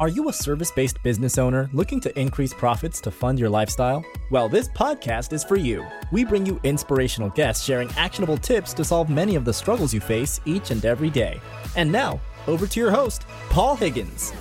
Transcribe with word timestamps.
Are 0.00 0.08
you 0.08 0.30
a 0.30 0.32
service 0.32 0.70
based 0.70 0.96
business 1.02 1.36
owner 1.36 1.68
looking 1.74 2.00
to 2.00 2.18
increase 2.18 2.54
profits 2.54 3.02
to 3.02 3.10
fund 3.10 3.38
your 3.38 3.50
lifestyle? 3.50 4.02
Well, 4.30 4.48
this 4.48 4.66
podcast 4.70 5.34
is 5.34 5.44
for 5.44 5.56
you. 5.56 5.86
We 6.10 6.24
bring 6.24 6.46
you 6.46 6.58
inspirational 6.64 7.28
guests 7.28 7.62
sharing 7.62 7.90
actionable 7.98 8.38
tips 8.38 8.72
to 8.72 8.82
solve 8.82 9.10
many 9.10 9.34
of 9.34 9.44
the 9.44 9.52
struggles 9.52 9.92
you 9.92 10.00
face 10.00 10.40
each 10.46 10.70
and 10.70 10.82
every 10.86 11.10
day. 11.10 11.38
And 11.76 11.92
now, 11.92 12.18
over 12.46 12.66
to 12.66 12.80
your 12.80 12.90
host, 12.90 13.26
Paul 13.50 13.76
Higgins. 13.76 14.32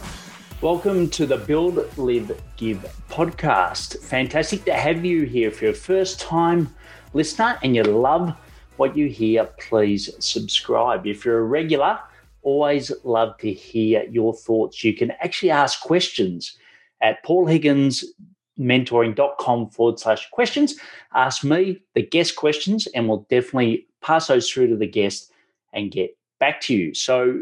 Welcome 0.61 1.09
to 1.09 1.25
the 1.25 1.35
Build, 1.35 1.85
Live, 1.97 2.41
Give 2.55 2.77
podcast. 3.09 4.01
Fantastic 4.01 4.63
to 4.63 4.73
have 4.73 5.03
you 5.03 5.23
here. 5.23 5.49
If 5.49 5.61
you're 5.61 5.71
a 5.71 5.75
first 5.75 6.21
time 6.21 6.73
listener 7.11 7.59
and 7.63 7.75
you 7.75 7.83
love 7.83 8.33
what 8.77 8.95
you 8.95 9.09
hear, 9.09 9.43
please 9.59 10.09
subscribe. 10.19 11.05
If 11.05 11.25
you're 11.25 11.39
a 11.39 11.43
regular, 11.43 11.99
always 12.41 12.91
love 13.03 13.37
to 13.39 13.51
hear 13.51 14.05
your 14.09 14.33
thoughts. 14.33 14.81
You 14.83 14.93
can 14.93 15.11
actually 15.19 15.51
ask 15.51 15.81
questions 15.81 16.57
at 17.01 17.23
paulhigginsmentoring.com 17.25 19.69
forward 19.69 19.99
slash 19.99 20.29
questions. 20.31 20.75
Ask 21.13 21.43
me 21.43 21.81
the 21.95 22.01
guest 22.01 22.35
questions, 22.35 22.87
and 22.87 23.07
we'll 23.07 23.27
definitely 23.29 23.87
pass 24.01 24.27
those 24.27 24.49
through 24.49 24.67
to 24.67 24.75
the 24.75 24.87
guest 24.87 25.31
and 25.73 25.91
get 25.91 26.17
back 26.39 26.61
to 26.61 26.75
you. 26.75 26.93
So 26.93 27.41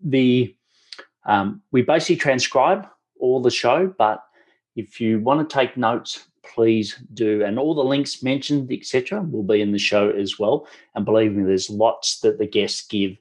the 0.00 0.54
um, 1.26 1.62
we 1.72 1.82
basically 1.82 2.16
transcribe 2.16 2.86
all 3.20 3.42
the 3.42 3.50
show, 3.50 3.92
but 3.98 4.24
if 4.76 5.00
you 5.00 5.20
want 5.20 5.48
to 5.48 5.54
take 5.54 5.76
notes, 5.76 6.26
please 6.42 6.98
do. 7.12 7.44
And 7.44 7.58
all 7.58 7.74
the 7.74 7.84
links 7.84 8.22
mentioned, 8.22 8.72
etc., 8.72 9.20
will 9.22 9.42
be 9.42 9.60
in 9.60 9.72
the 9.72 9.78
show 9.78 10.10
as 10.10 10.38
well. 10.38 10.66
And 10.94 11.04
believe 11.04 11.32
me, 11.32 11.44
there's 11.44 11.68
lots 11.68 12.20
that 12.20 12.38
the 12.38 12.46
guests 12.46 12.86
give 12.86 13.18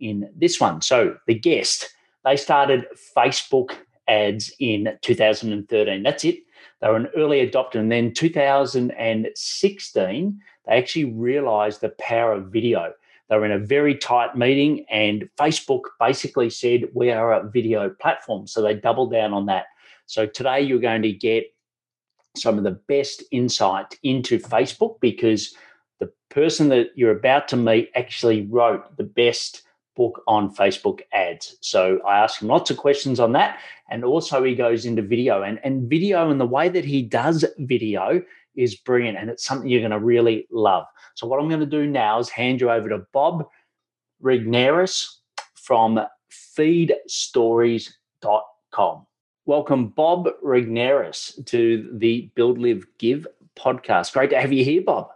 in 0.00 0.28
this 0.36 0.60
one. 0.60 0.82
So 0.82 1.16
the 1.26 1.34
guest, 1.34 1.88
they 2.24 2.36
started 2.36 2.86
Facebook 3.16 3.70
ads 4.08 4.52
in 4.58 4.98
2013. 5.02 6.02
That's 6.02 6.24
it. 6.24 6.38
They 6.80 6.88
were 6.88 6.96
an 6.96 7.10
early 7.16 7.46
adopter. 7.46 7.76
And 7.76 7.92
then 7.92 8.12
2016, 8.12 10.40
they 10.66 10.72
actually 10.72 11.04
realized 11.04 11.80
the 11.80 11.90
power 11.90 12.32
of 12.32 12.46
video. 12.46 12.92
They 13.28 13.36
were 13.36 13.46
in 13.46 13.52
a 13.52 13.58
very 13.58 13.96
tight 13.96 14.36
meeting, 14.36 14.84
and 14.90 15.28
Facebook 15.38 15.82
basically 16.00 16.50
said, 16.50 16.88
We 16.94 17.12
are 17.12 17.32
a 17.32 17.48
video 17.48 17.88
platform. 17.88 18.48
So 18.48 18.60
they 18.60 18.74
doubled 18.74 19.12
down 19.12 19.32
on 19.32 19.46
that. 19.46 19.66
So 20.06 20.26
today 20.26 20.62
you're 20.62 20.80
going 20.80 21.02
to 21.02 21.12
get 21.12 21.44
some 22.36 22.58
of 22.58 22.64
the 22.64 22.80
best 22.88 23.22
insight 23.30 23.96
into 24.02 24.40
Facebook 24.40 24.98
because 25.00 25.54
the 26.00 26.10
person 26.28 26.70
that 26.70 26.88
you're 26.96 27.16
about 27.16 27.46
to 27.48 27.56
meet 27.56 27.90
actually 27.94 28.46
wrote 28.46 28.96
the 28.96 29.04
best 29.04 29.62
book 29.96 30.22
on 30.26 30.54
Facebook 30.54 31.00
ads. 31.12 31.56
So 31.60 32.00
I 32.06 32.18
ask 32.18 32.40
him 32.40 32.48
lots 32.48 32.70
of 32.70 32.76
questions 32.76 33.20
on 33.20 33.32
that. 33.32 33.58
And 33.90 34.04
also 34.04 34.42
he 34.44 34.54
goes 34.54 34.86
into 34.86 35.02
video 35.02 35.42
and, 35.42 35.58
and 35.64 35.88
video 35.88 36.30
and 36.30 36.40
the 36.40 36.46
way 36.46 36.68
that 36.68 36.84
he 36.84 37.02
does 37.02 37.44
video 37.58 38.22
is 38.54 38.76
brilliant. 38.76 39.18
And 39.18 39.30
it's 39.30 39.44
something 39.44 39.68
you're 39.68 39.80
going 39.80 39.90
to 39.90 39.98
really 39.98 40.46
love. 40.50 40.86
So 41.14 41.26
what 41.26 41.40
I'm 41.40 41.48
going 41.48 41.60
to 41.60 41.66
do 41.66 41.86
now 41.86 42.18
is 42.18 42.28
hand 42.28 42.60
you 42.60 42.70
over 42.70 42.88
to 42.88 42.98
Bob 43.12 43.48
Regnerus 44.22 45.06
from 45.54 46.00
feedstories.com. 46.30 49.06
Welcome, 49.46 49.88
Bob 49.88 50.28
Regnerus, 50.44 51.44
to 51.46 51.90
the 51.94 52.30
Build, 52.34 52.58
Live, 52.58 52.84
Give 52.98 53.26
podcast. 53.58 54.12
Great 54.12 54.30
to 54.30 54.40
have 54.40 54.52
you 54.52 54.64
here, 54.64 54.82
Bob. 54.82 55.08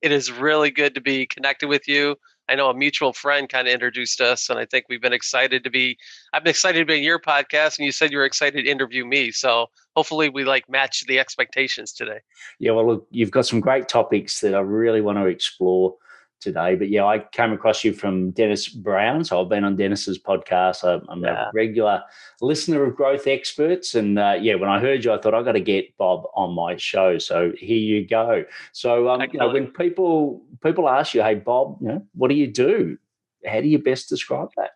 It 0.00 0.10
is 0.10 0.32
really 0.32 0.70
good 0.70 0.94
to 0.96 1.00
be 1.00 1.26
connected 1.26 1.68
with 1.68 1.86
you. 1.86 2.16
I 2.52 2.54
know 2.54 2.68
a 2.68 2.74
mutual 2.74 3.14
friend 3.14 3.48
kind 3.48 3.66
of 3.66 3.72
introduced 3.72 4.20
us, 4.20 4.50
and 4.50 4.58
I 4.58 4.66
think 4.66 4.84
we've 4.90 5.00
been 5.00 5.14
excited 5.14 5.64
to 5.64 5.70
be. 5.70 5.96
I've 6.34 6.44
been 6.44 6.50
excited 6.50 6.80
to 6.80 6.84
be 6.84 6.98
in 6.98 7.02
your 7.02 7.18
podcast, 7.18 7.78
and 7.78 7.86
you 7.86 7.92
said 7.92 8.12
you 8.12 8.18
were 8.18 8.26
excited 8.26 8.62
to 8.62 8.70
interview 8.70 9.06
me. 9.06 9.30
So 9.30 9.68
hopefully, 9.96 10.28
we 10.28 10.44
like 10.44 10.68
match 10.68 11.02
the 11.06 11.18
expectations 11.18 11.94
today. 11.94 12.18
Yeah, 12.58 12.72
well, 12.72 12.86
look, 12.86 13.06
you've 13.10 13.30
got 13.30 13.46
some 13.46 13.60
great 13.60 13.88
topics 13.88 14.40
that 14.40 14.54
I 14.54 14.60
really 14.60 15.00
want 15.00 15.16
to 15.16 15.28
explore 15.28 15.94
today. 16.42 16.74
But 16.74 16.90
yeah, 16.90 17.04
I 17.04 17.20
came 17.20 17.52
across 17.52 17.84
you 17.84 17.92
from 17.92 18.32
Dennis 18.32 18.68
Brown. 18.68 19.24
So 19.24 19.40
I've 19.40 19.48
been 19.48 19.64
on 19.64 19.76
Dennis's 19.76 20.18
podcast. 20.18 20.84
I'm 20.84 21.22
yeah. 21.22 21.48
a 21.48 21.50
regular 21.54 22.02
listener 22.40 22.84
of 22.84 22.96
Growth 22.96 23.26
Experts. 23.26 23.94
And 23.94 24.18
uh, 24.18 24.36
yeah, 24.40 24.56
when 24.56 24.68
I 24.68 24.80
heard 24.80 25.04
you, 25.04 25.12
I 25.12 25.18
thought 25.18 25.34
I 25.34 25.42
got 25.42 25.52
to 25.52 25.60
get 25.60 25.96
Bob 25.96 26.24
on 26.34 26.54
my 26.54 26.76
show. 26.76 27.18
So 27.18 27.52
here 27.56 27.78
you 27.78 28.06
go. 28.06 28.44
So 28.72 29.08
um, 29.08 29.22
you 29.32 29.38
know, 29.38 29.50
when 29.50 29.68
people 29.68 30.42
people 30.62 30.88
ask 30.88 31.14
you, 31.14 31.22
hey 31.22 31.36
Bob, 31.36 31.78
you 31.80 31.88
know, 31.88 32.06
what 32.14 32.28
do 32.28 32.34
you 32.34 32.46
do? 32.46 32.98
How 33.46 33.60
do 33.60 33.68
you 33.68 33.78
best 33.78 34.08
describe 34.08 34.50
that? 34.56 34.72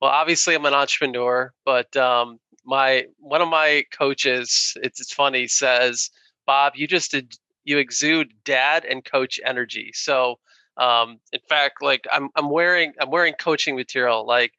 Well, 0.00 0.10
obviously 0.10 0.54
I'm 0.54 0.64
an 0.64 0.74
entrepreneur, 0.74 1.52
but 1.64 1.94
um, 1.96 2.38
my 2.64 3.06
one 3.18 3.42
of 3.42 3.48
my 3.48 3.84
coaches, 3.92 4.76
it's, 4.82 5.00
it's 5.00 5.12
funny, 5.12 5.46
says, 5.46 6.10
Bob, 6.46 6.72
you 6.76 6.86
just 6.86 7.10
did 7.10 7.34
you 7.64 7.78
exude 7.78 8.32
dad 8.44 8.84
and 8.84 9.04
coach 9.04 9.38
energy. 9.44 9.90
So 9.94 10.38
um, 10.80 11.20
in 11.32 11.40
fact, 11.48 11.82
like 11.82 12.06
I'm 12.10 12.30
I'm 12.34 12.50
wearing 12.50 12.94
I'm 13.00 13.10
wearing 13.10 13.34
coaching 13.34 13.76
material. 13.76 14.26
Like 14.26 14.52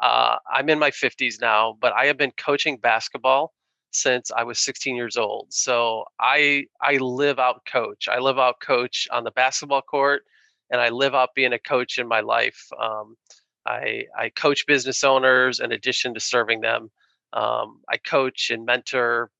uh, 0.00 0.36
I'm 0.52 0.68
in 0.68 0.78
my 0.78 0.90
50s 0.90 1.40
now, 1.40 1.76
but 1.80 1.94
I 1.94 2.06
have 2.06 2.18
been 2.18 2.32
coaching 2.32 2.76
basketball 2.76 3.54
since 3.90 4.30
I 4.30 4.42
was 4.42 4.58
16 4.58 4.94
years 4.94 5.16
old. 5.16 5.46
So 5.48 6.04
I 6.20 6.66
I 6.82 6.98
live 6.98 7.38
out 7.38 7.64
coach. 7.64 8.08
I 8.08 8.18
live 8.18 8.38
out 8.38 8.60
coach 8.60 9.08
on 9.10 9.24
the 9.24 9.30
basketball 9.30 9.80
court, 9.80 10.24
and 10.70 10.82
I 10.82 10.90
live 10.90 11.14
out 11.14 11.34
being 11.34 11.54
a 11.54 11.58
coach 11.58 11.98
in 11.98 12.06
my 12.06 12.20
life. 12.20 12.68
Um, 12.78 13.16
I 13.66 14.04
I 14.16 14.28
coach 14.28 14.66
business 14.66 15.02
owners 15.02 15.60
in 15.60 15.72
addition 15.72 16.12
to 16.12 16.20
serving 16.20 16.60
them. 16.60 16.90
Um, 17.32 17.80
I 17.88 17.96
coach 17.96 18.50
and 18.50 18.66
mentor 18.66 19.30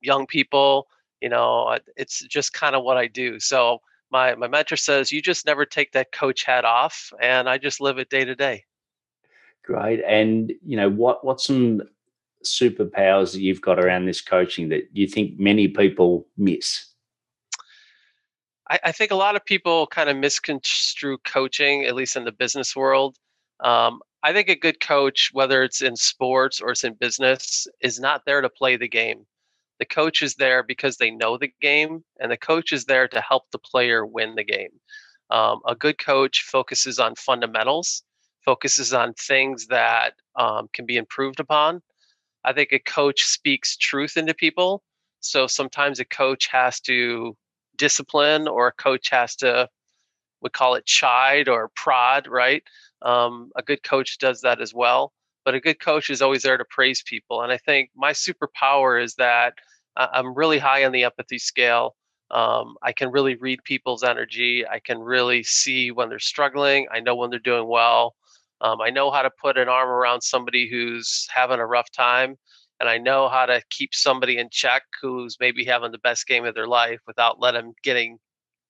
young 0.00 0.28
people. 0.28 0.86
You 1.20 1.30
know, 1.30 1.76
it's 1.96 2.20
just 2.20 2.52
kind 2.52 2.76
of 2.76 2.84
what 2.84 2.96
I 2.96 3.08
do. 3.08 3.40
So 3.40 3.80
my 4.10 4.34
my 4.34 4.48
mentor 4.48 4.76
says 4.76 5.12
you 5.12 5.22
just 5.22 5.46
never 5.46 5.64
take 5.64 5.92
that 5.92 6.12
coach 6.12 6.44
hat 6.44 6.64
off 6.64 7.12
and 7.20 7.48
i 7.48 7.58
just 7.58 7.80
live 7.80 7.98
it 7.98 8.10
day 8.10 8.24
to 8.24 8.34
day. 8.34 8.64
Great 9.64 10.02
and 10.06 10.52
you 10.64 10.76
know 10.76 10.90
what 10.90 11.24
what's 11.24 11.44
some 11.44 11.82
superpowers 12.44 13.32
that 13.32 13.40
you've 13.40 13.60
got 13.60 13.78
around 13.78 14.06
this 14.06 14.20
coaching 14.20 14.68
that 14.68 14.88
you 14.92 15.06
think 15.06 15.38
many 15.38 15.68
people 15.68 16.26
miss? 16.36 16.86
I, 18.70 18.78
I 18.84 18.92
think 18.92 19.10
a 19.10 19.16
lot 19.16 19.36
of 19.36 19.44
people 19.44 19.86
kind 19.88 20.08
of 20.08 20.16
misconstrue 20.16 21.18
coaching 21.18 21.84
at 21.84 21.94
least 21.94 22.16
in 22.16 22.24
the 22.24 22.32
business 22.32 22.74
world. 22.76 23.16
Um, 23.60 24.00
i 24.22 24.32
think 24.32 24.48
a 24.48 24.56
good 24.56 24.80
coach 24.80 25.30
whether 25.32 25.62
it's 25.62 25.82
in 25.82 25.96
sports 25.96 26.60
or 26.60 26.70
it's 26.70 26.84
in 26.84 26.94
business 26.94 27.66
is 27.80 27.98
not 28.00 28.22
there 28.24 28.40
to 28.40 28.48
play 28.48 28.76
the 28.76 28.88
game 28.88 29.26
the 29.78 29.86
coach 29.86 30.22
is 30.22 30.34
there 30.34 30.62
because 30.62 30.96
they 30.96 31.10
know 31.10 31.38
the 31.38 31.52
game, 31.60 32.04
and 32.20 32.30
the 32.30 32.36
coach 32.36 32.72
is 32.72 32.84
there 32.84 33.08
to 33.08 33.20
help 33.20 33.44
the 33.50 33.58
player 33.58 34.04
win 34.04 34.34
the 34.34 34.44
game. 34.44 34.70
Um, 35.30 35.60
a 35.66 35.74
good 35.74 35.98
coach 35.98 36.42
focuses 36.42 36.98
on 36.98 37.14
fundamentals, 37.14 38.02
focuses 38.44 38.92
on 38.92 39.14
things 39.14 39.66
that 39.66 40.14
um, 40.36 40.68
can 40.72 40.86
be 40.86 40.96
improved 40.96 41.38
upon. 41.38 41.82
I 42.44 42.52
think 42.52 42.72
a 42.72 42.78
coach 42.78 43.24
speaks 43.24 43.76
truth 43.76 44.16
into 44.16 44.34
people. 44.34 44.82
So 45.20 45.46
sometimes 45.46 46.00
a 46.00 46.04
coach 46.04 46.46
has 46.48 46.80
to 46.80 47.36
discipline, 47.76 48.48
or 48.48 48.68
a 48.68 48.72
coach 48.72 49.10
has 49.10 49.36
to, 49.36 49.68
we 50.40 50.50
call 50.50 50.74
it 50.74 50.86
chide 50.86 51.48
or 51.48 51.70
prod, 51.74 52.26
right? 52.26 52.62
Um, 53.02 53.50
a 53.54 53.62
good 53.62 53.82
coach 53.82 54.18
does 54.18 54.40
that 54.40 54.60
as 54.60 54.74
well 54.74 55.12
but 55.48 55.54
a 55.54 55.60
good 55.60 55.80
coach 55.80 56.10
is 56.10 56.20
always 56.20 56.42
there 56.42 56.58
to 56.58 56.64
praise 56.68 57.02
people. 57.02 57.40
And 57.40 57.50
I 57.50 57.56
think 57.56 57.88
my 57.96 58.12
superpower 58.12 59.02
is 59.02 59.14
that 59.14 59.54
I'm 59.96 60.34
really 60.34 60.58
high 60.58 60.84
on 60.84 60.92
the 60.92 61.04
empathy 61.04 61.38
scale. 61.38 61.96
Um, 62.30 62.76
I 62.82 62.92
can 62.92 63.10
really 63.10 63.36
read 63.36 63.64
people's 63.64 64.02
energy. 64.02 64.66
I 64.66 64.80
can 64.80 64.98
really 64.98 65.42
see 65.42 65.90
when 65.90 66.08
they're 66.08 66.18
struggling. 66.18 66.86
I 66.92 67.00
know 67.00 67.14
when 67.14 67.30
they're 67.30 67.38
doing 67.38 67.68
well. 67.68 68.14
Um, 68.60 68.80
I 68.80 68.90
know 68.90 69.10
how 69.10 69.22
to 69.22 69.30
put 69.30 69.56
an 69.56 69.68
arm 69.68 69.88
around 69.88 70.20
somebody 70.20 70.68
who's 70.68 71.26
having 71.32 71.60
a 71.60 71.66
rough 71.66 71.90
time. 71.90 72.36
And 72.80 72.88
I 72.88 72.98
know 72.98 73.28
how 73.28 73.46
to 73.46 73.62
keep 73.70 73.94
somebody 73.94 74.38
in 74.38 74.50
check 74.50 74.82
who's 75.00 75.36
maybe 75.40 75.64
having 75.64 75.90
the 75.90 75.98
best 75.98 76.26
game 76.26 76.44
of 76.44 76.54
their 76.54 76.68
life 76.68 77.00
without 77.06 77.40
letting 77.40 77.62
them 77.62 77.74
getting 77.82 78.18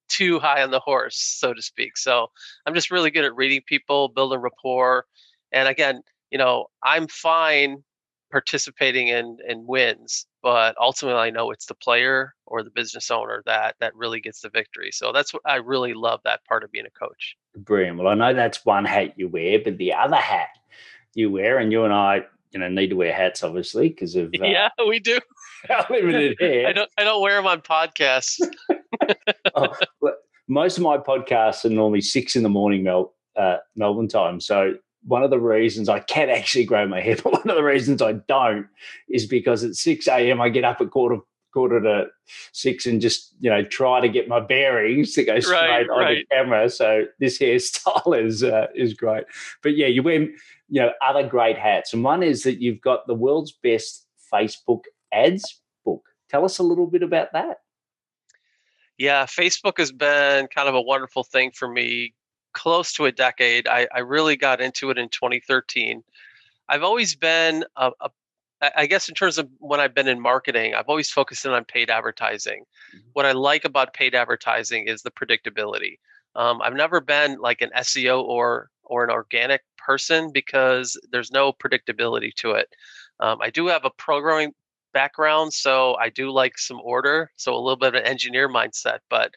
too 0.08 0.38
high 0.38 0.62
on 0.62 0.70
the 0.70 0.80
horse, 0.80 1.16
so 1.16 1.52
to 1.52 1.60
speak. 1.60 1.96
So 1.96 2.28
I'm 2.64 2.74
just 2.74 2.90
really 2.90 3.10
good 3.10 3.24
at 3.24 3.36
reading 3.36 3.60
people, 3.66 4.08
building 4.08 4.40
rapport. 4.40 5.04
And 5.52 5.68
again, 5.68 6.02
you 6.30 6.38
know, 6.38 6.66
I'm 6.82 7.08
fine 7.08 7.82
participating 8.30 9.08
in 9.08 9.38
in 9.46 9.66
wins, 9.66 10.26
but 10.42 10.76
ultimately 10.80 11.20
I 11.20 11.30
know 11.30 11.50
it's 11.50 11.66
the 11.66 11.74
player 11.74 12.34
or 12.46 12.62
the 12.62 12.70
business 12.70 13.10
owner 13.10 13.42
that 13.46 13.76
that 13.80 13.94
really 13.94 14.20
gets 14.20 14.40
the 14.40 14.50
victory. 14.50 14.90
So 14.92 15.12
that's 15.12 15.32
what 15.32 15.42
I 15.46 15.56
really 15.56 15.94
love 15.94 16.20
that 16.24 16.44
part 16.44 16.64
of 16.64 16.72
being 16.72 16.86
a 16.86 16.90
coach. 16.90 17.36
Brilliant. 17.56 17.98
Well, 17.98 18.08
I 18.08 18.14
know 18.14 18.34
that's 18.34 18.64
one 18.64 18.84
hat 18.84 19.14
you 19.16 19.28
wear, 19.28 19.58
but 19.62 19.78
the 19.78 19.92
other 19.92 20.16
hat 20.16 20.50
you 21.14 21.30
wear, 21.30 21.58
and 21.58 21.72
you 21.72 21.84
and 21.84 21.92
I, 21.92 22.24
you 22.52 22.60
know, 22.60 22.68
need 22.68 22.88
to 22.88 22.96
wear 22.96 23.12
hats 23.12 23.42
obviously 23.42 23.88
because 23.88 24.14
of 24.14 24.26
uh, 24.40 24.46
yeah, 24.46 24.68
we 24.86 24.98
do. 24.98 25.18
limited 25.90 26.36
hair. 26.40 26.66
I 26.68 26.72
don't 26.72 26.90
I 26.98 27.04
don't 27.04 27.22
wear 27.22 27.36
them 27.36 27.46
on 27.46 27.60
podcasts. 27.60 28.40
oh, 29.54 29.74
most 30.48 30.78
of 30.78 30.82
my 30.82 30.98
podcasts 30.98 31.64
are 31.64 31.70
normally 31.70 32.00
six 32.00 32.36
in 32.36 32.42
the 32.42 32.48
morning, 32.48 32.82
Mel, 32.82 33.14
uh, 33.36 33.58
Melbourne 33.76 34.08
time. 34.08 34.40
So 34.40 34.74
one 35.04 35.22
of 35.22 35.30
the 35.30 35.40
reasons 35.40 35.88
I 35.88 36.00
can 36.00 36.28
actually 36.30 36.64
grow 36.64 36.86
my 36.86 37.00
hair, 37.00 37.16
but 37.22 37.32
one 37.32 37.48
of 37.48 37.56
the 37.56 37.62
reasons 37.62 38.02
I 38.02 38.12
don't 38.12 38.66
is 39.08 39.26
because 39.26 39.64
at 39.64 39.74
6 39.74 40.08
a.m. 40.08 40.40
I 40.40 40.48
get 40.48 40.64
up 40.64 40.80
at 40.80 40.90
quarter 40.90 41.18
quarter 41.52 41.80
to 41.80 42.06
six 42.52 42.86
and 42.86 43.00
just 43.00 43.34
you 43.40 43.50
know 43.50 43.64
try 43.64 44.00
to 44.00 44.08
get 44.08 44.28
my 44.28 44.38
bearings 44.38 45.14
to 45.14 45.24
go 45.24 45.40
straight 45.40 45.56
right, 45.56 45.88
on 45.90 45.98
right. 45.98 46.26
the 46.28 46.36
camera. 46.36 46.68
So 46.70 47.04
this 47.18 47.38
hairstyle 47.38 48.18
is 48.24 48.42
uh, 48.44 48.66
is 48.74 48.94
great. 48.94 49.24
But 49.62 49.76
yeah, 49.76 49.86
you 49.86 50.02
wear 50.02 50.22
you 50.22 50.82
know 50.82 50.92
other 51.02 51.26
great 51.26 51.58
hats, 51.58 51.92
and 51.92 52.04
one 52.04 52.22
is 52.22 52.42
that 52.42 52.60
you've 52.60 52.80
got 52.80 53.06
the 53.06 53.14
world's 53.14 53.52
best 53.52 54.06
Facebook 54.32 54.82
ads 55.12 55.60
book. 55.84 56.02
Tell 56.28 56.44
us 56.44 56.58
a 56.58 56.62
little 56.62 56.86
bit 56.86 57.02
about 57.02 57.32
that. 57.32 57.58
Yeah, 58.98 59.26
Facebook 59.26 59.78
has 59.78 59.92
been 59.92 60.48
kind 60.48 60.68
of 60.68 60.74
a 60.74 60.82
wonderful 60.82 61.22
thing 61.22 61.52
for 61.52 61.68
me. 61.68 62.14
Close 62.58 62.92
to 62.94 63.06
a 63.06 63.12
decade. 63.12 63.68
I, 63.68 63.86
I 63.94 64.00
really 64.00 64.34
got 64.34 64.60
into 64.60 64.90
it 64.90 64.98
in 64.98 65.08
2013. 65.10 66.02
I've 66.68 66.82
always 66.82 67.14
been 67.14 67.64
a, 67.76 67.92
a 68.00 68.10
I 68.76 68.86
guess 68.86 69.08
in 69.08 69.14
terms 69.14 69.38
of 69.38 69.48
when 69.58 69.78
I've 69.78 69.94
been 69.94 70.08
in 70.08 70.18
marketing, 70.20 70.74
I've 70.74 70.88
always 70.88 71.08
focused 71.08 71.46
in 71.46 71.52
on 71.52 71.64
paid 71.64 71.88
advertising. 71.88 72.64
Mm-hmm. 72.92 73.10
What 73.12 73.26
I 73.26 73.30
like 73.30 73.64
about 73.64 73.94
paid 73.94 74.16
advertising 74.16 74.88
is 74.88 75.02
the 75.02 75.12
predictability. 75.12 75.98
Um, 76.34 76.60
I've 76.60 76.74
never 76.74 77.00
been 77.00 77.38
like 77.38 77.62
an 77.62 77.70
SEO 77.76 78.24
or 78.24 78.70
or 78.82 79.04
an 79.04 79.10
organic 79.10 79.62
person 79.76 80.32
because 80.32 80.98
there's 81.12 81.30
no 81.30 81.52
predictability 81.52 82.34
to 82.34 82.52
it. 82.52 82.74
Um, 83.20 83.38
I 83.40 83.50
do 83.50 83.68
have 83.68 83.84
a 83.84 83.90
programming 83.90 84.52
background, 84.92 85.52
so 85.52 85.94
I 86.00 86.08
do 86.08 86.32
like 86.32 86.58
some 86.58 86.80
order, 86.82 87.30
so 87.36 87.54
a 87.54 87.60
little 87.62 87.76
bit 87.76 87.94
of 87.94 87.94
an 87.94 88.06
engineer 88.06 88.48
mindset. 88.48 88.98
But 89.08 89.34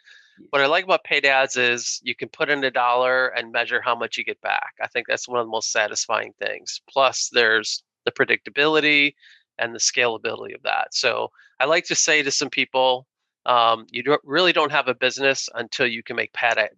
what 0.49 0.61
I 0.61 0.65
like 0.65 0.83
about 0.83 1.03
paid 1.03 1.25
ads 1.25 1.55
is 1.55 1.99
you 2.03 2.15
can 2.15 2.29
put 2.29 2.49
in 2.49 2.63
a 2.63 2.71
dollar 2.71 3.27
and 3.29 3.51
measure 3.51 3.81
how 3.81 3.95
much 3.95 4.17
you 4.17 4.23
get 4.23 4.41
back. 4.41 4.73
I 4.81 4.88
think 4.88 5.07
that's 5.07 5.27
one 5.27 5.39
of 5.39 5.45
the 5.45 5.51
most 5.51 5.71
satisfying 5.71 6.33
things. 6.39 6.81
Plus, 6.89 7.29
there's 7.31 7.83
the 8.05 8.11
predictability 8.11 9.13
and 9.57 9.73
the 9.73 9.79
scalability 9.79 10.55
of 10.55 10.63
that. 10.63 10.93
So 10.93 11.29
I 11.59 11.65
like 11.65 11.85
to 11.85 11.95
say 11.95 12.23
to 12.23 12.31
some 12.31 12.49
people, 12.49 13.07
um, 13.45 13.85
you 13.89 14.03
don't, 14.03 14.21
really 14.23 14.53
don't 14.53 14.71
have 14.71 14.88
a 14.88 14.93
business 14.93 15.49
until 15.55 15.88
you 15.88 16.03
can 16.03 16.15
make 16.15 16.33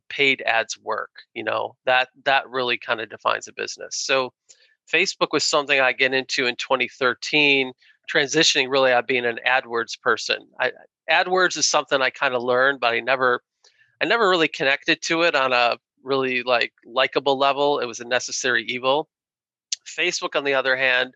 paid 0.09 0.41
ads 0.45 0.77
work. 0.79 1.11
You 1.33 1.43
know 1.43 1.75
that 1.85 2.09
that 2.25 2.49
really 2.49 2.77
kind 2.77 3.01
of 3.01 3.09
defines 3.09 3.47
a 3.47 3.53
business. 3.53 3.97
So 3.97 4.33
Facebook 4.91 5.29
was 5.31 5.43
something 5.43 5.79
I 5.79 5.91
get 5.93 6.13
into 6.13 6.45
in 6.45 6.55
2013, 6.55 7.73
transitioning 8.11 8.69
really 8.69 8.91
out 8.91 9.07
being 9.07 9.25
an 9.25 9.39
AdWords 9.45 9.99
person. 9.99 10.47
I, 10.59 10.71
AdWords 11.09 11.57
is 11.57 11.67
something 11.67 12.01
I 12.01 12.09
kind 12.09 12.33
of 12.33 12.43
learned, 12.43 12.79
but 12.79 12.93
I 12.93 12.99
never 13.01 13.41
I 14.03 14.05
never 14.05 14.29
really 14.29 14.49
connected 14.49 15.01
to 15.03 15.21
it 15.21 15.33
on 15.33 15.53
a 15.53 15.77
really 16.03 16.43
like 16.43 16.73
likable 16.85 17.37
level. 17.37 17.79
It 17.79 17.85
was 17.85 18.01
a 18.01 18.05
necessary 18.05 18.65
evil. 18.65 19.07
Facebook, 19.97 20.35
on 20.35 20.43
the 20.43 20.55
other 20.55 20.75
hand, 20.75 21.13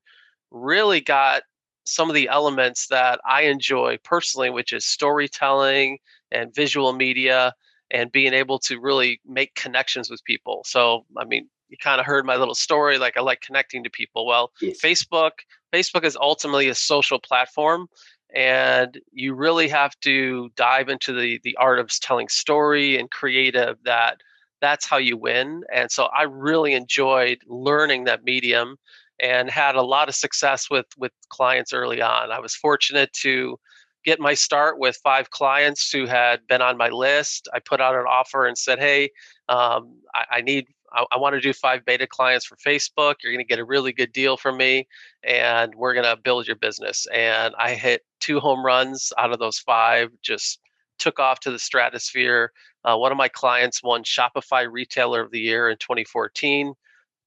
really 0.52 1.02
got 1.02 1.44
some 1.84 2.10
of 2.10 2.16
the 2.16 2.30
elements 2.30 2.88
that 2.88 3.20
I 3.28 3.42
enjoy 3.42 3.98
personally, 4.06 4.50
which 4.50 4.72
is 4.72 4.86
storytelling 4.86 5.98
and 6.32 6.56
visual 6.56 6.94
media 6.94 7.54
and 7.92 8.10
being 8.10 8.34
able 8.34 8.58
to 8.60 8.80
really 8.80 9.20
make 9.26 9.54
connections 9.56 10.10
with 10.10 10.24
people. 10.24 10.64
So, 10.66 11.06
I 11.18 11.26
mean, 11.26 11.50
you 11.68 11.76
kind 11.78 12.00
of 12.00 12.06
heard 12.06 12.26
my 12.26 12.38
little 12.38 12.56
story 12.56 12.98
like 12.98 13.18
I 13.18 13.22
like 13.22 13.42
connecting 13.42 13.84
to 13.84 13.90
people. 13.90 14.26
Well, 14.26 14.54
yes. 14.62 14.80
Facebook 14.82 15.32
Facebook 15.74 16.06
is 16.06 16.18
ultimately 16.20 16.70
a 16.70 16.76
social 16.76 17.20
platform 17.20 17.88
and 18.34 19.00
you 19.12 19.34
really 19.34 19.68
have 19.70 20.00
to 20.02 20.50
dive 20.56 20.90
into 20.90 21.14
the 21.14 21.40
the 21.44 21.56
art 21.58 21.80
of 21.80 21.90
telling 22.00 22.28
story 22.28 22.98
and 22.98 23.10
creative 23.12 23.78
that 23.84 24.22
that's 24.62 24.86
how 24.88 24.98
you 24.98 25.18
win. 25.18 25.64
And 25.74 25.92
so 25.92 26.06
I 26.06 26.24
really 26.24 26.74
enjoyed 26.74 27.40
learning 27.48 28.06
that 28.06 28.24
medium 28.24 28.78
and 29.20 29.50
had 29.50 29.76
a 29.76 29.82
lot 29.82 30.10
of 30.10 30.16
success 30.16 30.70
with 30.70 30.88
with 30.98 31.12
clients 31.30 31.74
early 31.74 32.02
on. 32.02 32.32
I 32.32 32.40
was 32.40 32.56
fortunate 32.56 33.12
to 33.14 33.58
get 34.06 34.20
my 34.20 34.34
start 34.34 34.80
with 34.80 34.98
five 35.04 35.32
clients 35.32 35.92
who 35.92 36.06
had 36.06 36.46
been 36.48 36.62
on 36.62 36.78
my 36.78 36.90
list. 36.90 37.48
I 37.54 37.60
put 37.60 37.82
out 37.82 37.96
an 37.96 38.06
offer 38.08 38.46
and 38.46 38.58
said, 38.58 38.80
"Hey, 38.80 39.10
um, 39.50 39.96
I, 40.14 40.26
I, 40.32 40.42
need." 40.42 40.68
I, 40.98 41.06
I 41.12 41.18
want 41.18 41.36
to 41.36 41.42
do 41.42 41.54
five 41.54 41.86
beta 41.86 42.08
clients 42.08 42.46
for 42.46 42.58
Facebook. 42.58 43.16
You're 43.22 43.32
going 43.32 43.46
to 43.46 43.48
get 43.48 43.60
a 43.60 43.66
really 43.66 43.94
good 43.94 44.12
deal 44.12 44.36
from 44.36 44.58
me, 44.58 44.88
and 45.24 45.74
we're 45.76 45.94
going 45.94 46.06
to 46.06 46.18
build 46.22 46.48
your 46.48 46.56
business. 46.56 47.08
And 47.14 47.54
I 47.58 47.76
hit 47.76 48.04
two 48.20 48.40
home 48.40 48.66
runs 48.66 49.14
out 49.18 49.32
of 49.32 49.40
those 49.40 49.60
five. 49.60 50.10
Just 50.24 50.60
took 50.98 51.20
off 51.20 51.40
to 51.42 51.52
the 51.52 51.60
stratosphere. 51.60 52.52
Uh, 52.84 52.98
one 52.98 53.12
of 53.12 53.18
my 53.18 53.28
clients 53.28 53.84
won 53.84 54.04
Shopify 54.04 54.68
Retailer 54.70 55.22
of 55.22 55.32
the 55.32 55.40
Year 55.40 55.70
in 55.70 55.78
2014. 55.78 56.74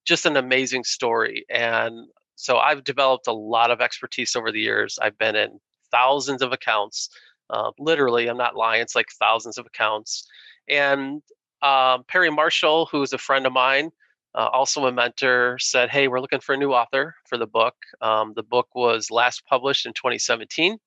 Just 0.05 0.25
an 0.25 0.35
amazing 0.35 0.83
story. 0.83 1.45
And 1.49 2.07
so 2.35 2.57
I've 2.57 2.83
developed 2.83 3.27
a 3.27 3.33
lot 3.33 3.71
of 3.71 3.81
expertise 3.81 4.35
over 4.35 4.51
the 4.51 4.59
years. 4.59 4.97
I've 5.01 5.17
been 5.17 5.35
in 5.35 5.59
thousands 5.91 6.41
of 6.41 6.51
accounts. 6.51 7.09
Uh, 7.49 7.71
literally, 7.77 8.27
I'm 8.27 8.37
not 8.37 8.55
lying, 8.55 8.81
it's 8.81 8.95
like 8.95 9.07
thousands 9.19 9.57
of 9.57 9.65
accounts. 9.65 10.27
And 10.67 11.21
um, 11.61 12.03
Perry 12.07 12.29
Marshall, 12.29 12.87
who 12.91 13.01
is 13.01 13.13
a 13.13 13.17
friend 13.17 13.45
of 13.45 13.53
mine, 13.53 13.91
uh, 14.35 14.49
also 14.51 14.85
a 14.85 14.91
mentor, 14.91 15.57
said, 15.59 15.89
Hey, 15.89 16.07
we're 16.07 16.21
looking 16.21 16.39
for 16.39 16.53
a 16.53 16.57
new 16.57 16.71
author 16.73 17.15
for 17.25 17.37
the 17.37 17.47
book. 17.47 17.75
Um, 18.01 18.33
the 18.35 18.43
book 18.43 18.67
was 18.73 19.11
last 19.11 19.45
published 19.45 19.85
in 19.85 19.93
2017 19.93 20.79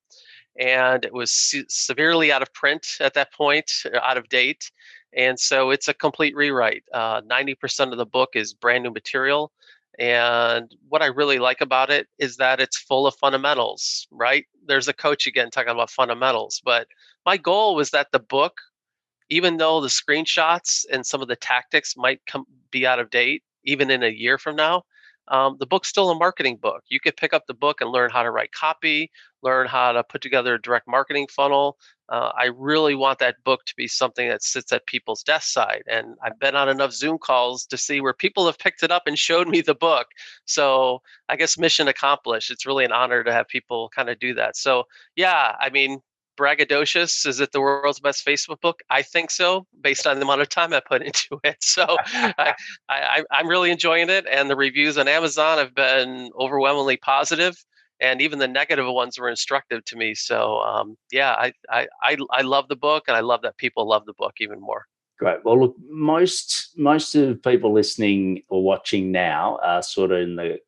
and 0.59 1.05
it 1.05 1.13
was 1.13 1.33
se- 1.33 1.67
severely 1.69 2.31
out 2.31 2.43
of 2.43 2.53
print 2.53 2.87
at 3.01 3.15
that 3.15 3.33
point, 3.33 3.71
uh, 3.93 3.99
out 3.99 4.17
of 4.17 4.29
date. 4.29 4.71
And 5.17 5.39
so 5.39 5.71
it's 5.71 5.89
a 5.89 5.95
complete 5.95 6.35
rewrite. 6.35 6.85
Uh, 6.93 7.23
90% 7.23 7.93
of 7.93 7.99
the 7.99 8.07
book 8.07 8.31
is 8.35 8.53
brand 8.53 8.85
new 8.85 8.91
material. 8.91 9.53
And 9.99 10.75
what 10.89 11.03
I 11.03 11.07
really 11.07 11.39
like 11.39 11.61
about 11.61 11.91
it 11.91 12.09
is 12.19 12.37
that 12.39 12.61
it's 12.61 12.77
full 12.77 13.07
of 13.07 13.15
fundamentals, 13.17 14.09
right? 14.11 14.45
There's 14.67 14.89
a 14.89 14.93
coach 14.93 15.27
again 15.27 15.51
talking 15.51 15.71
about 15.71 15.91
fundamentals. 15.91 16.61
But 16.65 16.89
my 17.25 17.37
goal 17.37 17.77
was 17.77 17.91
that 17.91 18.11
the 18.11 18.19
book, 18.19 18.55
even 19.29 19.57
though 19.57 19.81
the 19.81 19.89
screenshots 19.89 20.85
and 20.93 21.05
some 21.05 21.23
of 21.23 21.29
the 21.29 21.37
tactics 21.37 21.97
might 21.97 22.21
come 22.27 22.45
be 22.71 22.87
out 22.87 22.99
of 22.99 23.11
date, 23.11 23.43
even 23.65 23.91
in 23.91 24.03
a 24.03 24.09
year 24.09 24.39
from 24.39 24.57
now, 24.57 24.83
um, 25.29 25.57
the 25.59 25.67
book's 25.67 25.89
still 25.89 26.11
a 26.11 26.15
marketing 26.15 26.57
book. 26.57 26.83
You 26.89 27.01
could 27.01 27.17
pick 27.17 27.33
up 27.33 27.47
the 27.47 27.55
book 27.55 27.81
and 27.81 27.91
learn 27.91 28.11
how 28.11 28.23
to 28.23 28.31
write 28.31 28.53
copy, 28.53 29.11
learn 29.43 29.67
how 29.67 29.93
to 29.93 30.05
put 30.05 30.21
together 30.21 30.55
a 30.55 30.61
direct 30.61 30.87
marketing 30.87 31.29
funnel. 31.29 31.79
Uh, 32.11 32.31
I 32.37 32.51
really 32.55 32.95
want 32.95 33.19
that 33.21 33.43
book 33.45 33.65
to 33.65 33.75
be 33.77 33.89
something 33.89 34.29
that 34.29 34.43
sits 34.43 34.71
at 34.73 34.87
people's 34.87 35.23
desk 35.23 35.49
side. 35.51 35.83
And 35.91 36.17
I've 36.23 36.39
been 36.39 36.55
on 36.55 36.69
enough 36.69 36.93
Zoom 36.93 37.17
calls 37.17 37.65
to 37.67 37.79
see 37.79 38.03
where 38.03 38.13
people 38.13 38.45
have 38.45 38.59
picked 38.59 38.83
it 38.83 38.91
up 38.91 39.05
and 39.07 39.19
showed 39.19 39.49
me 39.49 39.63
the 39.63 39.75
book. 39.75 40.09
So 40.45 41.01
I 41.31 41.37
guess 41.37 41.57
mission 41.57 41.89
accomplished. 41.89 42.51
It's 42.51 42.67
really 42.67 42.85
an 42.85 42.93
honor 42.93 43.25
to 43.25 43.33
have 43.33 43.49
people 43.49 43.91
kind 43.95 44.11
of 44.11 44.19
do 44.19 44.35
that. 44.35 44.57
So, 44.57 44.85
yeah, 45.17 45.55
I 45.59 45.71
mean, 45.71 46.01
braggadocious. 46.37 47.27
Is 47.27 47.41
it 47.41 47.53
the 47.53 47.61
world's 47.61 48.01
best 48.01 48.25
Facebook 48.25 48.61
book? 48.61 48.81
I 48.91 49.03
think 49.03 49.31
so, 49.31 49.67
based 49.81 50.07
on 50.07 50.17
the 50.17 50.25
amount 50.25 50.41
of 50.41 50.49
time 50.49 50.73
I 50.73 50.81
put 50.81 51.03
into 51.07 51.41
it. 51.45 51.63
So 51.63 51.97
I, 52.13 52.55
I, 52.89 53.25
I'm 53.31 53.49
really 53.49 53.71
enjoying 53.71 54.11
it, 54.11 54.27
and 54.31 54.49
the 54.49 54.57
reviews 54.57 54.99
on 54.99 55.09
Amazon 55.09 55.59
have 55.59 55.75
been 55.75 56.31
overwhelmingly 56.39 56.97
positive, 56.97 57.57
and 58.01 58.21
even 58.21 58.39
the 58.39 58.49
negative 58.49 58.87
ones 58.87 59.19
were 59.19 59.29
instructive 59.29 59.85
to 59.87 59.97
me. 59.97 60.15
So 60.15 60.61
um, 60.61 60.97
yeah, 61.11 61.33
I, 61.33 61.53
I 61.71 61.89
I 62.03 62.17
I 62.31 62.43
love 62.43 62.69
the 62.69 62.77
book, 62.77 63.05
and 63.09 63.17
I 63.17 63.21
love 63.21 63.43
that 63.43 63.57
people 63.57 63.89
love 63.89 64.05
the 64.07 64.15
book 64.15 64.35
even 64.41 64.61
more. 64.61 64.85
Great. 65.19 65.45
Well, 65.45 65.61
look, 65.61 65.77
most 65.89 66.71
most 66.77 67.15
of 67.15 67.43
people 67.43 67.73
listening 67.73 68.43
or 68.49 68.63
watching 68.63 69.13
now 69.13 69.59
are 69.63 69.83
sort 69.83 70.11
of 70.11 70.21
in 70.21 70.37
the 70.37 70.59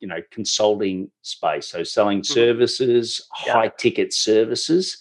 you 0.00 0.08
know 0.08 0.20
consulting 0.30 1.10
space 1.22 1.66
so 1.66 1.82
selling 1.82 2.18
mm-hmm. 2.18 2.32
services 2.32 3.26
yeah. 3.46 3.52
high 3.52 3.68
ticket 3.68 4.12
services 4.12 4.98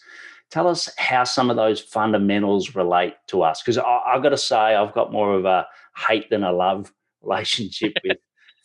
tell 0.51 0.67
us 0.67 0.89
how 0.97 1.23
some 1.23 1.49
of 1.49 1.55
those 1.55 1.79
fundamentals 1.79 2.75
relate 2.75 3.15
to 3.27 3.41
us 3.41 3.61
because 3.61 3.77
i've 3.77 4.23
got 4.23 4.29
to 4.29 4.37
say 4.37 4.55
i've 4.55 4.93
got 4.93 5.11
more 5.11 5.33
of 5.33 5.45
a 5.45 5.67
hate 6.07 6.29
than 6.29 6.43
a 6.43 6.51
love 6.51 6.91
relationship 7.21 7.93
with 8.03 8.17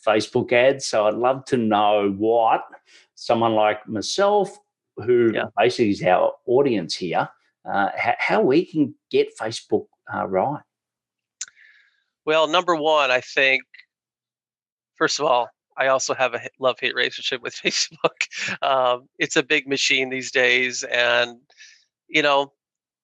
facebook 0.05 0.51
ads 0.51 0.85
so 0.85 1.07
i'd 1.07 1.13
love 1.13 1.43
to 1.45 1.57
know 1.57 2.13
what 2.17 2.63
someone 3.15 3.53
like 3.53 3.87
myself 3.87 4.57
who 4.97 5.31
yeah. 5.33 5.45
basically 5.57 5.89
is 5.89 6.03
our 6.03 6.33
audience 6.45 6.95
here 6.95 7.27
uh, 7.63 7.89
how, 7.95 8.15
how, 8.17 8.41
we 8.41 8.65
can 8.65 8.93
get 9.11 9.37
facebook 9.37 9.85
uh, 10.13 10.27
right 10.27 10.63
well 12.25 12.47
number 12.47 12.75
one 12.75 13.11
i 13.11 13.21
think 13.21 13.61
first 14.95 15.19
of 15.19 15.25
all 15.25 15.49
I 15.77 15.87
also 15.87 16.13
have 16.13 16.35
a 16.35 16.41
love 16.59 16.79
hate 16.79 16.93
relationship 16.93 17.41
with 17.41 17.55
Facebook. 17.63 18.27
Um, 18.61 19.07
it's 19.17 19.35
a 19.35 19.41
big 19.41 19.67
machine 19.67 20.09
these 20.09 20.29
days, 20.29 20.83
and 20.83 21.39
you 22.11 22.21
know, 22.21 22.51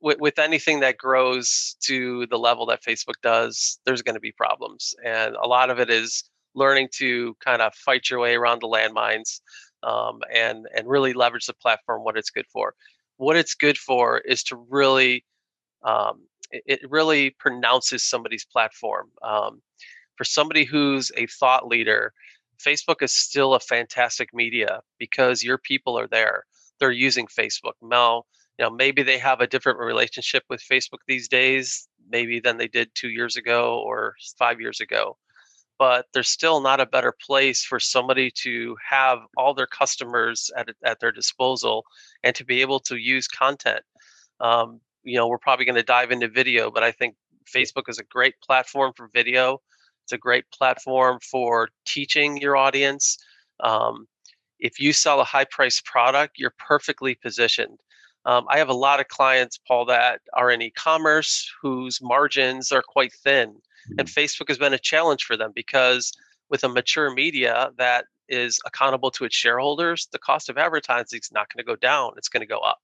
with, 0.02 0.20
with 0.20 0.38
anything 0.38 0.82
that 0.82 0.98
grows 0.98 1.76
to 1.82 2.28
the 2.28 2.38
level 2.38 2.66
that 2.68 2.84
Facebook 2.84 3.16
does, 3.24 3.80
there's 3.86 4.02
going 4.02 4.16
to 4.16 4.22
be 4.22 4.32
problems, 4.32 4.94
and 5.04 5.36
a 5.36 5.48
lot 5.48 5.70
of 5.70 5.80
it 5.80 5.90
is 5.90 6.24
learning 6.54 6.90
to 6.92 7.36
kind 7.44 7.62
of 7.62 7.74
fight 7.74 8.10
your 8.10 8.20
way 8.20 8.36
around 8.36 8.62
the 8.62 8.68
landmines 8.68 9.42
um, 9.84 10.20
and 10.34 10.68
and 10.76 10.88
really 10.88 11.14
leverage 11.14 11.46
the 11.46 11.54
platform 11.54 12.04
what 12.04 12.18
it's 12.18 12.30
good 12.30 12.48
for. 12.52 12.74
What 13.18 13.38
it's 13.38 13.56
good 13.56 13.78
for 13.78 14.20
is 14.20 14.44
to 14.44 14.56
really 14.70 15.24
um, 15.84 16.24
it, 16.52 16.64
it, 16.66 16.92
really 16.92 17.32
pronounces 17.32 18.04
somebody's 18.04 18.46
platform. 18.46 19.10
Um, 19.24 19.62
for 20.16 20.24
somebody 20.24 20.64
who's 20.64 21.12
a 21.16 21.28
thought 21.28 21.68
leader, 21.68 22.14
Facebook 22.60 23.02
is 23.02 23.14
still 23.14 23.54
a 23.54 23.60
fantastic 23.60 24.34
media 24.34 24.82
because 24.98 25.44
your 25.44 25.58
people 25.58 25.98
are 25.98 26.08
there. 26.08 26.44
They're 26.80 26.92
using 26.92 27.28
Facebook. 27.28 27.74
Now, 27.82 28.24
you 28.58 28.66
know, 28.66 28.72
maybe 28.72 29.04
they 29.04 29.18
have 29.20 29.42
a 29.42 29.48
different 29.48 29.80
relationship 29.80 30.44
with 30.50 30.62
Facebook 30.62 31.00
these 31.08 31.28
days, 31.28 31.88
maybe 32.10 32.40
than 32.40 32.58
they 32.58 32.68
did 32.68 32.90
two 32.96 33.10
years 33.10 33.36
ago 33.36 33.80
or 33.86 34.16
five 34.38 34.60
years 34.60 34.80
ago. 34.80 35.18
But 35.78 36.08
there's 36.14 36.30
still 36.30 36.60
not 36.60 36.80
a 36.80 36.88
better 36.88 37.14
place 37.24 37.64
for 37.64 37.80
somebody 37.80 38.32
to 38.44 38.76
have 38.90 39.20
all 39.38 39.54
their 39.54 39.68
customers 39.68 40.50
at, 40.58 40.70
at 40.84 41.00
their 41.00 41.12
disposal 41.12 41.84
and 42.24 42.36
to 42.36 42.44
be 42.44 42.62
able 42.62 42.80
to 42.82 42.96
use 42.96 43.28
content. 43.28 43.82
Um, 44.40 44.82
you 45.04 45.18
know, 45.18 45.28
we're 45.28 45.38
probably 45.38 45.66
going 45.66 45.76
to 45.76 45.84
dive 45.84 46.12
into 46.12 46.28
video, 46.28 46.72
but 46.72 46.84
I 46.84 46.92
think 46.92 47.16
Facebook 47.48 47.84
is 47.90 48.00
a 48.00 48.04
great 48.04 48.34
platform 48.44 48.92
for 48.98 49.10
video. 49.14 49.60
It's 50.04 50.14
a 50.14 50.18
great 50.18 50.46
platform 50.52 51.20
for 51.20 51.70
teaching 51.86 52.38
your 52.38 52.58
audience. 52.58 53.18
Um, 53.60 54.08
if 54.60 54.80
you 54.80 54.94
sell 54.94 55.22
a 55.22 55.26
high 55.26 55.46
price 55.46 55.80
product, 55.86 56.40
you're 56.40 56.56
perfectly 56.58 57.14
positioned. 57.14 57.78
Um, 58.26 58.46
I 58.50 58.58
have 58.58 58.70
a 58.70 58.74
lot 58.74 59.00
of 59.00 59.08
clients, 59.08 59.58
Paul, 59.58 59.86
that 59.86 60.22
are 60.34 60.52
in 60.52 60.62
e 60.62 60.72
commerce 60.72 61.50
whose 61.62 62.02
margins 62.02 62.72
are 62.72 62.82
quite 62.82 63.14
thin. 63.14 63.50
Mm-hmm. 63.50 64.00
And 64.00 64.08
Facebook 64.08 64.50
has 64.50 64.58
been 64.58 64.74
a 64.74 64.80
challenge 64.80 65.24
for 65.24 65.38
them 65.38 65.52
because 65.56 66.12
with 66.50 66.64
a 66.64 66.70
mature 66.70 67.14
media 67.14 67.72
that 67.78 68.06
is 68.30 68.60
accountable 68.66 69.12
to 69.12 69.26
its 69.26 69.36
shareholders, 69.36 70.08
the 70.12 70.20
cost 70.20 70.50
of 70.50 70.58
advertising 70.58 71.20
is 71.22 71.32
not 71.32 71.48
going 71.54 71.64
to 71.64 71.70
go 71.70 71.76
down, 71.76 72.12
it's 72.18 72.30
going 72.30 72.42
to 72.42 72.48
go 72.48 72.60
up. 72.60 72.80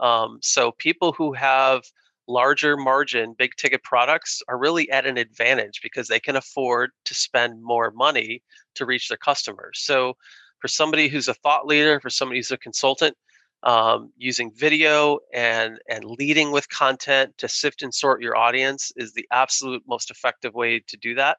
Um, 0.00 0.38
so 0.42 0.72
people 0.72 1.12
who 1.12 1.32
have 1.32 1.82
larger 2.28 2.76
margin, 2.76 3.34
big 3.36 3.56
ticket 3.56 3.82
products 3.82 4.42
are 4.48 4.58
really 4.58 4.88
at 4.90 5.06
an 5.06 5.16
advantage 5.16 5.80
because 5.82 6.06
they 6.06 6.20
can 6.20 6.36
afford 6.36 6.90
to 7.06 7.14
spend 7.14 7.62
more 7.62 7.90
money 7.90 8.42
to 8.74 8.86
reach 8.86 9.08
their 9.08 9.18
customers. 9.18 9.80
So, 9.80 10.16
for 10.60 10.68
somebody 10.68 11.08
who's 11.08 11.28
a 11.28 11.34
thought 11.34 11.66
leader, 11.66 12.00
for 12.00 12.10
somebody 12.10 12.40
who's 12.40 12.50
a 12.50 12.58
consultant, 12.58 13.16
um, 13.62 14.12
using 14.16 14.52
video 14.52 15.18
and 15.32 15.78
and 15.88 16.04
leading 16.04 16.52
with 16.52 16.68
content 16.68 17.36
to 17.38 17.48
sift 17.48 17.82
and 17.82 17.92
sort 17.92 18.22
your 18.22 18.36
audience 18.36 18.92
is 18.96 19.12
the 19.12 19.26
absolute 19.32 19.82
most 19.86 20.10
effective 20.10 20.54
way 20.54 20.80
to 20.80 20.96
do 20.96 21.14
that. 21.14 21.38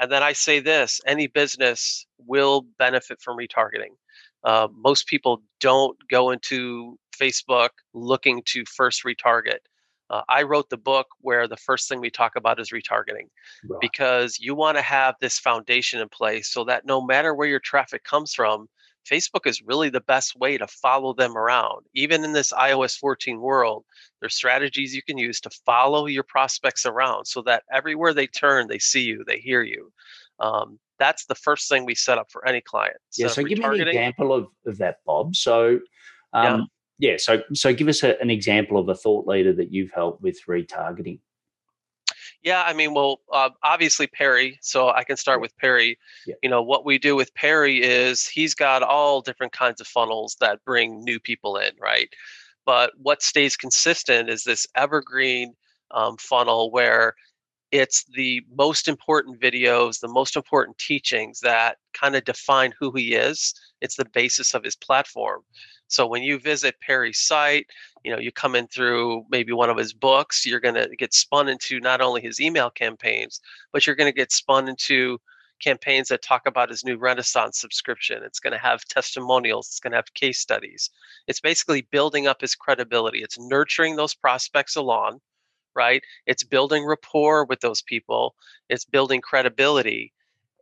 And 0.00 0.10
then 0.10 0.22
I 0.22 0.32
say 0.32 0.60
this: 0.60 1.00
any 1.06 1.26
business 1.26 2.06
will 2.18 2.66
benefit 2.78 3.20
from 3.20 3.36
retargeting. 3.36 3.96
Uh, 4.44 4.68
most 4.74 5.06
people 5.06 5.42
don't 5.60 5.96
go 6.08 6.30
into 6.30 6.98
Facebook 7.18 7.70
looking 7.94 8.42
to 8.46 8.64
first 8.64 9.04
retarget. 9.04 9.58
Uh, 10.08 10.22
I 10.28 10.42
wrote 10.42 10.70
the 10.70 10.76
book 10.76 11.08
where 11.20 11.48
the 11.48 11.56
first 11.56 11.88
thing 11.88 12.00
we 12.00 12.10
talk 12.10 12.36
about 12.36 12.60
is 12.60 12.70
retargeting 12.70 13.28
right. 13.68 13.80
because 13.80 14.38
you 14.38 14.54
want 14.54 14.76
to 14.78 14.82
have 14.82 15.16
this 15.20 15.38
foundation 15.38 16.00
in 16.00 16.08
place 16.08 16.48
so 16.48 16.62
that 16.64 16.86
no 16.86 17.04
matter 17.04 17.34
where 17.34 17.48
your 17.48 17.58
traffic 17.58 18.04
comes 18.04 18.32
from, 18.32 18.68
Facebook 19.10 19.46
is 19.46 19.62
really 19.62 19.88
the 19.88 20.00
best 20.00 20.36
way 20.36 20.58
to 20.58 20.66
follow 20.66 21.14
them 21.14 21.36
around. 21.36 21.86
Even 21.94 22.24
in 22.24 22.32
this 22.32 22.52
iOS 22.52 22.98
14 22.98 23.40
world, 23.40 23.84
there's 24.20 24.34
strategies 24.34 24.94
you 24.94 25.02
can 25.02 25.18
use 25.18 25.40
to 25.40 25.50
follow 25.64 26.06
your 26.06 26.24
prospects 26.24 26.86
around 26.86 27.26
so 27.26 27.42
that 27.42 27.62
everywhere 27.72 28.12
they 28.12 28.26
turn, 28.26 28.66
they 28.68 28.78
see 28.78 29.02
you, 29.02 29.24
they 29.26 29.38
hear 29.38 29.62
you. 29.62 29.92
Um, 30.40 30.78
that's 30.98 31.26
the 31.26 31.34
first 31.34 31.68
thing 31.68 31.84
we 31.84 31.94
set 31.94 32.18
up 32.18 32.30
for 32.30 32.46
any 32.46 32.60
client. 32.60 32.96
yeah. 33.16 33.28
So 33.28 33.42
give 33.42 33.58
me 33.58 33.64
an 33.64 33.88
example 33.88 34.32
of, 34.32 34.48
of 34.66 34.78
that, 34.78 34.96
Bob. 35.04 35.36
So 35.36 35.80
um, 36.32 36.68
yeah, 36.98 37.16
so 37.18 37.42
so 37.52 37.74
give 37.74 37.88
us 37.88 38.02
a, 38.02 38.20
an 38.20 38.30
example 38.30 38.78
of 38.78 38.88
a 38.88 38.94
thought 38.94 39.26
leader 39.26 39.52
that 39.52 39.72
you've 39.72 39.92
helped 39.92 40.22
with 40.22 40.38
retargeting. 40.48 41.20
Yeah, 42.46 42.62
I 42.62 42.74
mean, 42.74 42.94
well, 42.94 43.22
uh, 43.32 43.50
obviously 43.64 44.06
Perry. 44.06 44.56
So 44.62 44.90
I 44.90 45.02
can 45.02 45.16
start 45.16 45.40
with 45.40 45.56
Perry. 45.58 45.98
Yeah. 46.28 46.36
You 46.44 46.48
know, 46.48 46.62
what 46.62 46.84
we 46.84 46.96
do 46.96 47.16
with 47.16 47.34
Perry 47.34 47.82
is 47.82 48.24
he's 48.24 48.54
got 48.54 48.84
all 48.84 49.20
different 49.20 49.52
kinds 49.52 49.80
of 49.80 49.88
funnels 49.88 50.36
that 50.40 50.64
bring 50.64 51.02
new 51.02 51.18
people 51.18 51.56
in, 51.56 51.72
right? 51.80 52.08
But 52.64 52.92
what 52.98 53.20
stays 53.20 53.56
consistent 53.56 54.30
is 54.30 54.44
this 54.44 54.64
evergreen 54.76 55.54
um, 55.90 56.16
funnel 56.18 56.70
where 56.70 57.16
it's 57.72 58.04
the 58.14 58.40
most 58.56 58.86
important 58.86 59.40
videos, 59.40 59.98
the 59.98 60.06
most 60.06 60.36
important 60.36 60.78
teachings 60.78 61.40
that 61.40 61.78
kind 61.94 62.14
of 62.14 62.24
define 62.24 62.72
who 62.78 62.92
he 62.92 63.16
is. 63.16 63.54
It's 63.80 63.96
the 63.96 64.08
basis 64.14 64.54
of 64.54 64.62
his 64.62 64.76
platform. 64.76 65.42
So 65.88 66.06
when 66.06 66.22
you 66.22 66.38
visit 66.38 66.80
Perry's 66.80 67.18
site, 67.18 67.66
you 68.04 68.12
know, 68.12 68.18
you 68.18 68.32
come 68.32 68.54
in 68.54 68.66
through 68.66 69.24
maybe 69.30 69.52
one 69.52 69.70
of 69.70 69.76
his 69.76 69.92
books, 69.92 70.44
you're 70.44 70.60
going 70.60 70.74
to 70.74 70.88
get 70.96 71.14
spun 71.14 71.48
into 71.48 71.80
not 71.80 72.00
only 72.00 72.20
his 72.20 72.40
email 72.40 72.70
campaigns, 72.70 73.40
but 73.72 73.86
you're 73.86 73.96
going 73.96 74.10
to 74.10 74.16
get 74.16 74.32
spun 74.32 74.68
into 74.68 75.18
campaigns 75.60 76.08
that 76.08 76.22
talk 76.22 76.46
about 76.46 76.68
his 76.68 76.84
new 76.84 76.96
Renaissance 76.98 77.58
subscription. 77.58 78.22
It's 78.22 78.40
going 78.40 78.52
to 78.52 78.58
have 78.58 78.84
testimonials, 78.84 79.68
it's 79.68 79.80
going 79.80 79.92
to 79.92 79.96
have 79.96 80.12
case 80.14 80.38
studies. 80.38 80.90
It's 81.26 81.40
basically 81.40 81.82
building 81.90 82.26
up 82.26 82.40
his 82.40 82.54
credibility. 82.54 83.22
It's 83.22 83.38
nurturing 83.38 83.96
those 83.96 84.14
prospects 84.14 84.76
along, 84.76 85.20
right? 85.74 86.02
It's 86.26 86.44
building 86.44 86.84
rapport 86.84 87.44
with 87.44 87.60
those 87.60 87.82
people, 87.82 88.34
it's 88.68 88.84
building 88.84 89.20
credibility, 89.20 90.12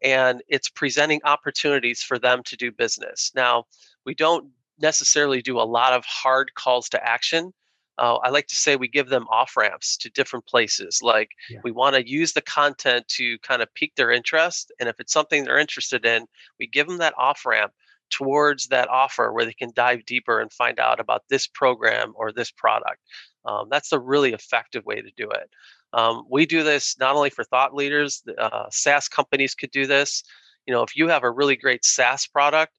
and 0.02 0.42
it's 0.48 0.68
presenting 0.68 1.20
opportunities 1.24 2.02
for 2.02 2.18
them 2.18 2.42
to 2.44 2.56
do 2.56 2.70
business. 2.70 3.32
Now, 3.34 3.64
we 4.04 4.14
don't 4.14 4.48
necessarily 4.78 5.42
do 5.42 5.58
a 5.58 5.62
lot 5.62 5.92
of 5.92 6.04
hard 6.04 6.54
calls 6.54 6.88
to 6.90 7.04
action. 7.06 7.52
Uh, 7.96 8.16
I 8.16 8.30
like 8.30 8.48
to 8.48 8.56
say 8.56 8.74
we 8.74 8.88
give 8.88 9.08
them 9.08 9.26
off 9.30 9.56
ramps 9.56 9.96
to 9.98 10.10
different 10.10 10.46
places. 10.46 11.00
Like 11.00 11.30
yeah. 11.48 11.60
we 11.62 11.70
want 11.70 11.94
to 11.94 12.08
use 12.08 12.32
the 12.32 12.42
content 12.42 13.06
to 13.08 13.38
kind 13.38 13.62
of 13.62 13.72
pique 13.74 13.94
their 13.94 14.10
interest. 14.10 14.72
And 14.80 14.88
if 14.88 14.98
it's 14.98 15.12
something 15.12 15.44
they're 15.44 15.58
interested 15.58 16.04
in, 16.04 16.26
we 16.58 16.66
give 16.66 16.88
them 16.88 16.98
that 16.98 17.14
off 17.16 17.46
ramp 17.46 17.72
towards 18.10 18.68
that 18.68 18.88
offer 18.88 19.32
where 19.32 19.44
they 19.44 19.52
can 19.52 19.70
dive 19.74 20.04
deeper 20.06 20.40
and 20.40 20.52
find 20.52 20.78
out 20.78 21.00
about 21.00 21.22
this 21.28 21.46
program 21.46 22.12
or 22.16 22.32
this 22.32 22.50
product. 22.50 23.00
Um, 23.44 23.68
that's 23.70 23.92
a 23.92 23.98
really 23.98 24.32
effective 24.32 24.84
way 24.84 25.00
to 25.00 25.10
do 25.16 25.30
it. 25.30 25.50
Um, 25.92 26.24
we 26.28 26.46
do 26.46 26.62
this 26.64 26.96
not 26.98 27.14
only 27.14 27.30
for 27.30 27.44
thought 27.44 27.74
leaders, 27.74 28.22
uh, 28.38 28.66
SaaS 28.70 29.08
companies 29.08 29.54
could 29.54 29.70
do 29.70 29.86
this. 29.86 30.24
You 30.66 30.74
know, 30.74 30.82
if 30.82 30.96
you 30.96 31.08
have 31.08 31.22
a 31.22 31.30
really 31.30 31.56
great 31.56 31.84
SaaS 31.84 32.26
product, 32.26 32.72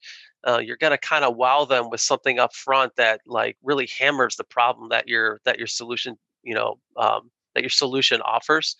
uh, 0.45 0.59
you're 0.63 0.77
going 0.77 0.91
to 0.91 0.97
kind 0.97 1.25
of 1.25 1.35
wow 1.35 1.65
them 1.65 1.89
with 1.89 2.01
something 2.01 2.39
up 2.39 2.53
front 2.53 2.95
that 2.95 3.21
like 3.25 3.57
really 3.63 3.89
hammers 3.97 4.35
the 4.35 4.43
problem 4.43 4.89
that 4.89 5.07
your 5.07 5.39
that 5.45 5.57
your 5.57 5.67
solution 5.67 6.17
you 6.43 6.53
know 6.53 6.79
um, 6.97 7.31
that 7.53 7.61
your 7.61 7.69
solution 7.69 8.21
offers 8.21 8.75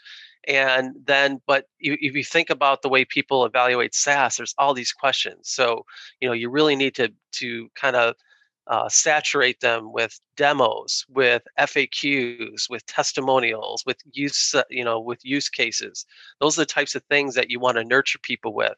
and 0.48 0.95
then 1.05 1.41
but 1.48 1.65
if 1.79 2.15
you 2.15 2.24
think 2.24 2.50
about 2.50 2.81
the 2.81 2.89
way 2.89 3.03
people 3.03 3.45
evaluate 3.45 3.95
SaaS, 3.95 4.38
there's 4.38 4.53
all 4.57 4.74
these 4.74 4.91
questions. 4.91 5.50
So 5.50 5.86
you 6.22 6.27
know 6.27 6.34
you 6.34 6.50
really 6.50 6.75
need 6.75 6.95
to 6.95 7.12
to 7.34 7.69
kind 7.75 7.95
of 7.95 8.15
uh, 8.67 8.89
saturate 8.89 9.60
them 9.60 9.91
with 9.91 10.19
demos, 10.38 11.05
with 11.07 11.43
FAQs, 11.60 12.67
with 12.69 12.86
testimonials, 12.88 13.84
with 13.86 13.98
use, 14.12 14.55
uh, 14.55 14.63
you 14.72 14.84
know, 14.84 15.00
with 15.00 15.24
use 15.24 15.50
cases. 15.50 16.05
Those 16.39 16.57
are 16.57 16.63
the 16.63 16.65
types 16.65 16.95
of 16.95 17.03
things 17.03 17.36
that 17.36 17.51
you 17.51 17.60
want 17.60 17.77
to 17.77 17.84
nurture 17.84 18.17
people 18.19 18.53
with. 18.53 18.74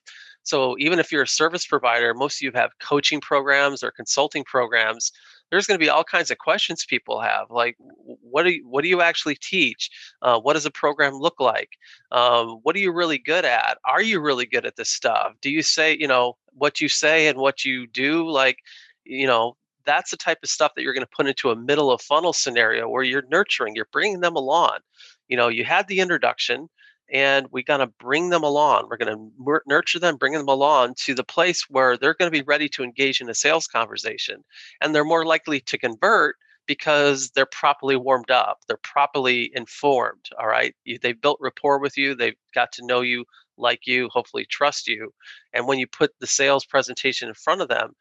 So 0.48 0.78
even 0.80 0.98
if 0.98 1.12
you're 1.12 1.24
a 1.24 1.28
service 1.28 1.68
provider, 1.68 2.14
most 2.14 2.38
of 2.38 2.42
you 2.42 2.52
have 2.56 2.72
coaching 2.80 3.20
programs 3.20 3.84
or 3.84 3.92
consulting 3.92 4.46
programs. 4.46 5.12
There's 5.52 5.68
going 5.68 5.78
to 5.78 5.86
be 5.86 5.90
all 5.90 6.06
kinds 6.06 6.32
of 6.32 6.38
questions 6.38 6.86
people 6.86 7.20
have, 7.20 7.48
like 7.50 7.76
what 7.80 8.44
do 8.44 8.52
you, 8.52 8.66
what 8.66 8.82
do 8.82 8.88
you 8.88 9.02
actually 9.02 9.36
teach? 9.36 9.90
Uh, 10.22 10.40
what 10.40 10.54
does 10.54 10.66
a 10.66 10.72
program 10.72 11.16
look 11.16 11.42
like? 11.42 11.72
Um, 12.14 12.60
what 12.64 12.78
are 12.78 12.80
you 12.80 12.94
really 12.94 13.18
good 13.18 13.44
at? 13.44 13.78
Are 13.84 14.02
you 14.02 14.22
really 14.22 14.46
good 14.46 14.66
at 14.66 14.78
this 14.78 14.90
stuff? 14.90 15.34
Do 15.42 15.50
you 15.50 15.62
say, 15.62 15.98
you 16.00 16.08
know, 16.08 16.38
what 16.54 16.80
you 16.80 16.88
say 16.88 17.28
and 17.28 17.38
what 17.38 17.66
you 17.66 17.86
do? 17.86 18.30
Like, 18.30 18.60
you 19.04 19.28
know, 19.28 19.58
that's 19.86 20.12
the 20.12 20.18
type 20.18 20.40
of 20.44 20.50
stuff 20.50 20.72
that 20.76 20.84
you're 20.84 20.94
going 20.94 21.06
to 21.06 21.16
put 21.16 21.28
into 21.28 21.52
a 21.52 21.56
middle 21.58 21.92
of 21.92 22.02
funnel 22.02 22.32
scenario 22.32 22.88
where 22.88 23.04
you're 23.04 23.28
nurturing, 23.30 23.76
you're 23.76 23.90
bringing 23.92 24.22
them 24.22 24.38
along. 24.38 24.80
You 25.28 25.36
know, 25.36 25.50
you 25.50 25.66
had 25.66 25.90
the 25.90 26.00
introduction 26.00 26.70
and 27.12 27.48
we're 27.52 27.64
going 27.64 27.80
to 27.80 27.88
bring 27.88 28.30
them 28.30 28.44
along. 28.44 28.88
We're 28.90 28.98
going 28.98 29.16
to 29.16 29.62
nurture 29.66 30.00
them, 30.00 30.18
bring 30.18 30.34
them 30.34 30.48
along 30.48 30.96
to 31.06 31.14
the 31.14 31.24
place 31.24 31.66
where 31.70 31.98
they're 31.98 32.16
going 32.16 32.32
to 32.32 32.38
be 32.38 32.44
ready 32.44 32.68
to 32.70 32.84
engage 32.84 33.22
in 33.22 33.30
a 33.30 33.36
sales 33.36 33.68
conversation. 33.68 34.44
And 34.82 34.94
they're 34.94 35.06
more 35.06 35.26
likely 35.26 35.60
to 35.62 35.78
convert 35.78 36.36
because 36.68 37.30
they're 37.30 37.46
properly 37.46 37.96
warmed 37.96 38.30
up, 38.30 38.60
they're 38.68 38.78
properly 38.84 39.52
informed. 39.56 40.26
All 40.40 40.48
right. 40.48 40.76
They've 41.02 41.20
built 41.20 41.40
rapport 41.40 41.80
with 41.80 41.98
you, 41.98 42.14
they've 42.14 42.36
got 42.54 42.72
to 42.74 42.86
know 42.86 43.02
you, 43.02 43.26
like 43.58 43.88
you, 43.88 44.10
hopefully 44.12 44.46
trust 44.46 44.88
you. 44.88 45.14
And 45.54 45.68
when 45.68 45.80
you 45.80 45.88
put 45.88 46.12
the 46.20 46.28
sales 46.28 46.66
presentation 46.66 47.30
in 47.30 47.34
front 47.36 47.62
of 47.62 47.70
them, 47.70 47.94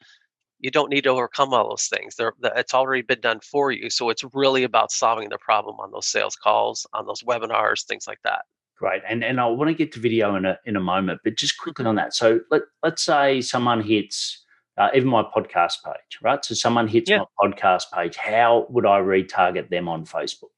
you 0.58 0.70
don't 0.70 0.90
need 0.90 1.02
to 1.02 1.10
overcome 1.10 1.52
all 1.52 1.68
those 1.68 1.86
things. 1.86 2.16
They're, 2.16 2.32
it's 2.42 2.74
already 2.74 3.02
been 3.02 3.20
done 3.20 3.40
for 3.40 3.70
you. 3.70 3.90
So 3.90 4.10
it's 4.10 4.24
really 4.32 4.64
about 4.64 4.90
solving 4.90 5.28
the 5.28 5.38
problem 5.38 5.76
on 5.78 5.92
those 5.92 6.06
sales 6.06 6.34
calls, 6.34 6.86
on 6.92 7.06
those 7.06 7.22
webinars, 7.22 7.84
things 7.84 8.06
like 8.06 8.20
that. 8.24 8.42
Great, 8.78 9.02
and 9.08 9.24
and 9.24 9.40
I 9.40 9.46
want 9.46 9.68
to 9.68 9.74
get 9.74 9.92
to 9.92 10.00
video 10.00 10.34
in 10.36 10.44
a 10.44 10.58
in 10.66 10.76
a 10.76 10.80
moment, 10.80 11.20
but 11.24 11.36
just 11.36 11.58
quickly 11.58 11.86
on 11.86 11.94
that. 11.94 12.14
So 12.14 12.40
let 12.50 12.62
let's 12.82 13.02
say 13.02 13.40
someone 13.40 13.82
hits 13.82 14.44
uh, 14.76 14.90
even 14.94 15.08
my 15.08 15.22
podcast 15.22 15.82
page, 15.84 16.18
right? 16.22 16.44
So 16.44 16.54
someone 16.54 16.86
hits 16.86 17.10
yeah. 17.10 17.20
my 17.40 17.48
podcast 17.48 17.84
page. 17.94 18.16
How 18.16 18.66
would 18.68 18.84
I 18.84 19.00
retarget 19.00 19.70
them 19.70 19.88
on 19.88 20.04
Facebook? 20.04 20.50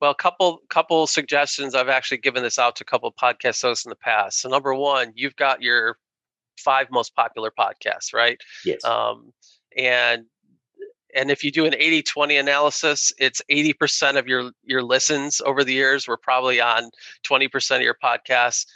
Well, 0.00 0.10
a 0.10 0.14
couple 0.16 0.60
couple 0.68 1.06
suggestions. 1.06 1.74
I've 1.74 1.88
actually 1.88 2.18
given 2.18 2.42
this 2.42 2.58
out 2.58 2.76
to 2.76 2.84
a 2.84 2.90
couple 2.90 3.12
podcast 3.12 3.62
hosts 3.62 3.84
in 3.84 3.90
the 3.90 3.96
past. 3.96 4.40
So 4.40 4.48
number 4.48 4.74
one, 4.74 5.12
you've 5.14 5.36
got 5.36 5.62
your 5.62 5.98
five 6.58 6.90
most 6.90 7.14
popular 7.14 7.52
podcasts, 7.56 8.12
right? 8.12 8.40
Yes. 8.64 8.82
Um, 8.84 9.32
and 9.76 10.24
and 11.18 11.30
if 11.30 11.42
you 11.42 11.50
do 11.50 11.66
an 11.66 11.72
80-20 11.72 12.38
analysis, 12.38 13.12
it's 13.18 13.42
80% 13.50 14.18
of 14.18 14.28
your 14.28 14.52
your 14.64 14.82
listens 14.82 15.40
over 15.44 15.64
the 15.64 15.72
years 15.72 16.06
were 16.06 16.16
probably 16.16 16.60
on 16.60 16.90
20% 17.26 17.76
of 17.76 17.82
your 17.82 17.96
podcasts. 18.02 18.66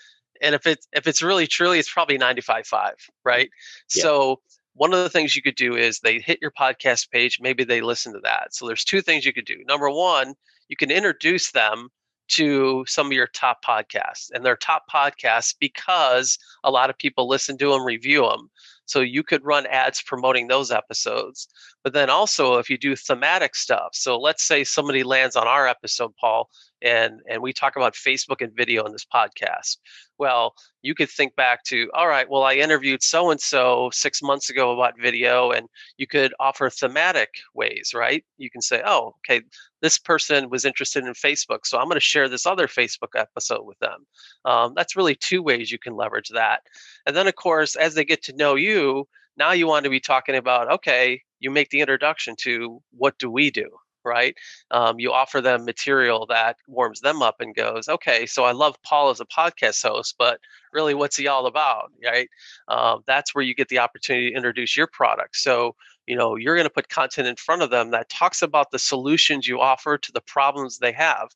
And 0.41 0.55
if 0.55 0.67
it's 0.67 0.89
if 0.93 1.07
it's 1.07 1.23
really 1.23 1.47
truly, 1.47 1.79
it's 1.79 1.93
probably 1.93 2.19
95-5, 2.19 2.93
right? 3.25 3.49
Yeah. 3.95 4.03
So 4.03 4.41
one 4.75 4.93
of 4.93 5.03
the 5.03 5.11
things 5.11 5.37
you 5.37 5.43
could 5.43 5.55
do 5.55 5.77
is 5.77 6.01
they 6.01 6.19
hit 6.19 6.41
your 6.43 6.51
podcast 6.51 7.11
page, 7.11 7.39
maybe 7.41 7.63
they 7.63 7.81
listen 7.81 8.13
to 8.15 8.21
that. 8.21 8.55
So 8.55 8.67
there's 8.67 8.85
two 8.85 9.03
things 9.03 9.25
you 9.25 9.33
could 9.33 9.45
do. 9.45 9.59
Number 9.69 9.89
one, 9.91 10.35
you 10.69 10.77
can 10.77 10.91
introduce 10.91 11.53
them 11.53 11.91
to 12.29 12.85
some 12.89 13.07
of 13.07 13.13
your 13.13 13.27
top 13.29 13.63
podcasts 13.65 14.31
and 14.33 14.45
they're 14.45 14.57
top 14.57 14.85
podcasts 14.93 15.55
because 15.59 16.39
a 16.65 16.71
lot 16.71 16.89
of 16.89 16.97
people 16.97 17.29
listen 17.29 17.59
to 17.59 17.71
them 17.71 17.85
review 17.85 18.23
them 18.23 18.51
so 18.93 19.01
you 19.01 19.23
could 19.23 19.45
run 19.45 19.67
ads 19.67 20.03
promoting 20.03 20.47
those 20.47 20.71
episodes. 20.71 21.49
But 21.83 21.95
then 21.95 22.11
also 22.11 22.59
if 22.59 22.69
you 22.69 22.77
do 22.77 22.95
thematic 22.95 23.57
stuff 23.57 23.91
so 23.93 24.19
let's 24.19 24.45
say 24.45 24.65
somebody 24.65 25.03
lands 25.03 25.35
on 25.37 25.49
our 25.49 25.67
episode 25.67 26.15
paul 26.21 26.49
and 26.83 27.21
and 27.29 27.43
we 27.43 27.53
talk 27.53 27.77
about 27.77 27.95
facebook 27.95 28.41
and 28.41 28.55
video 28.55 28.85
in 28.85 28.93
this 28.93 29.05
podcast. 29.05 29.79
Well 30.19 30.55
you 30.83 30.95
could 30.95 31.11
think 31.11 31.37
back 31.37 31.63
to 31.65 31.91
all 31.95 32.09
right 32.09 32.29
well 32.29 32.43
i 32.43 32.55
interviewed 32.55 33.03
so 33.03 33.31
and 33.31 33.41
so 33.41 33.91
six 33.93 34.23
months 34.23 34.51
ago 34.51 34.73
about 34.73 35.01
video 35.01 35.51
and 35.51 35.69
you 35.97 36.07
could 36.07 36.35
offer 36.41 36.69
thematic 36.69 37.31
ways 37.55 37.93
right? 37.95 38.25
You 38.39 38.51
can 38.51 38.63
say 38.63 38.83
oh 38.85 39.15
okay 39.21 39.43
this 39.81 39.99
person 39.99 40.51
was 40.51 40.65
interested 40.65 41.05
in 41.05 41.13
facebook 41.15 41.61
so 41.65 41.79
i'm 41.79 41.87
going 41.87 41.95
to 41.95 42.01
share 42.01 42.29
this 42.29 42.47
other 42.47 42.67
facebook 42.67 43.15
episode 43.17 43.65
with 43.65 43.79
them. 43.79 44.07
Um, 44.45 44.73
that's 44.75 44.97
really 44.97 45.15
two 45.15 45.43
ways 45.43 45.71
you 45.71 45.79
can 45.79 45.97
leverage 45.97 46.31
that. 46.31 46.63
And 47.07 47.17
then 47.17 47.27
of 47.27 47.37
course 47.37 47.77
as 47.77 47.95
they 47.95 48.05
get 48.05 48.23
to 48.25 48.37
know 48.37 48.55
you 48.55 49.07
now 49.37 49.53
you 49.53 49.67
want 49.67 49.85
to 49.85 49.91
be 49.91 50.01
talking 50.01 50.37
about 50.37 50.71
okay 50.71 51.23
you 51.41 51.51
make 51.51 51.71
the 51.71 51.81
introduction 51.81 52.35
to 52.39 52.81
what 52.93 53.19
do 53.19 53.31
we 53.31 53.51
do 53.51 53.69
right? 54.05 54.37
Um, 54.71 54.99
you 54.99 55.13
offer 55.13 55.41
them 55.41 55.65
material 55.65 56.27
that 56.27 56.57
warms 56.67 57.01
them 57.01 57.23
up 57.23 57.41
and 57.41 57.55
goes, 57.55 57.89
okay, 57.89 58.27
so 58.27 58.45
I 58.45 58.53
love 58.53 58.77
Paul 58.83 59.11
as 59.11 59.21
a 59.21 59.27
podcast 59.27 59.83
host, 59.83 60.15
but 60.19 60.41
really, 60.73 60.95
what's 60.95 61.17
he 61.17 61.27
all 61.27 61.47
about, 61.47 61.93
right? 62.05 62.29
Um, 62.69 63.03
that's 63.07 63.35
where 63.35 63.45
you 63.45 63.55
get 63.55 63.69
the 63.69 63.79
opportunity 63.79 64.31
to 64.31 64.37
introduce 64.37 64.77
your 64.77 64.87
product. 64.87 65.37
So, 65.37 65.75
you 66.07 66.17
know, 66.17 66.37
you're 66.37 66.57
going 66.57 66.67
to 66.67 66.71
put 66.71 66.89
content 66.89 67.29
in 67.29 67.37
front 67.37 67.63
of 67.63 67.71
them 67.71 67.91
that 67.91 68.09
talks 68.09 68.43
about 68.43 68.71
the 68.71 68.79
solutions 68.79 69.47
you 69.47 69.61
offer 69.61 69.99
to 69.99 70.13
the 70.13 70.21
problems 70.21 70.79
they 70.79 70.93
have. 70.93 71.29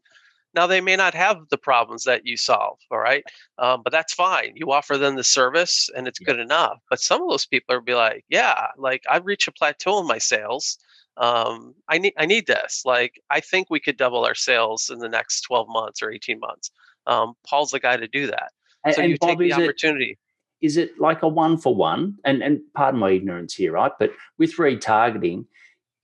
Now, 0.54 0.66
they 0.66 0.80
may 0.80 0.96
not 0.96 1.12
have 1.12 1.50
the 1.50 1.58
problems 1.58 2.04
that 2.04 2.26
you 2.26 2.38
solve, 2.38 2.78
all 2.90 2.98
right? 2.98 3.22
Um, 3.58 3.82
but 3.82 3.92
that's 3.92 4.14
fine. 4.14 4.52
You 4.54 4.72
offer 4.72 4.96
them 4.96 5.16
the 5.16 5.22
service 5.22 5.90
and 5.94 6.08
it's 6.08 6.18
good 6.18 6.40
enough. 6.40 6.78
But 6.88 7.00
some 7.00 7.20
of 7.20 7.28
those 7.28 7.44
people 7.44 7.74
are 7.74 7.80
be 7.82 7.94
like, 7.94 8.24
yeah, 8.30 8.68
like 8.78 9.02
I 9.08 9.18
reach 9.18 9.46
a 9.46 9.52
plateau 9.52 10.00
in 10.00 10.06
my 10.06 10.16
sales 10.16 10.78
um, 11.18 11.74
I 11.88 11.98
need 11.98 12.14
I 12.18 12.26
need 12.26 12.46
this. 12.46 12.82
Like 12.84 13.20
I 13.30 13.40
think 13.40 13.68
we 13.70 13.80
could 13.80 13.96
double 13.96 14.24
our 14.24 14.34
sales 14.34 14.90
in 14.90 14.98
the 14.98 15.08
next 15.08 15.40
12 15.42 15.68
months 15.68 16.02
or 16.02 16.10
18 16.10 16.38
months. 16.40 16.70
Um, 17.06 17.34
Paul's 17.46 17.70
the 17.70 17.80
guy 17.80 17.96
to 17.96 18.08
do 18.08 18.26
that. 18.26 18.52
And, 18.84 18.94
so 18.94 19.02
you 19.02 19.16
Bob, 19.18 19.30
take 19.30 19.38
the 19.38 19.48
is 19.50 19.58
it- 19.58 19.62
opportunity. 19.62 20.18
is 20.60 20.76
it 20.76 20.98
like 21.00 21.22
a 21.22 21.28
one 21.28 21.56
for 21.58 21.74
one? 21.74 22.16
And 22.24 22.42
and 22.42 22.60
pardon 22.74 23.00
my 23.00 23.10
ignorance 23.10 23.54
here, 23.54 23.72
right? 23.72 23.92
But 23.98 24.12
with 24.38 24.56
retargeting, 24.56 25.46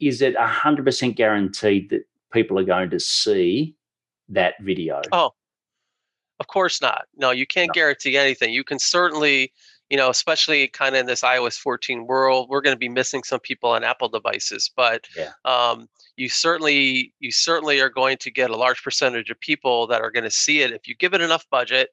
is 0.01 0.23
it 0.23 0.37
hundred 0.37 0.85
percent 0.85 1.17
guaranteed 1.17 1.91
that 1.91 2.03
people 2.33 2.59
are 2.59 2.65
going 2.65 2.91
to 2.91 3.01
see 3.01 3.75
that 4.31 4.55
video? 4.61 5.03
Oh, 5.13 5.33
of 6.41 6.47
course 6.47 6.81
not. 6.81 7.05
No, 7.17 7.31
you 7.31 7.47
can't 7.47 7.69
No. 7.69 7.75
guarantee 7.75 8.17
anything. 8.17 8.53
You 8.53 8.65
can 8.65 8.79
certainly, 8.79 9.53
you 9.93 9.99
know, 9.99 10.09
especially 10.09 10.69
kind 10.69 10.95
of 10.95 11.01
in 11.01 11.07
this 11.07 11.21
iOS 11.21 11.59
14 11.59 12.07
world, 12.07 12.49
we're 12.49 12.63
going 12.63 12.75
to 12.75 12.79
be 12.79 12.89
missing 12.89 13.23
some 13.25 13.41
people 13.41 13.69
on 13.69 13.85
Apple 13.85 14.09
devices, 14.09 14.71
but 14.75 15.07
Yeah. 15.15 15.33
um, 15.45 15.87
you 16.17 16.31
certainly 16.31 17.13
you 17.21 17.31
certainly 17.31 17.79
are 17.79 17.91
going 17.91 18.17
to 18.17 18.31
get 18.31 18.49
a 18.49 18.57
large 18.57 18.83
percentage 18.83 19.29
of 19.29 19.39
people 19.39 19.87
that 19.89 20.01
are 20.01 20.11
going 20.11 20.25
to 20.25 20.31
see 20.31 20.63
it 20.63 20.73
if 20.73 20.89
you 20.89 20.95
give 20.95 21.13
it 21.13 21.21
enough 21.21 21.45
budget. 21.51 21.91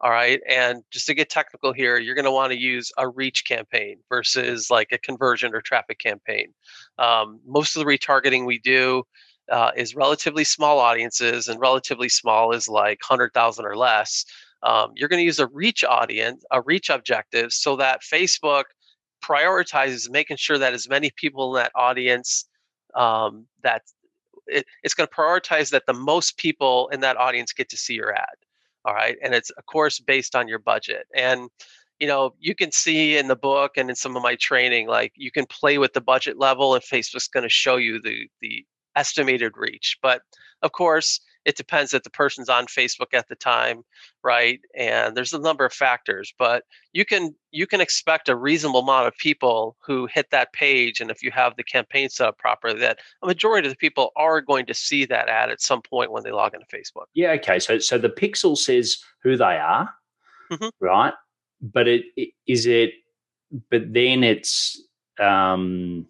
All 0.00 0.12
right, 0.12 0.40
and 0.48 0.84
just 0.92 1.06
to 1.08 1.14
get 1.14 1.28
technical 1.28 1.72
here, 1.72 1.98
you're 1.98 2.14
going 2.14 2.24
to 2.24 2.30
want 2.30 2.52
to 2.52 2.58
use 2.58 2.92
a 2.96 3.08
reach 3.08 3.44
campaign 3.44 3.98
versus 4.08 4.70
like 4.70 4.92
a 4.92 4.98
conversion 4.98 5.52
or 5.52 5.60
traffic 5.60 5.98
campaign. 5.98 6.54
Um, 6.98 7.40
most 7.44 7.76
of 7.76 7.84
the 7.84 7.90
retargeting 7.90 8.46
we 8.46 8.60
do 8.60 9.02
uh, 9.50 9.72
is 9.76 9.96
relatively 9.96 10.44
small 10.44 10.78
audiences, 10.78 11.48
and 11.48 11.60
relatively 11.60 12.08
small 12.08 12.52
is 12.52 12.68
like 12.68 13.00
100,000 13.02 13.64
or 13.66 13.76
less. 13.76 14.24
Um, 14.62 14.92
you're 14.94 15.08
going 15.08 15.20
to 15.20 15.24
use 15.24 15.38
a 15.38 15.46
reach 15.46 15.84
audience, 15.84 16.44
a 16.50 16.60
reach 16.62 16.90
objective, 16.90 17.52
so 17.52 17.76
that 17.76 18.02
Facebook 18.02 18.64
prioritizes 19.24 20.10
making 20.10 20.36
sure 20.36 20.58
that 20.58 20.72
as 20.72 20.88
many 20.88 21.10
people 21.16 21.56
in 21.56 21.62
that 21.62 21.72
audience 21.74 22.46
um, 22.94 23.46
that 23.62 23.82
it, 24.46 24.66
it's 24.82 24.94
going 24.94 25.06
to 25.06 25.14
prioritize 25.14 25.70
that 25.70 25.86
the 25.86 25.94
most 25.94 26.36
people 26.36 26.88
in 26.88 27.00
that 27.00 27.16
audience 27.16 27.52
get 27.52 27.68
to 27.70 27.76
see 27.76 27.94
your 27.94 28.14
ad. 28.14 28.26
All 28.84 28.94
right, 28.94 29.16
and 29.22 29.34
it's 29.34 29.50
of 29.50 29.66
course 29.66 30.00
based 30.00 30.34
on 30.34 30.48
your 30.48 30.58
budget 30.58 31.06
and 31.14 31.50
you 32.00 32.06
know 32.06 32.34
you 32.40 32.54
can 32.54 32.72
see 32.72 33.16
in 33.16 33.28
the 33.28 33.36
book 33.36 33.72
and 33.76 33.90
in 33.90 33.94
some 33.94 34.16
of 34.16 34.22
my 34.22 34.34
training 34.34 34.88
like 34.88 35.12
you 35.14 35.30
can 35.30 35.46
play 35.46 35.78
with 35.78 35.92
the 35.92 36.00
budget 36.00 36.38
level 36.38 36.74
and 36.74 36.82
facebook's 36.82 37.28
going 37.28 37.42
to 37.42 37.50
show 37.50 37.76
you 37.76 38.00
the 38.00 38.26
the 38.40 38.64
estimated 38.96 39.52
reach 39.56 39.98
but 40.02 40.22
of 40.62 40.72
course 40.72 41.20
it 41.44 41.56
depends 41.56 41.90
that 41.90 42.04
the 42.04 42.10
person's 42.10 42.48
on 42.48 42.66
facebook 42.66 43.12
at 43.14 43.28
the 43.28 43.34
time 43.36 43.82
right 44.22 44.60
and 44.76 45.16
there's 45.16 45.32
a 45.32 45.38
number 45.38 45.64
of 45.64 45.72
factors 45.72 46.32
but 46.38 46.64
you 46.92 47.04
can 47.04 47.34
you 47.50 47.66
can 47.66 47.80
expect 47.80 48.28
a 48.28 48.36
reasonable 48.36 48.80
amount 48.80 49.06
of 49.06 49.16
people 49.16 49.76
who 49.84 50.06
hit 50.06 50.26
that 50.30 50.52
page 50.52 51.00
and 51.00 51.10
if 51.10 51.22
you 51.22 51.30
have 51.30 51.56
the 51.56 51.64
campaign 51.64 52.08
set 52.08 52.28
up 52.28 52.38
properly 52.38 52.78
that 52.78 52.98
a 53.22 53.26
majority 53.26 53.66
of 53.66 53.72
the 53.72 53.76
people 53.76 54.10
are 54.16 54.40
going 54.40 54.66
to 54.66 54.74
see 54.74 55.04
that 55.04 55.28
ad 55.28 55.50
at 55.50 55.60
some 55.60 55.82
point 55.82 56.12
when 56.12 56.22
they 56.22 56.32
log 56.32 56.54
into 56.54 56.66
facebook 56.66 57.06
Yeah, 57.14 57.32
okay. 57.32 57.58
So 57.58 57.78
so 57.78 57.98
the 57.98 58.08
pixel 58.10 58.56
says 58.56 58.98
who 59.22 59.36
they 59.36 59.56
are, 59.58 59.92
Mhm. 60.50 60.70
right? 60.80 61.14
But 61.60 61.88
it, 61.88 62.04
it 62.16 62.30
is 62.46 62.66
it 62.66 62.92
but 63.70 63.92
then 63.92 64.24
it's 64.24 64.80
um 65.18 66.06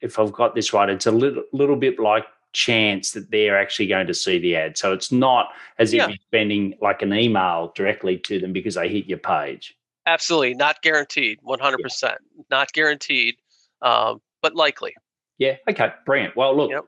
if 0.00 0.18
I've 0.18 0.32
got 0.32 0.54
this 0.54 0.72
right, 0.72 0.88
it's 0.90 1.06
a 1.06 1.12
little 1.12 1.44
little 1.52 1.76
bit 1.76 1.98
like 1.98 2.26
chance 2.56 3.12
that 3.12 3.30
they're 3.30 3.58
actually 3.58 3.86
going 3.86 4.06
to 4.06 4.14
see 4.14 4.38
the 4.38 4.56
ad. 4.56 4.78
So 4.78 4.94
it's 4.94 5.12
not 5.12 5.50
as 5.78 5.92
Yeah. 5.92 6.04
if 6.04 6.08
you're 6.08 6.16
spending 6.26 6.74
like 6.80 7.02
an 7.02 7.12
email 7.12 7.70
directly 7.76 8.16
to 8.20 8.38
them 8.38 8.54
because 8.54 8.76
they 8.76 8.88
hit 8.88 9.04
your 9.06 9.18
page. 9.18 9.76
Absolutely, 10.06 10.54
not 10.54 10.80
guaranteed. 10.82 11.38
One 11.42 11.58
hundred 11.58 11.82
percent, 11.82 12.16
not 12.50 12.72
guaranteed, 12.72 13.34
um, 13.82 14.22
but 14.40 14.54
likely. 14.54 14.94
Yeah. 15.38 15.56
Okay. 15.68 15.92
Brilliant. 16.06 16.34
Well, 16.34 16.56
look. 16.56 16.70
Yep. 16.70 16.84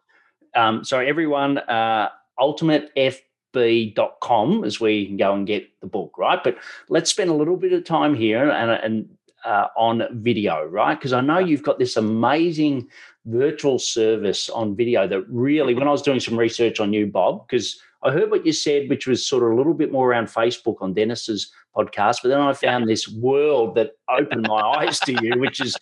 Um, 0.55 0.85
so 0.85 1.01
everyone, 1.01 1.59
uh, 1.59 2.09
ultimatefb.com 2.39 4.65
is 4.65 4.81
where 4.81 4.91
you 4.91 5.07
can 5.07 5.19
go 5.19 5.35
and 5.35 5.47
get 5.47 5.69
the 5.81 5.87
book, 5.87 6.17
right? 6.17 6.43
But 6.43 6.57
let's 6.89 7.11
spend 7.11 7.29
a 7.29 7.35
little 7.35 7.59
bit 7.59 7.75
of 7.75 7.85
time 7.85 8.15
here 8.15 8.49
and, 8.49 8.71
and 8.71 9.18
uh, 9.45 9.67
on 9.77 10.03
video, 10.13 10.65
right? 10.65 10.95
Because 10.95 11.13
I 11.13 11.21
know 11.21 11.39
you've 11.39 11.63
got 11.63 11.79
this 11.79 11.97
amazing 11.97 12.89
virtual 13.27 13.79
service 13.79 14.49
on 14.49 14.75
video 14.75 15.07
that 15.07 15.29
really, 15.29 15.75
when 15.75 15.87
I 15.87 15.91
was 15.91 16.03
doing 16.03 16.21
some 16.21 16.39
research 16.39 16.81
on 16.81 16.93
you, 16.93 17.07
Bob, 17.07 17.47
because 17.47 17.81
I 18.03 18.13
heard 18.13 18.31
what 18.31 18.47
you 18.47 18.53
said, 18.53 18.89
which 18.89 19.07
was 19.07 19.27
sort 19.27 19.43
of 19.43 19.51
a 19.51 19.55
little 19.55 19.75
bit 19.75 19.91
more 19.91 20.09
around 20.09 20.27
Facebook 20.27 20.77
on 20.81 20.95
Dennis's 20.95 21.53
podcast, 21.77 22.19
but 22.23 22.29
then 22.29 22.41
I 22.41 22.53
found 22.53 22.89
this 22.89 23.09
world 23.09 23.75
that 23.75 23.93
opened 24.09 24.47
my 24.49 24.61
eyes 24.79 25.01
to 25.01 25.13
you, 25.13 25.39
which 25.39 25.61
is 25.61 25.77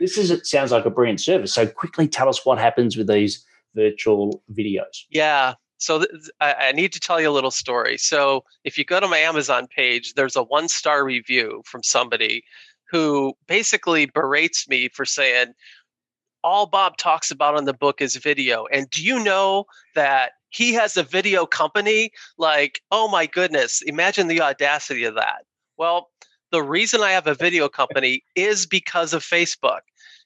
this 0.00 0.18
is 0.18 0.30
it 0.30 0.46
sounds 0.46 0.72
like 0.72 0.84
a 0.84 0.90
brilliant 0.90 1.20
service. 1.20 1.54
So 1.54 1.66
quickly 1.66 2.08
tell 2.08 2.28
us 2.28 2.44
what 2.44 2.58
happens 2.58 2.96
with 2.96 3.06
these 3.06 3.44
virtual 3.74 4.42
videos. 4.52 5.04
Yeah. 5.10 5.54
So 5.78 6.00
th- 6.00 6.10
I 6.40 6.72
need 6.72 6.92
to 6.92 7.00
tell 7.00 7.20
you 7.20 7.30
a 7.30 7.32
little 7.32 7.50
story. 7.50 7.96
So 7.96 8.44
if 8.64 8.76
you 8.76 8.84
go 8.84 9.00
to 9.00 9.08
my 9.08 9.16
Amazon 9.16 9.66
page, 9.66 10.12
there's 10.12 10.36
a 10.36 10.42
one 10.42 10.68
star 10.68 11.04
review 11.04 11.62
from 11.64 11.82
somebody 11.82 12.44
who 12.90 13.34
basically 13.46 14.06
berates 14.06 14.68
me 14.68 14.88
for 14.88 15.04
saying 15.04 15.54
all 16.42 16.66
Bob 16.66 16.96
talks 16.96 17.30
about 17.30 17.58
in 17.58 17.64
the 17.64 17.74
book 17.74 18.00
is 18.00 18.16
video. 18.16 18.66
And 18.72 18.88
do 18.90 19.04
you 19.04 19.22
know 19.22 19.66
that 19.94 20.32
he 20.48 20.72
has 20.74 20.96
a 20.96 21.02
video 21.02 21.46
company? 21.46 22.10
Like, 22.38 22.80
oh 22.90 23.08
my 23.08 23.26
goodness, 23.26 23.82
imagine 23.82 24.28
the 24.28 24.40
audacity 24.40 25.04
of 25.04 25.14
that. 25.14 25.44
Well, 25.76 26.08
the 26.50 26.62
reason 26.62 27.02
I 27.02 27.10
have 27.10 27.26
a 27.26 27.34
video 27.34 27.68
company 27.68 28.24
is 28.34 28.66
because 28.66 29.12
of 29.12 29.22
Facebook. 29.22 29.80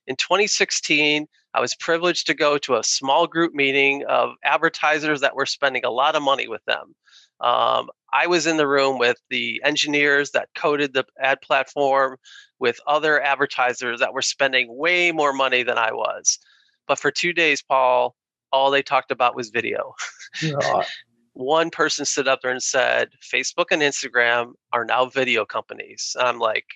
In 0.06 0.16
2016, 0.16 1.26
I 1.54 1.60
was 1.60 1.74
privileged 1.74 2.26
to 2.26 2.34
go 2.34 2.58
to 2.58 2.76
a 2.76 2.84
small 2.84 3.26
group 3.26 3.54
meeting 3.54 4.04
of 4.06 4.34
advertisers 4.44 5.20
that 5.20 5.36
were 5.36 5.46
spending 5.46 5.84
a 5.84 5.90
lot 5.90 6.16
of 6.16 6.22
money 6.22 6.48
with 6.48 6.64
them. 6.64 6.94
Um, 7.40 7.90
I 8.14 8.28
was 8.28 8.46
in 8.46 8.58
the 8.58 8.68
room 8.68 8.98
with 8.98 9.16
the 9.28 9.60
engineers 9.64 10.30
that 10.30 10.48
coded 10.54 10.94
the 10.94 11.04
ad 11.18 11.40
platform, 11.40 12.16
with 12.60 12.78
other 12.86 13.20
advertisers 13.20 13.98
that 13.98 14.14
were 14.14 14.22
spending 14.22 14.74
way 14.76 15.10
more 15.10 15.32
money 15.32 15.64
than 15.64 15.78
I 15.78 15.92
was. 15.92 16.38
But 16.86 17.00
for 17.00 17.10
two 17.10 17.32
days, 17.32 17.60
Paul, 17.60 18.14
all 18.52 18.70
they 18.70 18.82
talked 18.82 19.10
about 19.10 19.34
was 19.34 19.50
video. 19.50 19.94
One 21.32 21.70
person 21.70 22.04
stood 22.04 22.28
up 22.28 22.40
there 22.40 22.52
and 22.52 22.62
said, 22.62 23.08
Facebook 23.20 23.66
and 23.72 23.82
Instagram 23.82 24.52
are 24.72 24.84
now 24.84 25.06
video 25.06 25.44
companies. 25.44 26.14
And 26.16 26.28
I'm 26.28 26.38
like, 26.38 26.66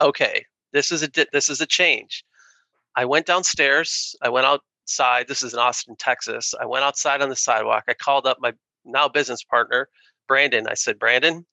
okay, 0.00 0.44
this 0.72 0.92
is 0.92 1.02
a 1.02 1.08
this 1.32 1.48
is 1.48 1.60
a 1.60 1.66
change. 1.66 2.24
I 2.94 3.06
went 3.06 3.26
downstairs. 3.26 4.14
I 4.22 4.28
went 4.28 4.46
outside. 4.46 5.26
This 5.26 5.42
is 5.42 5.52
in 5.52 5.58
Austin, 5.58 5.96
Texas. 5.98 6.54
I 6.60 6.64
went 6.64 6.84
outside 6.84 7.22
on 7.22 7.28
the 7.28 7.36
sidewalk. 7.36 7.82
I 7.88 7.94
called 7.94 8.26
up 8.26 8.38
my 8.40 8.52
now 8.84 9.08
business 9.08 9.42
partner, 9.42 9.88
Brandon. 10.26 10.66
I 10.68 10.74
said, 10.74 10.98
Brandon, 10.98 11.46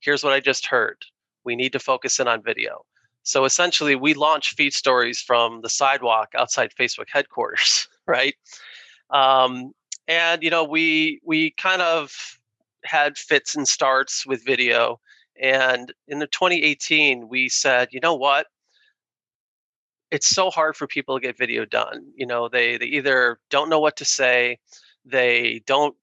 here's 0.00 0.24
what 0.24 0.32
I 0.32 0.40
just 0.40 0.66
heard. 0.66 0.98
We 1.44 1.56
need 1.56 1.72
to 1.72 1.78
focus 1.78 2.18
in 2.18 2.28
on 2.28 2.42
video. 2.42 2.84
So 3.22 3.44
essentially, 3.44 3.96
we 3.96 4.14
launched 4.14 4.56
feed 4.56 4.74
stories 4.74 5.20
from 5.20 5.62
the 5.62 5.70
sidewalk 5.70 6.30
outside 6.36 6.72
Facebook 6.78 7.06
headquarters, 7.10 7.88
right? 8.06 8.34
Um, 9.10 9.72
and 10.06 10.42
you 10.42 10.50
know, 10.50 10.64
we 10.64 11.20
we 11.24 11.52
kind 11.52 11.80
of 11.80 12.38
had 12.84 13.16
fits 13.16 13.54
and 13.56 13.66
starts 13.66 14.26
with 14.26 14.44
video. 14.44 15.00
And 15.40 15.92
in 16.06 16.18
the 16.18 16.26
2018, 16.26 17.28
we 17.28 17.48
said, 17.48 17.88
you 17.92 18.00
know 18.00 18.14
what? 18.14 18.46
It's 20.10 20.28
so 20.28 20.50
hard 20.50 20.76
for 20.76 20.86
people 20.86 21.18
to 21.18 21.26
get 21.26 21.38
video 21.38 21.64
done. 21.64 22.12
You 22.14 22.26
know, 22.26 22.48
they 22.48 22.76
they 22.76 22.86
either 22.86 23.38
don't 23.50 23.70
know 23.70 23.80
what 23.80 23.96
to 23.96 24.04
say, 24.04 24.58
they 25.04 25.62
don't 25.66 25.96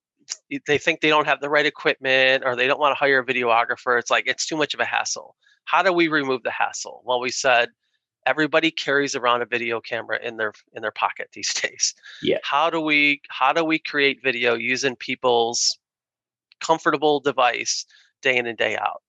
they 0.68 0.78
think 0.78 1.02
they 1.02 1.10
don't 1.10 1.28
have 1.28 1.42
the 1.42 1.50
right 1.50 1.66
equipment 1.66 2.44
or 2.46 2.56
they 2.56 2.68
don't 2.68 2.80
want 2.80 2.92
to 2.92 3.00
hire 3.00 3.20
a 3.20 3.26
videographer. 3.26 3.98
It's 4.00 4.12
like 4.12 4.28
it's 4.28 4.46
too 4.46 4.58
much 4.58 4.74
of 4.74 4.80
a 4.80 4.86
hassle. 4.86 5.36
How 5.66 5.84
do 5.84 5.94
we 5.94 6.08
remove 6.08 6.44
the 6.44 6.52
hassle? 6.52 7.02
Well, 7.06 7.20
we 7.20 7.32
said 7.32 7.70
everybody 8.26 8.72
carries 8.72 9.16
around 9.16 9.42
a 9.42 9.46
video 9.46 9.80
camera 9.80 10.20
in 10.22 10.38
their 10.38 10.54
in 10.74 10.82
their 10.82 10.92
pocket 10.92 11.30
these 11.34 11.54
days. 11.54 11.94
Yeah. 12.22 12.40
How 12.44 12.70
do 12.70 12.80
we 12.80 13.22
how 13.30 13.54
do 13.54 13.64
we 13.64 13.80
create 13.80 14.24
video 14.24 14.56
using 14.56 14.96
people's 14.96 15.78
comfortable 16.60 17.20
device 17.20 17.86
day 18.22 18.38
in 18.38 18.48
and 18.48 18.58
day 18.58 18.78
out? 18.78 19.02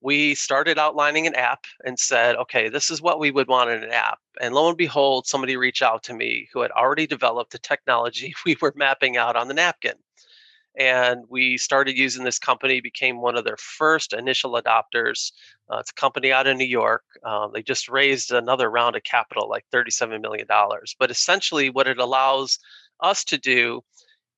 We 0.00 0.36
started 0.36 0.78
outlining 0.78 1.26
an 1.26 1.34
app 1.34 1.64
and 1.84 1.98
said, 1.98 2.36
okay, 2.36 2.68
this 2.68 2.88
is 2.88 3.02
what 3.02 3.18
we 3.18 3.32
would 3.32 3.48
want 3.48 3.70
in 3.70 3.82
an 3.82 3.90
app. 3.90 4.20
And 4.40 4.54
lo 4.54 4.68
and 4.68 4.78
behold, 4.78 5.26
somebody 5.26 5.56
reached 5.56 5.82
out 5.82 6.04
to 6.04 6.14
me 6.14 6.48
who 6.52 6.60
had 6.60 6.70
already 6.70 7.04
developed 7.04 7.50
the 7.50 7.58
technology 7.58 8.32
we 8.46 8.56
were 8.60 8.72
mapping 8.76 9.16
out 9.16 9.34
on 9.34 9.48
the 9.48 9.54
napkin 9.54 9.94
and 10.78 11.24
we 11.28 11.58
started 11.58 11.98
using 11.98 12.22
this 12.22 12.38
company 12.38 12.80
became 12.80 13.20
one 13.20 13.36
of 13.36 13.44
their 13.44 13.56
first 13.56 14.12
initial 14.12 14.52
adopters. 14.52 15.32
Uh, 15.68 15.78
it's 15.78 15.90
a 15.90 15.94
company 15.94 16.32
out 16.32 16.46
of 16.46 16.56
new 16.56 16.64
york. 16.64 17.02
Um, 17.24 17.50
they 17.52 17.62
just 17.62 17.88
raised 17.88 18.30
another 18.32 18.70
round 18.70 18.94
of 18.94 19.02
capital 19.02 19.48
like 19.48 19.64
$37 19.74 20.22
million 20.22 20.46
but 20.98 21.10
essentially 21.10 21.68
what 21.68 21.88
it 21.88 21.98
allows 21.98 22.58
us 23.00 23.24
to 23.24 23.38
do 23.38 23.82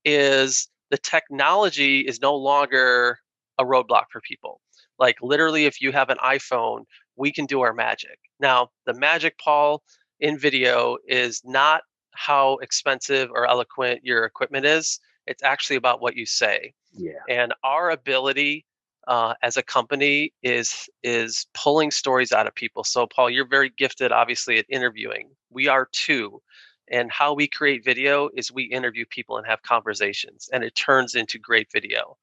is 0.05 0.68
the 0.90 0.98
technology 0.98 2.00
is 2.00 2.20
no 2.20 2.35
longer 2.35 3.18
a 3.59 3.64
roadblock 3.64 4.05
for 4.11 4.22
people. 4.22 4.61
Like 4.98 5.16
literally 5.20 5.66
if 5.66 5.81
you 5.81 5.92
have 5.92 6.09
an 6.09 6.18
iphone 6.24 6.85
we 7.16 7.31
can 7.31 7.44
do 7.44 7.61
our 7.61 7.74
magic. 7.74 8.18
Now 8.40 8.70
the 8.87 8.94
magic 8.94 9.38
paul 9.38 9.83
in 10.20 10.38
video 10.38 10.96
is 11.07 11.42
not 11.44 11.83
how 12.12 12.57
expensive 12.57 13.31
or 13.31 13.46
eloquent 13.46 14.00
your 14.05 14.24
equipment 14.24 14.64
is 14.64 14.98
it's 15.31 15.45
actually 15.45 15.77
about 15.77 16.03
what 16.03 16.16
you 16.16 16.27
say. 16.27 16.75
Yeah. 16.93 17.23
And 17.29 17.55
our 17.62 17.90
ability 17.90 18.66
uh, 19.07 19.35
as 19.43 19.57
a 19.57 19.62
company 19.62 20.33
is 20.43 20.90
is 21.03 21.47
pulling 21.55 21.93
stories 21.93 22.33
out 22.33 22.49
of 22.49 22.55
people. 22.55 22.83
So 22.85 23.07
Paul, 23.07 23.31
you're 23.31 23.47
very 23.47 23.71
gifted, 23.79 24.11
obviously, 24.12 24.59
at 24.59 24.66
interviewing. 24.69 25.31
We 25.49 25.69
are 25.69 25.88
too. 25.93 26.43
And 26.88 27.11
how 27.12 27.33
we 27.33 27.47
create 27.47 27.85
video 27.85 28.29
is 28.35 28.51
we 28.51 28.64
interview 28.64 29.05
people 29.09 29.38
and 29.38 29.47
have 29.47 29.62
conversations, 29.62 30.51
and 30.53 30.64
it 30.64 30.75
turns 30.75 31.14
into 31.14 31.38
great 31.38 31.71
video. 31.73 32.19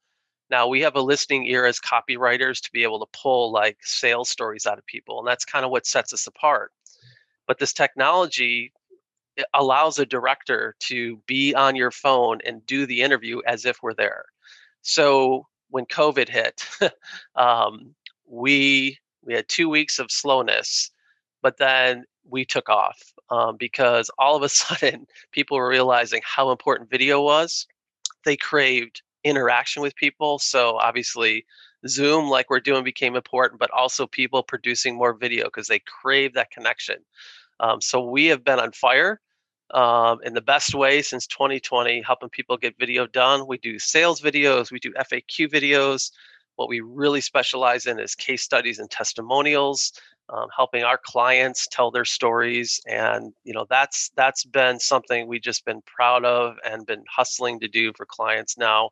Now 0.50 0.68
we 0.68 0.82
have 0.82 0.96
a 0.98 1.02
listening 1.02 1.46
ear 1.48 1.66
as 1.66 1.80
copywriters 1.80 2.62
to 2.62 2.72
be 2.72 2.84
able 2.84 3.00
to 3.00 3.18
pull 3.18 3.52
like 3.52 3.78
sales 3.82 4.30
stories 4.30 4.66
out 4.66 4.78
of 4.78 4.86
people, 4.86 5.20
and 5.20 5.28
that's 5.28 5.46
kind 5.46 5.64
of 5.64 5.72
what 5.72 5.86
sets 5.86 6.12
us 6.14 6.28
apart. 6.28 6.74
But 7.48 7.58
this 7.58 7.72
technology 7.72 8.74
allows 9.54 10.00
a 10.00 10.06
director 10.06 10.76
to 10.80 11.18
be 11.28 11.54
on 11.54 11.76
your 11.76 11.92
phone 11.92 12.40
and 12.46 12.66
do 12.66 12.86
the 12.86 13.02
interview 13.02 13.42
as 13.46 13.66
if 13.66 13.82
we're 13.82 13.94
there. 13.94 14.26
So 14.82 15.48
when 15.70 15.86
COVID 15.86 16.30
hit, 16.30 16.66
um, 17.36 17.94
we 18.26 18.98
we 19.24 19.34
had 19.34 19.48
two 19.50 19.70
weeks 19.70 20.00
of 20.00 20.12
slowness, 20.12 20.92
but 21.42 21.58
then 21.58 22.06
we 22.30 22.46
took 22.46 22.70
off 22.70 22.98
um, 23.30 23.58
because 23.58 24.10
all 24.18 24.36
of 24.36 24.44
a 24.44 24.50
sudden 24.64 25.08
people 25.32 25.58
were 25.58 25.70
realizing 25.70 26.22
how 26.24 26.52
important 26.52 26.90
video 26.90 27.22
was. 27.22 27.68
They 28.26 28.38
craved 28.38 29.02
interaction 29.24 29.82
with 29.82 29.96
people, 29.96 30.40
so 30.40 30.78
obviously 30.78 31.46
Zoom, 31.88 32.30
like 32.30 32.50
we're 32.50 32.60
doing, 32.60 32.84
became 32.84 33.16
important, 33.16 33.60
but 33.60 33.72
also 33.72 34.08
people 34.08 34.44
producing 34.44 34.96
more 34.96 35.14
video 35.14 35.46
because 35.46 35.68
they 35.68 35.80
crave 35.80 36.34
that 36.34 36.52
connection. 36.52 36.98
Um, 37.60 37.82
so 37.82 38.02
we 38.02 38.26
have 38.28 38.44
been 38.44 38.60
on 38.60 38.72
fire 38.72 39.20
um, 39.72 40.20
in 40.24 40.34
the 40.34 40.42
best 40.42 40.74
way 40.74 41.02
since 41.02 41.28
2020, 41.28 42.02
helping 42.02 42.30
people 42.30 42.58
get 42.58 42.78
video 42.78 43.08
done. 43.08 43.48
We 43.48 43.58
do 43.58 43.80
sales 43.80 44.22
videos, 44.22 44.72
we 44.72 44.80
do 44.80 44.94
FAQ 44.94 45.50
videos. 45.52 46.12
What 46.56 46.70
we 46.70 46.80
really 46.80 47.22
specialize 47.22 47.86
in 47.86 48.00
is 48.00 48.16
case 48.16 48.42
studies 48.42 48.80
and 48.80 48.90
testimonials, 48.90 49.94
um, 50.30 50.48
helping 50.56 50.84
our 50.84 50.98
clients 50.98 51.68
tell 51.68 51.92
their 51.92 52.06
stories, 52.06 52.82
and 52.88 53.34
you 53.44 53.54
know 53.54 53.66
that's 53.70 54.10
that's 54.16 54.44
been 54.44 54.80
something 54.80 55.28
we've 55.28 55.42
just 55.42 55.66
been 55.66 55.82
proud 55.86 56.26
of 56.26 56.56
and 56.66 56.86
been 56.86 57.04
hustling 57.10 57.60
to 57.60 57.68
do 57.68 57.94
for 57.96 58.06
clients 58.06 58.58
now 58.58 58.90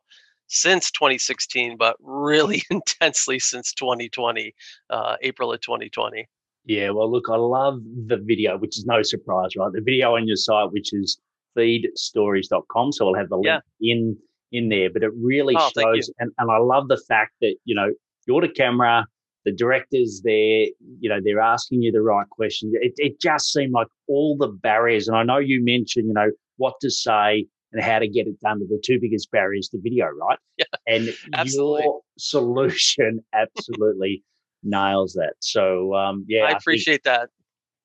since 0.48 0.90
2016, 0.90 1.76
but 1.76 1.96
really 2.00 2.62
intensely 2.70 3.38
since 3.38 3.72
2020, 3.72 4.54
uh, 4.90 5.16
April 5.22 5.52
of 5.52 5.60
2020. 5.60 6.26
Yeah, 6.66 6.90
well, 6.90 7.10
look, 7.10 7.26
I 7.30 7.36
love 7.36 7.80
the 8.06 8.16
video, 8.16 8.58
which 8.58 8.76
is 8.76 8.86
no 8.86 9.00
surprise, 9.02 9.50
right? 9.56 9.72
The 9.72 9.80
video 9.80 10.16
on 10.16 10.26
your 10.26 10.36
site, 10.36 10.72
which 10.72 10.92
is 10.92 11.18
feedstories.com. 11.56 12.92
So 12.92 13.08
I'll 13.08 13.14
have 13.14 13.28
the 13.28 13.36
link 13.36 13.62
yeah. 13.78 13.92
in 13.94 14.18
in 14.52 14.68
there, 14.68 14.90
but 14.90 15.02
it 15.02 15.10
really 15.20 15.54
oh, 15.56 15.70
shows, 15.76 16.10
and, 16.18 16.30
and 16.38 16.50
I 16.50 16.58
love 16.58 16.88
the 16.88 17.00
fact 17.08 17.32
that, 17.40 17.56
you 17.64 17.74
know, 17.74 17.92
you're 18.26 18.40
the 18.40 18.48
camera, 18.48 19.06
the 19.44 19.52
director's 19.52 20.22
there, 20.22 20.66
you 21.00 21.08
know, 21.08 21.18
they're 21.22 21.40
asking 21.40 21.82
you 21.82 21.92
the 21.92 22.02
right 22.02 22.28
questions. 22.30 22.74
It, 22.80 22.92
it 22.96 23.20
just 23.20 23.52
seemed 23.52 23.72
like 23.72 23.88
all 24.08 24.36
the 24.36 24.48
barriers, 24.48 25.08
and 25.08 25.16
I 25.16 25.22
know 25.22 25.38
you 25.38 25.64
mentioned, 25.64 26.08
you 26.08 26.14
know, 26.14 26.30
what 26.56 26.74
to 26.80 26.90
say 26.90 27.46
and 27.72 27.82
how 27.82 27.98
to 27.98 28.08
get 28.08 28.26
it 28.26 28.40
done 28.40 28.62
are 28.62 28.66
the 28.66 28.80
two 28.84 28.98
biggest 29.00 29.30
barriers 29.30 29.68
to 29.68 29.78
video, 29.80 30.06
right? 30.06 30.38
Yeah, 30.58 30.64
and 30.86 31.14
absolutely. 31.34 31.82
your 31.82 32.00
solution 32.16 33.22
absolutely 33.34 34.22
nails 34.66 35.14
that. 35.14 35.34
So 35.40 35.94
um, 35.94 36.24
yeah, 36.28 36.44
I 36.44 36.50
appreciate 36.50 37.06
I 37.06 37.18
think, 37.18 37.20
that. 37.20 37.30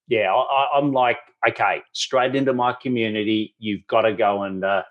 Yeah, 0.08 0.34
I, 0.34 0.78
am 0.78 0.92
like, 0.92 1.20
okay, 1.48 1.82
straight 1.94 2.36
into 2.36 2.54
my 2.54 2.74
community. 2.74 3.56
You've 3.60 3.86
got 3.88 4.02
to 4.02 4.14
go 4.14 4.44
and 4.44 4.64
uh, 4.66 4.84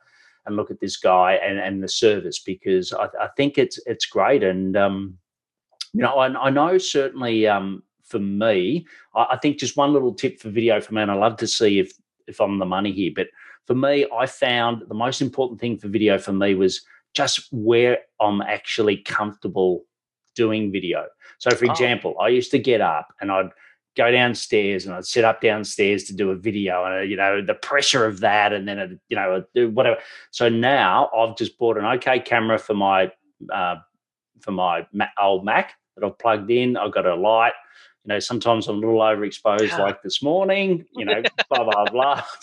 and 0.47 0.57
look 0.57 0.71
at 0.71 0.81
this 0.81 0.97
guy 0.97 1.35
and, 1.35 1.59
and 1.59 1.83
the 1.83 1.89
service 1.89 2.39
because 2.39 2.93
I, 2.93 3.09
I 3.21 3.29
think 3.37 3.59
it's 3.59 3.79
it's 3.87 4.07
great. 4.07 4.43
And 4.43 4.77
um, 4.77 5.19
you 5.93 6.03
know, 6.03 6.15
I, 6.15 6.47
I 6.47 6.51
know 6.51 6.79
certainly 6.79 7.47
um, 7.47 7.83
for 8.05 8.19
me, 8.19 8.87
I, 9.15 9.27
I 9.33 9.39
think 9.39 9.59
just 9.59 9.77
one 9.77 9.93
little 9.93 10.15
tip 10.15 10.41
for 10.41 10.49
video 10.49 10.81
for 10.81 10.95
me, 10.95 11.03
and 11.03 11.11
I 11.11 11.15
love 11.15 11.37
to 11.39 11.47
see 11.47 11.79
if 11.79 11.93
if 12.27 12.41
I'm 12.41 12.59
the 12.59 12.67
money 12.67 12.93
here, 12.93 13.13
but 13.15 13.29
for 13.67 13.75
me, 13.75 14.07
I 14.13 14.27
found 14.27 14.83
the 14.89 14.95
most 14.95 15.21
important 15.21 15.61
thing 15.61 15.79
for 15.79 15.87
video 15.87 16.19
for 16.19 16.33
me 16.33 16.55
was 16.55 16.83
just 17.15 17.47
where 17.53 17.99
I'm 18.21 18.41
actually 18.43 18.97
comfortable 18.97 19.85
doing 20.35 20.73
video. 20.73 21.07
So, 21.39 21.51
for 21.51 21.67
oh. 21.67 21.71
example, 21.71 22.17
I 22.21 22.29
used 22.29 22.51
to 22.53 22.59
get 22.59 22.81
up 22.81 23.13
and 23.21 23.31
I'd 23.31 23.51
go 23.97 24.11
downstairs 24.11 24.87
and 24.87 24.95
I'd 24.95 25.05
sit 25.05 25.25
up 25.25 25.41
downstairs 25.41 26.05
to 26.05 26.15
do 26.15 26.31
a 26.31 26.37
video 26.37 26.85
and, 26.85 26.95
uh, 26.95 27.01
you 27.01 27.17
know, 27.17 27.45
the 27.45 27.55
pressure 27.55 28.07
of 28.07 28.21
that 28.21 28.53
and 28.53 28.67
then, 28.69 28.79
it, 28.79 29.01
you 29.09 29.17
know, 29.17 29.45
do 29.55 29.71
whatever. 29.71 29.99
So 30.31 30.49
now 30.49 31.11
I've 31.17 31.37
just 31.37 31.59
bought 31.59 31.77
an 31.77 31.85
okay 31.85 32.21
camera 32.21 32.59
for 32.59 32.75
my, 32.75 33.11
uh, 33.53 33.77
for 34.41 34.53
my 34.53 34.87
old 35.21 35.45
Mac 35.45 35.75
that 35.97 36.07
I've 36.07 36.19
plugged 36.19 36.51
in. 36.51 36.77
I've 36.77 36.93
got 36.93 37.07
a 37.07 37.15
light. 37.15 37.53
You 38.05 38.15
know, 38.15 38.19
sometimes 38.19 38.67
I'm 38.67 38.77
a 38.77 38.79
little 38.79 39.01
overexposed, 39.01 39.79
like 39.79 40.03
this 40.03 40.23
morning. 40.23 40.87
You 40.97 41.05
know, 41.05 41.23
blah 41.51 41.65
blah 41.65 41.85
blah. 41.85 42.25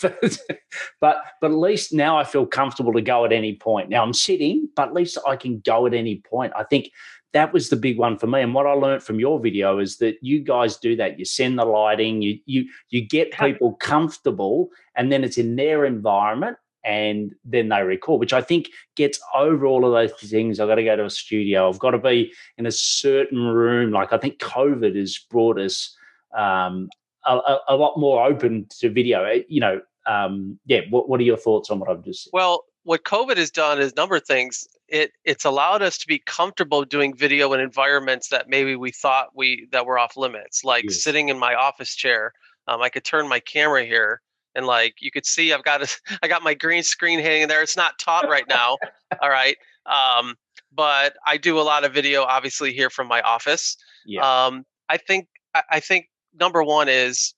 but 1.00 1.16
but 1.40 1.50
at 1.50 1.52
least 1.52 1.92
now 1.92 2.16
I 2.16 2.22
feel 2.22 2.46
comfortable 2.46 2.92
to 2.92 3.00
go 3.00 3.24
at 3.24 3.32
any 3.32 3.56
point. 3.56 3.88
Now 3.88 4.04
I'm 4.04 4.14
sitting, 4.14 4.68
but 4.76 4.88
at 4.88 4.94
least 4.94 5.18
I 5.26 5.34
can 5.34 5.60
go 5.66 5.86
at 5.86 5.94
any 5.94 6.22
point. 6.30 6.52
I 6.56 6.62
think 6.62 6.92
that 7.32 7.52
was 7.52 7.68
the 7.68 7.76
big 7.76 7.98
one 7.98 8.16
for 8.16 8.26
me. 8.26 8.40
And 8.40 8.54
what 8.54 8.66
I 8.66 8.72
learned 8.72 9.02
from 9.02 9.20
your 9.20 9.38
video 9.38 9.78
is 9.78 9.98
that 9.98 10.16
you 10.22 10.40
guys 10.40 10.76
do 10.76 10.96
that. 10.96 11.18
You 11.18 11.24
send 11.24 11.58
the 11.58 11.64
lighting, 11.64 12.22
you 12.22 12.38
you 12.46 12.66
you 12.90 13.06
get 13.06 13.32
people 13.32 13.74
comfortable, 13.74 14.68
and 14.94 15.12
then 15.12 15.24
it's 15.24 15.38
in 15.38 15.56
their 15.56 15.84
environment, 15.84 16.56
and 16.84 17.34
then 17.44 17.68
they 17.68 17.82
record, 17.82 18.20
which 18.20 18.32
I 18.32 18.40
think 18.40 18.70
gets 18.96 19.20
over 19.34 19.66
all 19.66 19.84
of 19.84 19.92
those 19.92 20.18
things. 20.28 20.58
I've 20.58 20.68
got 20.68 20.76
to 20.76 20.84
go 20.84 20.96
to 20.96 21.04
a 21.04 21.10
studio. 21.10 21.68
I've 21.68 21.78
got 21.78 21.90
to 21.90 21.98
be 21.98 22.32
in 22.56 22.66
a 22.66 22.72
certain 22.72 23.46
room. 23.46 23.90
Like 23.90 24.12
I 24.12 24.18
think 24.18 24.38
COVID 24.38 24.96
has 24.96 25.18
brought 25.30 25.58
us 25.58 25.94
um, 26.36 26.88
a, 27.26 27.58
a, 27.68 27.76
lot 27.76 27.98
more 27.98 28.24
open 28.24 28.66
to 28.80 28.90
video. 28.90 29.24
Eh, 29.24 29.42
you 29.48 29.60
know, 29.60 29.80
um, 30.06 30.58
yeah. 30.64 30.80
What, 30.90 31.08
what 31.08 31.20
are 31.20 31.24
your 31.24 31.36
thoughts 31.36 31.70
on 31.70 31.78
what 31.78 31.90
I've 31.90 32.04
just 32.04 32.24
said? 32.24 32.30
Well, 32.32 32.64
what 32.84 33.04
COVID 33.04 33.36
has 33.36 33.50
done 33.50 33.80
is 33.80 33.92
a 33.92 33.94
number 33.96 34.16
of 34.16 34.24
things. 34.24 34.66
It 34.88 35.12
it's 35.24 35.44
allowed 35.44 35.82
us 35.82 35.98
to 35.98 36.06
be 36.06 36.18
comfortable 36.20 36.84
doing 36.84 37.14
video 37.14 37.52
in 37.52 37.60
environments 37.60 38.28
that 38.28 38.48
maybe 38.48 38.76
we 38.76 38.90
thought 38.90 39.28
we 39.34 39.68
that 39.72 39.86
were 39.86 39.98
off 39.98 40.16
limits, 40.16 40.64
like 40.64 40.84
yes. 40.84 41.02
sitting 41.02 41.28
in 41.28 41.38
my 41.38 41.54
office 41.54 41.94
chair. 41.94 42.32
Um, 42.66 42.80
I 42.80 42.88
could 42.88 43.04
turn 43.04 43.28
my 43.28 43.40
camera 43.40 43.84
here, 43.84 44.20
and 44.54 44.66
like 44.66 44.96
you 45.00 45.10
could 45.10 45.26
see, 45.26 45.52
I've 45.52 45.64
got 45.64 45.82
a, 45.82 46.18
I 46.22 46.28
got 46.28 46.42
my 46.42 46.54
green 46.54 46.82
screen 46.82 47.18
hanging 47.18 47.48
there. 47.48 47.62
It's 47.62 47.76
not 47.76 47.98
taut 47.98 48.28
right 48.28 48.48
now, 48.48 48.76
all 49.22 49.30
right. 49.30 49.56
Um, 49.86 50.36
but 50.72 51.14
I 51.26 51.36
do 51.38 51.58
a 51.58 51.62
lot 51.62 51.84
of 51.84 51.92
video, 51.92 52.22
obviously 52.22 52.72
here 52.72 52.90
from 52.90 53.08
my 53.08 53.20
office. 53.22 53.76
Yeah. 54.06 54.46
Um, 54.46 54.64
I 54.88 54.96
think 54.96 55.28
I 55.70 55.80
think 55.80 56.08
number 56.38 56.62
one 56.62 56.88
is 56.88 57.34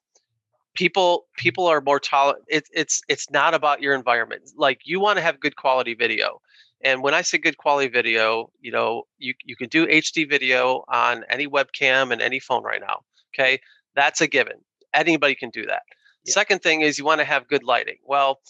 people 0.75 1.27
people 1.37 1.67
are 1.67 1.81
more 1.81 2.01
tolerant 2.01 2.45
it, 2.49 2.65
it's 2.73 3.03
it's 3.09 3.31
not 3.31 3.55
about 3.55 3.81
your 3.83 3.95
environment. 3.95 4.43
Like 4.57 4.81
you 4.85 5.01
want 5.01 5.17
to 5.19 5.23
have 5.23 5.41
good 5.41 5.57
quality 5.57 5.95
video. 5.95 6.41
And 6.83 7.03
when 7.03 7.13
i 7.13 7.23
say 7.23 7.39
good 7.39 7.59
quality 7.59 7.89
video 7.89 8.51
you 8.61 8.73
know 8.73 9.05
you, 9.19 9.35
you 9.45 9.55
can 9.57 9.69
do 9.69 9.87
hd 9.87 10.29
video 10.29 10.85
on 10.89 11.25
any 11.29 11.47
webcam 11.47 12.11
and 12.13 12.23
any 12.23 12.41
phone 12.41 12.63
right 12.63 12.81
now 12.81 13.01
okay? 13.35 13.61
That's 13.95 14.21
a 14.21 14.27
given. 14.27 14.57
Anybody 14.95 15.35
can 15.35 15.51
do 15.51 15.67
that. 15.67 15.83
Yeah. 16.25 16.33
second 16.33 16.63
thing 16.63 16.81
is 16.81 16.99
you 16.99 17.05
want 17.05 17.21
to 17.21 17.25
have 17.25 17.49
good 17.49 17.65
lighting. 17.65 17.97
Well 18.05 18.41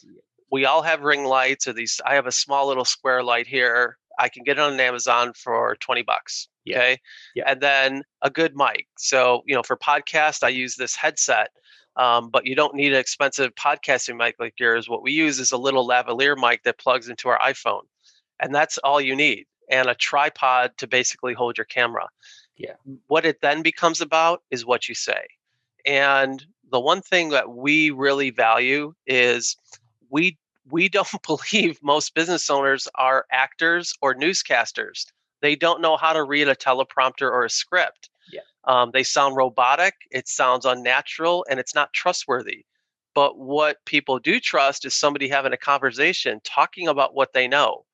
we 0.53 0.65
all 0.65 0.83
have 0.83 1.03
ring 1.03 1.25
lights 1.25 1.67
or 1.67 1.73
these 1.73 2.01
i 2.05 2.15
have 2.15 2.27
a 2.27 2.33
small 2.33 2.69
little 2.69 2.85
square 2.85 3.23
light 3.23 3.47
here. 3.47 3.97
I 4.19 4.29
can 4.29 4.45
get 4.45 4.59
it 4.59 4.61
on 4.61 4.79
amazon 4.79 5.33
for 5.35 5.77
20 5.81 6.03
bucks 6.03 6.49
okay? 6.69 6.99
Yeah. 7.35 7.45
and 7.47 7.61
then 7.61 8.05
a 8.23 8.31
good 8.31 8.55
mic. 8.55 8.87
So 8.99 9.43
you 9.47 9.55
know 9.55 9.63
for 9.63 9.77
podcast 9.77 10.45
i 10.45 10.49
use 10.49 10.77
this 10.77 10.95
headset 10.95 11.51
um, 12.01 12.31
but 12.31 12.47
you 12.47 12.55
don't 12.55 12.75
need 12.75 12.95
an 12.95 12.99
expensive 12.99 13.55
podcasting 13.57 14.17
mic 14.17 14.37
like 14.41 14.55
yours. 14.59 14.89
What 14.89 15.03
we 15.03 15.13
use 15.13 15.39
is 15.39 15.53
a 15.53 15.59
little 15.59 15.87
lavalier 15.87 16.35
mic 16.35 16.63
that 16.63 16.79
plugs 16.79 17.11
into 17.11 17.29
our 17.29 17.39
iPhone, 17.41 17.83
and 18.41 18.55
that's 18.55 18.79
all 18.79 19.03
you 19.03 19.15
need, 19.15 19.45
and 19.71 19.87
a 19.87 19.95
tripod 19.95 20.73
to 20.79 20.87
basically 20.87 21.35
hold 21.35 21.59
your 21.59 21.67
camera. 21.67 22.09
Yeah. 22.57 22.73
What 23.09 23.27
it 23.27 23.43
then 23.43 23.61
becomes 23.61 24.01
about 24.01 24.43
is 24.51 24.65
what 24.65 24.89
you 24.89 24.95
say. 24.95 25.27
And 25.85 26.43
the 26.71 26.81
one 26.81 27.03
thing 27.03 27.29
that 27.31 27.51
we 27.51 27.91
really 27.91 28.31
value 28.31 28.95
is 29.07 29.59
we 30.09 30.39
we 30.71 30.89
don't 30.89 31.23
believe 31.27 31.79
most 31.83 32.15
business 32.15 32.49
owners 32.49 32.89
are 32.95 33.27
actors 33.31 33.93
or 34.01 34.15
newscasters. 34.15 35.05
They 35.43 35.55
don't 35.55 35.83
know 35.83 35.99
how 35.99 36.15
to 36.15 36.25
read 36.25 36.49
a 36.49 36.55
teleprompter 36.55 37.31
or 37.31 37.45
a 37.45 37.51
script. 37.51 38.09
Um, 38.65 38.91
they 38.93 39.03
sound 39.03 39.37
robotic, 39.37 39.95
it 40.11 40.29
sounds 40.29 40.67
unnatural, 40.67 41.47
and 41.49 41.59
it's 41.59 41.75
not 41.75 41.93
trustworthy. 41.93 42.65
But 43.15 43.39
what 43.39 43.85
people 43.87 44.19
do 44.19 44.39
trust 44.39 44.85
is 44.85 44.95
somebody 44.95 45.29
having 45.29 45.53
a 45.53 45.57
conversation, 45.57 46.41
talking 46.45 46.87
about 46.87 47.15
what 47.15 47.33
they 47.33 47.49
know. 47.49 47.85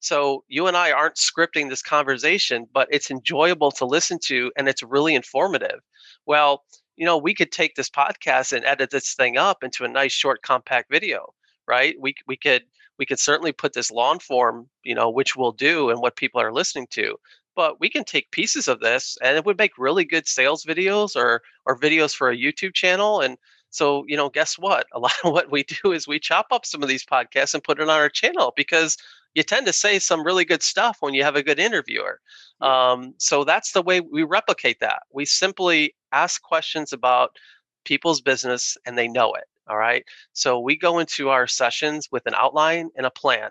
So 0.00 0.44
you 0.48 0.66
and 0.66 0.76
I 0.76 0.92
aren't 0.92 1.16
scripting 1.16 1.68
this 1.68 1.82
conversation, 1.82 2.66
but 2.72 2.88
it's 2.90 3.10
enjoyable 3.10 3.70
to 3.72 3.86
listen 3.86 4.18
to 4.24 4.52
and 4.56 4.68
it's 4.68 4.82
really 4.82 5.14
informative. 5.14 5.80
Well, 6.26 6.64
you 6.96 7.06
know, 7.06 7.16
we 7.16 7.34
could 7.34 7.52
take 7.52 7.74
this 7.74 7.90
podcast 7.90 8.52
and 8.52 8.64
edit 8.64 8.90
this 8.90 9.14
thing 9.14 9.36
up 9.36 9.62
into 9.62 9.84
a 9.84 9.88
nice 9.88 10.12
short 10.12 10.42
compact 10.42 10.90
video, 10.90 11.34
right? 11.66 11.94
We 11.98 12.14
we 12.26 12.36
could 12.36 12.64
we 12.98 13.06
could 13.06 13.18
certainly 13.18 13.52
put 13.52 13.72
this 13.72 13.90
long 13.90 14.18
form, 14.18 14.68
you 14.82 14.94
know, 14.94 15.10
which 15.10 15.36
we'll 15.36 15.52
do 15.52 15.90
and 15.90 16.00
what 16.00 16.16
people 16.16 16.40
are 16.40 16.52
listening 16.52 16.86
to 16.92 17.16
but 17.56 17.80
we 17.80 17.88
can 17.88 18.04
take 18.04 18.30
pieces 18.30 18.68
of 18.68 18.80
this 18.80 19.16
and 19.22 19.36
it 19.36 19.44
would 19.44 19.58
make 19.58 19.72
really 19.78 20.04
good 20.04 20.28
sales 20.28 20.64
videos 20.64 21.16
or 21.16 21.42
or 21.64 21.78
videos 21.78 22.14
for 22.14 22.30
a 22.30 22.36
YouTube 22.36 22.74
channel 22.74 23.20
and 23.20 23.36
so 23.70 24.04
you 24.06 24.16
know 24.16 24.28
guess 24.28 24.58
what? 24.58 24.86
A 24.92 24.98
lot 25.06 25.14
of 25.24 25.32
what 25.32 25.50
we 25.50 25.64
do 25.64 25.92
is 25.92 26.06
we 26.06 26.20
chop 26.20 26.46
up 26.50 26.64
some 26.64 26.82
of 26.82 26.88
these 26.88 27.04
podcasts 27.04 27.54
and 27.54 27.64
put 27.64 27.80
it 27.80 27.82
on 27.82 27.90
our 27.90 28.08
channel 28.08 28.52
because 28.56 28.96
you 29.34 29.42
tend 29.42 29.66
to 29.66 29.72
say 29.72 29.98
some 29.98 30.24
really 30.24 30.44
good 30.44 30.62
stuff 30.62 30.98
when 31.00 31.12
you 31.12 31.22
have 31.22 31.36
a 31.36 31.42
good 31.42 31.58
interviewer. 31.58 32.20
Um, 32.62 33.14
so 33.18 33.44
that's 33.44 33.72
the 33.72 33.82
way 33.82 34.00
we 34.00 34.22
replicate 34.22 34.80
that. 34.80 35.02
We 35.12 35.26
simply 35.26 35.94
ask 36.12 36.40
questions 36.42 36.92
about 36.92 37.36
people's 37.84 38.22
business 38.22 38.78
and 38.86 38.96
they 38.96 39.08
know 39.08 39.34
it 39.34 39.44
all 39.68 39.76
right? 39.76 40.04
So 40.32 40.60
we 40.60 40.76
go 40.76 40.98
into 40.98 41.28
our 41.30 41.46
sessions 41.46 42.08
with 42.10 42.26
an 42.26 42.34
outline 42.34 42.90
and 42.96 43.06
a 43.06 43.10
plan 43.10 43.50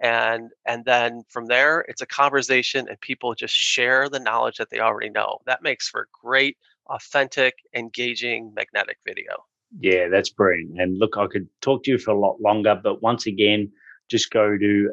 and 0.00 0.50
and 0.66 0.84
then 0.84 1.22
from 1.28 1.46
there 1.46 1.84
it's 1.88 2.00
a 2.00 2.06
conversation 2.06 2.86
and 2.88 3.00
people 3.00 3.34
just 3.34 3.54
share 3.54 4.08
the 4.08 4.20
knowledge 4.20 4.56
that 4.56 4.70
they 4.70 4.78
already 4.78 5.10
know 5.10 5.38
that 5.46 5.62
makes 5.62 5.88
for 5.88 6.08
great 6.22 6.56
authentic 6.88 7.54
engaging 7.74 8.52
magnetic 8.54 8.98
video 9.04 9.32
yeah 9.80 10.08
that's 10.08 10.30
brilliant 10.30 10.80
and 10.80 10.98
look 10.98 11.16
i 11.16 11.26
could 11.26 11.48
talk 11.60 11.82
to 11.82 11.90
you 11.90 11.98
for 11.98 12.12
a 12.12 12.18
lot 12.18 12.40
longer 12.40 12.78
but 12.82 13.02
once 13.02 13.26
again 13.26 13.70
just 14.10 14.30
go 14.30 14.56
to 14.56 14.90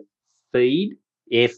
feed 0.51 0.95
f 1.31 1.51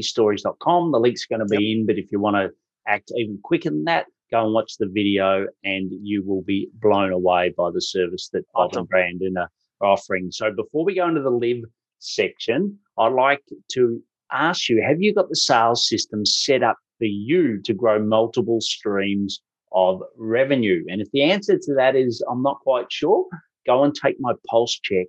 stories.com 0.00 0.92
the 0.92 1.00
link's 1.00 1.26
going 1.26 1.40
to 1.40 1.46
be 1.46 1.62
yep. 1.62 1.78
in 1.78 1.86
but 1.86 1.96
if 1.96 2.10
you 2.12 2.20
want 2.20 2.36
to 2.36 2.50
act 2.86 3.12
even 3.16 3.38
quicker 3.42 3.70
than 3.70 3.84
that 3.84 4.06
go 4.30 4.44
and 4.44 4.54
watch 4.54 4.76
the 4.78 4.88
video 4.88 5.46
and 5.64 5.90
you 6.02 6.22
will 6.24 6.42
be 6.42 6.68
blown 6.80 7.12
away 7.12 7.52
by 7.56 7.70
the 7.70 7.80
service 7.80 8.28
that 8.32 8.44
awesome. 8.54 8.80
and 8.80 8.88
Brandon 8.88 9.36
are 9.38 9.50
offering 9.80 10.30
so 10.30 10.50
before 10.50 10.84
we 10.84 10.94
go 10.94 11.08
into 11.08 11.22
the 11.22 11.30
live 11.30 11.62
section, 12.02 12.78
I'd 12.98 13.12
like 13.12 13.42
to 13.72 14.02
ask 14.30 14.68
you 14.68 14.82
have 14.86 15.00
you 15.00 15.14
got 15.14 15.28
the 15.28 15.36
sales 15.36 15.88
system 15.88 16.24
set 16.24 16.62
up 16.62 16.76
for 16.98 17.04
you 17.04 17.60
to 17.62 17.74
grow 17.74 18.02
multiple 18.02 18.60
streams 18.60 19.40
of 19.72 20.02
revenue? 20.16 20.84
And 20.88 21.00
if 21.00 21.10
the 21.12 21.22
answer 21.22 21.58
to 21.58 21.74
that 21.74 21.96
is 21.96 22.22
I'm 22.30 22.42
not 22.42 22.60
quite 22.60 22.90
sure, 22.90 23.26
go 23.66 23.84
and 23.84 23.94
take 23.94 24.16
my 24.20 24.32
pulse 24.48 24.78
check 24.82 25.06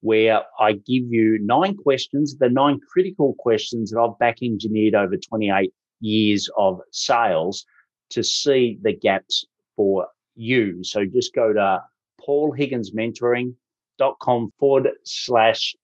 where 0.00 0.42
I 0.60 0.72
give 0.72 1.04
you 1.08 1.38
nine 1.40 1.76
questions, 1.78 2.36
the 2.36 2.50
nine 2.50 2.78
critical 2.92 3.34
questions 3.38 3.90
that 3.90 3.98
I've 3.98 4.18
back 4.18 4.42
engineered 4.42 4.94
over 4.94 5.16
28 5.16 5.72
years 6.00 6.50
of 6.58 6.80
sales 6.92 7.64
to 8.10 8.22
see 8.22 8.78
the 8.82 8.92
gaps 8.92 9.46
for 9.76 10.06
you. 10.34 10.84
So 10.84 11.06
just 11.06 11.34
go 11.34 11.54
to 11.54 11.82
paulhigginsmentoring.com 12.20 14.52
forward 14.58 14.90
slash 15.04 15.74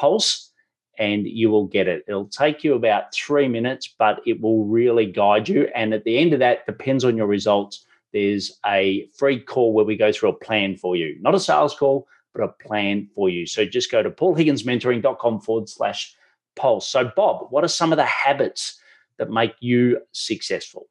pulse 0.00 0.50
and 0.98 1.26
you 1.26 1.50
will 1.50 1.66
get 1.66 1.88
it. 1.88 2.04
It'll 2.08 2.28
take 2.28 2.64
you 2.64 2.74
about 2.74 3.14
three 3.14 3.48
minutes, 3.48 3.88
but 3.98 4.20
it 4.26 4.40
will 4.40 4.64
really 4.64 5.06
guide 5.06 5.48
you. 5.48 5.68
And 5.74 5.94
at 5.94 6.04
the 6.04 6.18
end 6.18 6.32
of 6.32 6.38
that, 6.40 6.66
depends 6.66 7.04
on 7.04 7.16
your 7.16 7.26
results. 7.26 7.86
There's 8.12 8.58
a 8.66 9.08
free 9.16 9.40
call 9.40 9.72
where 9.72 9.84
we 9.84 9.96
go 9.96 10.12
through 10.12 10.30
a 10.30 10.44
plan 10.44 10.76
for 10.76 10.96
you, 10.96 11.16
not 11.20 11.34
a 11.34 11.40
sales 11.40 11.74
call, 11.74 12.08
but 12.34 12.42
a 12.42 12.48
plan 12.48 13.08
for 13.14 13.28
you. 13.28 13.46
So 13.46 13.64
just 13.64 13.90
go 13.90 14.02
to 14.02 14.10
paulhigginsmentoring.com 14.10 15.40
forward 15.40 15.68
slash 15.68 16.14
pulse. 16.56 16.88
So, 16.88 17.10
Bob, 17.16 17.46
what 17.50 17.64
are 17.64 17.68
some 17.68 17.92
of 17.92 17.96
the 17.96 18.04
habits 18.04 18.80
that 19.18 19.30
make 19.30 19.54
you 19.60 20.00
successful? 20.12 20.88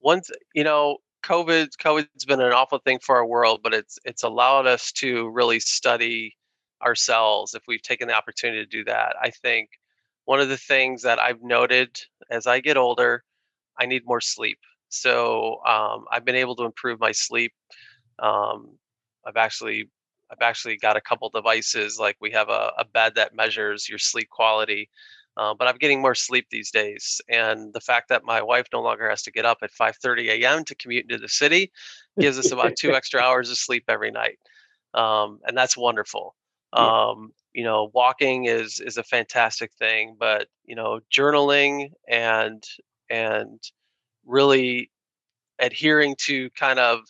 One, 0.00 0.22
you 0.54 0.64
know, 0.64 0.98
COVID, 1.22 1.76
COVID's 1.76 2.24
been 2.24 2.40
an 2.40 2.52
awful 2.52 2.78
thing 2.78 2.98
for 3.00 3.16
our 3.16 3.26
world, 3.26 3.60
but 3.62 3.74
it's 3.74 3.98
it's 4.04 4.22
allowed 4.22 4.66
us 4.66 4.92
to 4.92 5.28
really 5.28 5.60
study 5.60 6.37
ourselves 6.82 7.54
if 7.54 7.62
we've 7.66 7.82
taken 7.82 8.08
the 8.08 8.14
opportunity 8.14 8.64
to 8.64 8.66
do 8.66 8.84
that. 8.84 9.16
I 9.20 9.30
think 9.30 9.70
one 10.24 10.40
of 10.40 10.48
the 10.48 10.56
things 10.56 11.02
that 11.02 11.18
I've 11.18 11.42
noted 11.42 11.98
as 12.30 12.46
I 12.46 12.60
get 12.60 12.76
older, 12.76 13.24
I 13.78 13.86
need 13.86 14.02
more 14.04 14.20
sleep. 14.20 14.58
So 14.88 15.60
um, 15.66 16.04
I've 16.10 16.24
been 16.24 16.34
able 16.34 16.56
to 16.56 16.64
improve 16.64 17.00
my 17.00 17.12
sleep. 17.12 17.52
Um, 18.18 18.78
I've 19.26 19.36
actually 19.36 19.90
I've 20.30 20.42
actually 20.42 20.76
got 20.76 20.96
a 20.96 21.00
couple 21.00 21.30
devices 21.30 21.98
like 21.98 22.16
we 22.20 22.30
have 22.32 22.50
a, 22.50 22.72
a 22.78 22.84
bed 22.84 23.14
that 23.14 23.34
measures 23.34 23.88
your 23.88 23.98
sleep 23.98 24.28
quality. 24.28 24.90
Uh, 25.38 25.54
but 25.54 25.68
I'm 25.68 25.76
getting 25.76 26.02
more 26.02 26.16
sleep 26.16 26.48
these 26.50 26.72
days, 26.72 27.20
and 27.28 27.72
the 27.72 27.80
fact 27.80 28.08
that 28.08 28.24
my 28.24 28.42
wife 28.42 28.66
no 28.72 28.82
longer 28.82 29.08
has 29.08 29.22
to 29.22 29.30
get 29.30 29.46
up 29.46 29.58
at 29.62 29.70
5:30 29.70 30.30
a.m. 30.30 30.64
to 30.64 30.74
commute 30.74 31.04
into 31.04 31.18
the 31.18 31.28
city 31.28 31.70
gives 32.20 32.40
us 32.40 32.50
about 32.50 32.74
two 32.76 32.92
extra 32.94 33.20
hours 33.20 33.48
of 33.48 33.56
sleep 33.56 33.84
every 33.86 34.10
night, 34.10 34.38
um, 34.94 35.38
and 35.46 35.56
that's 35.56 35.76
wonderful. 35.76 36.34
Um, 36.78 37.32
you 37.54 37.64
know, 37.64 37.90
walking 37.94 38.46
is 38.46 38.80
is 38.80 38.96
a 38.96 39.02
fantastic 39.02 39.72
thing, 39.78 40.16
but 40.18 40.48
you 40.64 40.74
know, 40.76 41.00
journaling 41.12 41.90
and 42.08 42.62
and 43.10 43.60
really 44.26 44.90
adhering 45.58 46.14
to 46.26 46.50
kind 46.50 46.78
of 46.78 47.00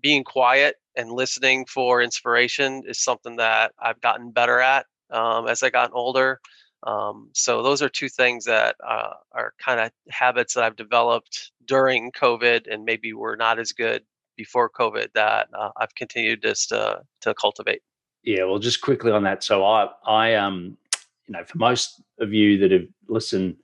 being 0.00 0.24
quiet 0.24 0.76
and 0.96 1.12
listening 1.12 1.66
for 1.66 2.02
inspiration 2.02 2.82
is 2.86 2.98
something 2.98 3.36
that 3.36 3.72
I've 3.78 4.00
gotten 4.00 4.30
better 4.32 4.60
at 4.60 4.86
um, 5.10 5.46
as 5.46 5.62
I 5.62 5.70
gotten 5.70 5.94
older. 5.94 6.40
Um, 6.82 7.30
so 7.34 7.62
those 7.62 7.82
are 7.82 7.88
two 7.88 8.08
things 8.08 8.44
that 8.46 8.76
uh, 8.86 9.12
are 9.32 9.52
kind 9.58 9.80
of 9.80 9.90
habits 10.08 10.54
that 10.54 10.64
I've 10.64 10.76
developed 10.76 11.52
during 11.66 12.10
COVID, 12.12 12.72
and 12.72 12.84
maybe 12.84 13.12
were 13.12 13.36
not 13.36 13.58
as 13.58 13.72
good 13.72 14.02
before 14.36 14.70
COVID 14.70 15.08
that 15.14 15.48
uh, 15.52 15.70
I've 15.76 15.94
continued 15.94 16.42
just 16.42 16.72
uh, 16.72 16.96
to 17.20 17.34
cultivate. 17.34 17.82
Yeah, 18.22 18.44
well, 18.44 18.58
just 18.58 18.80
quickly 18.80 19.12
on 19.12 19.22
that. 19.24 19.42
So 19.42 19.64
I, 19.64 19.88
I, 20.06 20.34
um, 20.34 20.76
you 21.26 21.32
know, 21.32 21.44
for 21.44 21.58
most 21.58 22.02
of 22.18 22.32
you 22.32 22.58
that 22.58 22.70
have 22.70 22.86
listened, 23.08 23.56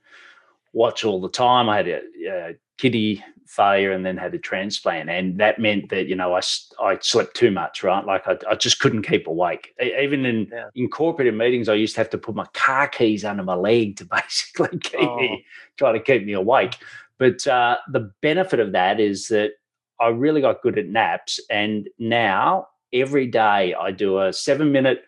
watch 0.73 1.03
all 1.03 1.21
the 1.21 1.29
time, 1.29 1.69
I 1.69 1.77
had 1.77 1.87
a, 1.87 2.01
a 2.27 2.55
kidney 2.77 3.23
failure 3.47 3.91
and 3.91 4.05
then 4.05 4.17
had 4.17 4.33
a 4.33 4.39
transplant. 4.39 5.09
And 5.09 5.39
that 5.39 5.59
meant 5.59 5.89
that, 5.89 6.07
you 6.07 6.15
know, 6.15 6.33
I, 6.33 6.41
I 6.81 6.97
slept 7.01 7.35
too 7.35 7.51
much, 7.51 7.83
right? 7.83 8.05
Like 8.05 8.27
I, 8.27 8.37
I 8.49 8.55
just 8.55 8.79
couldn't 8.79 9.03
keep 9.03 9.27
awake. 9.27 9.73
Even 9.79 10.25
in, 10.25 10.47
yeah. 10.51 10.69
in 10.75 10.89
corporate 10.89 11.33
meetings, 11.33 11.69
I 11.69 11.75
used 11.75 11.95
to 11.95 12.01
have 12.01 12.09
to 12.11 12.17
put 12.17 12.35
my 12.35 12.45
car 12.53 12.87
keys 12.87 13.23
under 13.25 13.43
my 13.43 13.55
leg 13.55 13.97
to 13.97 14.05
basically 14.11 14.77
keep 14.79 14.99
oh. 14.99 15.17
me, 15.17 15.45
try 15.77 15.91
to 15.91 15.99
keep 15.99 16.25
me 16.25 16.33
awake. 16.33 16.77
But 17.17 17.47
uh, 17.47 17.77
the 17.91 18.11
benefit 18.21 18.59
of 18.59 18.73
that 18.73 18.99
is 18.99 19.27
that 19.29 19.53
I 19.99 20.09
really 20.09 20.41
got 20.41 20.61
good 20.61 20.77
at 20.77 20.87
naps. 20.87 21.39
And 21.49 21.89
now 21.97 22.67
every 22.93 23.27
day 23.27 23.73
I 23.73 23.91
do 23.91 24.19
a 24.19 24.33
seven 24.33 24.71
minute 24.71 25.03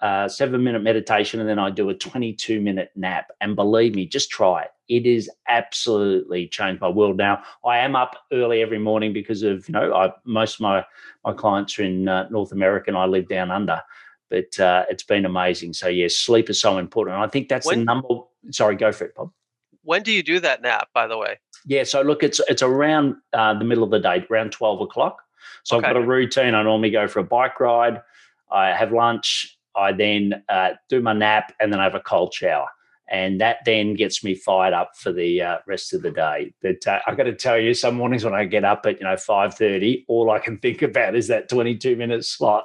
uh, 0.00 0.26
seven 0.26 0.64
minute 0.64 0.82
meditation 0.82 1.40
and 1.40 1.48
then 1.48 1.58
I 1.58 1.70
do 1.70 1.90
a 1.90 1.94
22 1.94 2.60
minute 2.60 2.90
nap. 2.96 3.30
And 3.40 3.54
believe 3.54 3.94
me, 3.94 4.06
just 4.06 4.30
try 4.30 4.62
it. 4.62 4.70
It 4.88 5.06
is 5.06 5.30
absolutely 5.48 6.48
changed 6.48 6.80
my 6.80 6.88
world. 6.88 7.18
Now 7.18 7.42
I 7.64 7.78
am 7.78 7.94
up 7.94 8.16
early 8.32 8.62
every 8.62 8.78
morning 8.78 9.12
because 9.12 9.42
of 9.42 9.68
you 9.68 9.72
know 9.72 9.94
I, 9.94 10.12
most 10.24 10.54
of 10.54 10.60
my 10.60 10.84
my 11.24 11.32
clients 11.32 11.78
are 11.78 11.84
in 11.84 12.08
uh, 12.08 12.28
North 12.30 12.52
America 12.52 12.88
and 12.88 12.96
I 12.96 13.04
live 13.04 13.28
down 13.28 13.50
under. 13.50 13.82
But 14.30 14.58
uh, 14.60 14.84
it's 14.88 15.02
been 15.02 15.24
amazing. 15.24 15.74
So 15.74 15.88
yes, 15.88 16.14
sleep 16.14 16.48
is 16.48 16.60
so 16.60 16.78
important. 16.78 17.16
And 17.16 17.24
I 17.24 17.28
think 17.28 17.48
that's 17.48 17.66
when, 17.66 17.80
the 17.80 17.84
number. 17.84 18.08
Sorry, 18.50 18.76
go 18.76 18.92
for 18.92 19.04
it, 19.04 19.14
Bob. 19.14 19.32
When 19.82 20.02
do 20.02 20.12
you 20.12 20.22
do 20.22 20.40
that 20.40 20.62
nap? 20.62 20.88
By 20.94 21.08
the 21.08 21.18
way. 21.18 21.40
Yeah, 21.66 21.82
so 21.82 22.00
look, 22.00 22.22
it's 22.22 22.40
it's 22.48 22.62
around 22.62 23.16
uh, 23.32 23.58
the 23.58 23.64
middle 23.64 23.84
of 23.84 23.90
the 23.90 23.98
day, 23.98 24.24
around 24.30 24.52
twelve 24.52 24.80
o'clock. 24.80 25.20
So 25.64 25.76
okay. 25.76 25.86
I've 25.86 25.94
got 25.94 26.02
a 26.02 26.06
routine. 26.06 26.54
I 26.54 26.62
normally 26.62 26.90
go 26.90 27.08
for 27.08 27.20
a 27.20 27.24
bike 27.24 27.60
ride. 27.60 28.00
I 28.50 28.68
have 28.68 28.92
lunch. 28.92 29.58
I 29.76 29.92
then 29.92 30.42
uh, 30.48 30.70
do 30.88 31.00
my 31.00 31.12
nap, 31.12 31.52
and 31.60 31.72
then 31.72 31.80
I 31.80 31.84
have 31.84 31.94
a 31.94 32.00
cold 32.00 32.34
shower, 32.34 32.68
and 33.08 33.40
that 33.40 33.58
then 33.64 33.94
gets 33.94 34.24
me 34.24 34.34
fired 34.34 34.74
up 34.74 34.96
for 34.96 35.12
the 35.12 35.42
uh, 35.42 35.58
rest 35.66 35.94
of 35.94 36.02
the 36.02 36.10
day. 36.10 36.52
But 36.60 36.86
uh, 36.86 36.98
I 37.06 37.14
got 37.14 37.24
to 37.24 37.34
tell 37.34 37.58
you, 37.58 37.72
some 37.74 37.94
mornings 37.94 38.24
when 38.24 38.34
I 38.34 38.44
get 38.44 38.64
up 38.64 38.84
at 38.86 38.98
you 38.98 39.04
know 39.04 39.16
five 39.16 39.54
thirty, 39.54 40.04
all 40.08 40.30
I 40.30 40.38
can 40.38 40.58
think 40.62 40.82
about 40.82 41.14
is 41.14 41.28
that 41.28 41.48
twenty 41.48 41.76
two 41.76 41.96
minute 41.96 42.24
slot. 42.24 42.64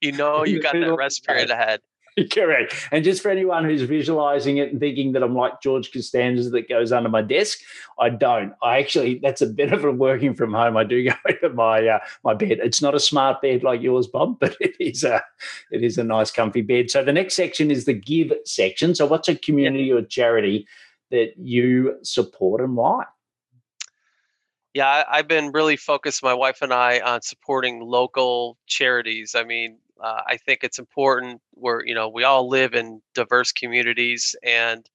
You 0.00 0.12
know, 0.12 0.44
you 0.44 0.62
got 0.62 0.74
that 0.74 0.94
rest 0.94 1.24
period 1.24 1.50
ahead. 1.50 1.80
Correct. 2.32 2.74
And 2.92 3.04
just 3.04 3.22
for 3.22 3.30
anyone 3.30 3.64
who's 3.64 3.82
visualizing 3.82 4.58
it 4.58 4.70
and 4.70 4.78
thinking 4.78 5.12
that 5.12 5.22
I'm 5.22 5.34
like 5.34 5.60
George 5.60 5.92
Costanza 5.92 6.48
that 6.50 6.68
goes 6.68 6.92
under 6.92 7.08
my 7.08 7.22
desk, 7.22 7.60
I 7.98 8.10
don't. 8.10 8.52
I 8.62 8.78
actually, 8.78 9.18
that's 9.18 9.42
a 9.42 9.46
benefit 9.46 9.78
of 9.78 9.84
a 9.84 9.92
working 9.92 10.34
from 10.34 10.52
home. 10.52 10.76
I 10.76 10.84
do 10.84 11.02
go 11.02 11.14
into 11.28 11.50
my 11.50 11.86
uh, 11.86 11.98
my 12.22 12.34
bed. 12.34 12.58
It's 12.62 12.80
not 12.80 12.94
a 12.94 13.00
smart 13.00 13.42
bed 13.42 13.64
like 13.64 13.82
yours, 13.82 14.06
Bob, 14.06 14.38
but 14.40 14.56
it 14.60 14.76
is 14.78 15.02
a 15.02 15.22
it 15.70 15.82
is 15.82 15.98
a 15.98 16.04
nice, 16.04 16.30
comfy 16.30 16.62
bed. 16.62 16.90
So 16.90 17.02
the 17.02 17.12
next 17.12 17.34
section 17.34 17.70
is 17.70 17.84
the 17.84 17.94
give 17.94 18.32
section. 18.44 18.94
So 18.94 19.06
what's 19.06 19.28
a 19.28 19.34
community 19.34 19.90
or 19.92 20.02
charity 20.02 20.68
that 21.10 21.32
you 21.36 21.98
support 22.02 22.60
and 22.60 22.76
why? 22.76 23.04
Yeah, 24.72 25.04
I've 25.08 25.28
been 25.28 25.52
really 25.52 25.76
focused, 25.76 26.22
my 26.22 26.34
wife 26.34 26.60
and 26.60 26.72
I, 26.72 26.98
on 26.98 27.22
supporting 27.22 27.80
local 27.80 28.58
charities. 28.66 29.36
I 29.36 29.44
mean, 29.44 29.78
uh, 30.02 30.20
I 30.26 30.36
think 30.36 30.60
it's 30.62 30.78
important. 30.78 31.40
Where 31.52 31.84
you 31.84 31.94
know 31.94 32.08
we 32.08 32.24
all 32.24 32.48
live 32.48 32.74
in 32.74 33.00
diverse 33.14 33.52
communities, 33.52 34.34
and 34.42 34.88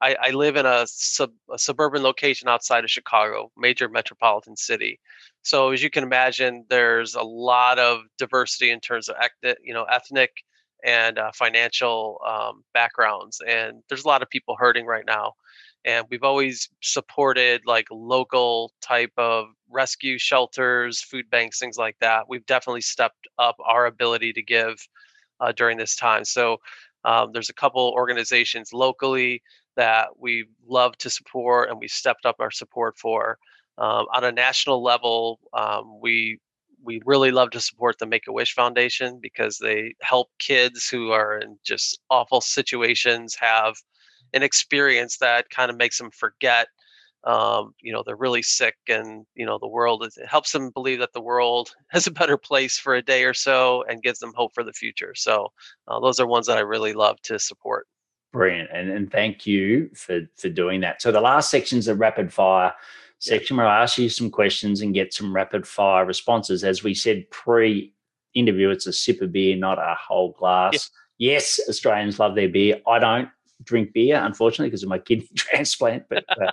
I, 0.00 0.16
I 0.20 0.30
live 0.30 0.56
in 0.56 0.66
a, 0.66 0.84
sub, 0.88 1.30
a, 1.52 1.58
suburban 1.58 2.02
location 2.02 2.48
outside 2.48 2.82
of 2.82 2.90
Chicago, 2.90 3.52
major 3.56 3.88
metropolitan 3.88 4.56
city. 4.56 4.98
So 5.42 5.70
as 5.70 5.82
you 5.82 5.90
can 5.90 6.02
imagine, 6.02 6.64
there's 6.68 7.14
a 7.14 7.22
lot 7.22 7.78
of 7.78 8.00
diversity 8.18 8.70
in 8.70 8.80
terms 8.80 9.08
of 9.08 9.16
ethnic, 9.20 9.58
you 9.62 9.72
know, 9.72 9.84
ethnic 9.84 10.42
and 10.84 11.18
uh, 11.18 11.30
financial 11.34 12.20
um, 12.26 12.64
backgrounds, 12.74 13.40
and 13.46 13.82
there's 13.88 14.04
a 14.04 14.08
lot 14.08 14.22
of 14.22 14.28
people 14.28 14.56
hurting 14.58 14.86
right 14.86 15.06
now 15.06 15.34
and 15.84 16.06
we've 16.10 16.22
always 16.22 16.68
supported 16.80 17.62
like 17.66 17.86
local 17.90 18.72
type 18.80 19.12
of 19.16 19.46
rescue 19.70 20.18
shelters 20.18 21.00
food 21.00 21.28
banks 21.30 21.58
things 21.58 21.78
like 21.78 21.96
that. 22.00 22.28
We've 22.28 22.46
definitely 22.46 22.82
stepped 22.82 23.26
up 23.38 23.56
our 23.64 23.86
ability 23.86 24.32
to 24.34 24.42
give 24.42 24.86
uh, 25.40 25.52
during 25.52 25.78
this 25.78 25.96
time. 25.96 26.24
So 26.24 26.58
um, 27.04 27.30
there's 27.32 27.50
a 27.50 27.54
couple 27.54 27.92
organizations 27.96 28.72
locally 28.72 29.42
that 29.76 30.08
we 30.18 30.46
love 30.66 30.96
to 30.98 31.10
support 31.10 31.70
and 31.70 31.78
we 31.78 31.88
stepped 31.88 32.26
up 32.26 32.36
our 32.38 32.50
support 32.50 32.96
for. 32.96 33.38
Um, 33.78 34.06
on 34.14 34.24
a 34.24 34.32
national 34.32 34.82
level 34.82 35.40
um, 35.54 35.98
we 36.00 36.38
we 36.84 37.00
really 37.06 37.30
love 37.30 37.50
to 37.50 37.60
support 37.60 37.98
the 37.98 38.06
Make 38.06 38.26
a 38.26 38.32
Wish 38.32 38.54
Foundation 38.54 39.18
because 39.22 39.58
they 39.58 39.94
help 40.02 40.30
kids 40.38 40.88
who 40.88 41.12
are 41.12 41.38
in 41.38 41.56
just 41.64 42.00
awful 42.10 42.40
situations 42.40 43.36
have 43.40 43.76
an 44.32 44.42
experience 44.42 45.18
that 45.18 45.50
kind 45.50 45.70
of 45.70 45.76
makes 45.76 45.98
them 45.98 46.10
forget 46.10 46.68
um, 47.24 47.74
you 47.80 47.92
know 47.92 48.02
they're 48.04 48.16
really 48.16 48.42
sick 48.42 48.76
and 48.88 49.24
you 49.34 49.46
know 49.46 49.58
the 49.58 49.68
world 49.68 50.04
is, 50.04 50.16
it 50.16 50.26
helps 50.26 50.52
them 50.52 50.70
believe 50.70 50.98
that 50.98 51.12
the 51.12 51.20
world 51.20 51.70
has 51.88 52.06
a 52.06 52.10
better 52.10 52.36
place 52.36 52.78
for 52.78 52.94
a 52.94 53.02
day 53.02 53.24
or 53.24 53.34
so 53.34 53.84
and 53.88 54.02
gives 54.02 54.18
them 54.18 54.32
hope 54.34 54.54
for 54.54 54.64
the 54.64 54.72
future. 54.72 55.14
So 55.14 55.48
uh, 55.88 56.00
those 56.00 56.18
are 56.18 56.26
ones 56.26 56.46
that 56.46 56.58
i 56.58 56.62
really 56.62 56.92
love 56.92 57.20
to 57.22 57.38
support. 57.38 57.86
Brilliant 58.32 58.70
and, 58.72 58.90
and 58.90 59.10
thank 59.10 59.46
you 59.46 59.90
for 59.94 60.22
for 60.36 60.48
doing 60.48 60.80
that. 60.80 61.02
So 61.02 61.12
the 61.12 61.20
last 61.20 61.50
section 61.50 61.78
is 61.78 61.88
a 61.88 61.94
rapid 61.94 62.32
fire 62.32 62.74
section 63.18 63.56
where 63.56 63.66
i 63.66 63.82
ask 63.82 63.98
you 63.98 64.08
some 64.08 64.30
questions 64.30 64.80
and 64.80 64.94
get 64.94 65.14
some 65.14 65.34
rapid 65.34 65.66
fire 65.66 66.04
responses. 66.04 66.64
As 66.64 66.82
we 66.82 66.94
said 66.94 67.30
pre 67.30 67.94
interview 68.34 68.70
it's 68.70 68.86
a 68.86 68.92
sip 68.92 69.20
of 69.20 69.30
beer 69.30 69.56
not 69.56 69.78
a 69.78 69.94
whole 69.94 70.32
glass. 70.32 70.90
Yeah. 71.18 71.34
yes 71.34 71.60
australians 71.68 72.18
love 72.18 72.34
their 72.34 72.48
beer. 72.48 72.80
I 72.88 72.98
don't 72.98 73.28
drink 73.62 73.92
beer, 73.92 74.20
unfortunately, 74.22 74.68
because 74.68 74.82
of 74.82 74.88
my 74.88 74.98
kidney 74.98 75.28
transplant. 75.36 76.04
But 76.08 76.24
uh, 76.28 76.50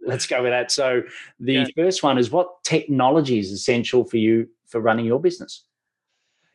let's 0.00 0.26
go 0.26 0.42
with 0.42 0.52
that. 0.52 0.70
So 0.70 1.02
the 1.38 1.52
yeah. 1.52 1.66
first 1.76 2.02
one 2.02 2.18
is 2.18 2.30
what 2.30 2.62
technology 2.64 3.38
is 3.38 3.50
essential 3.50 4.04
for 4.04 4.16
you 4.16 4.48
for 4.66 4.80
running 4.80 5.06
your 5.06 5.20
business? 5.20 5.64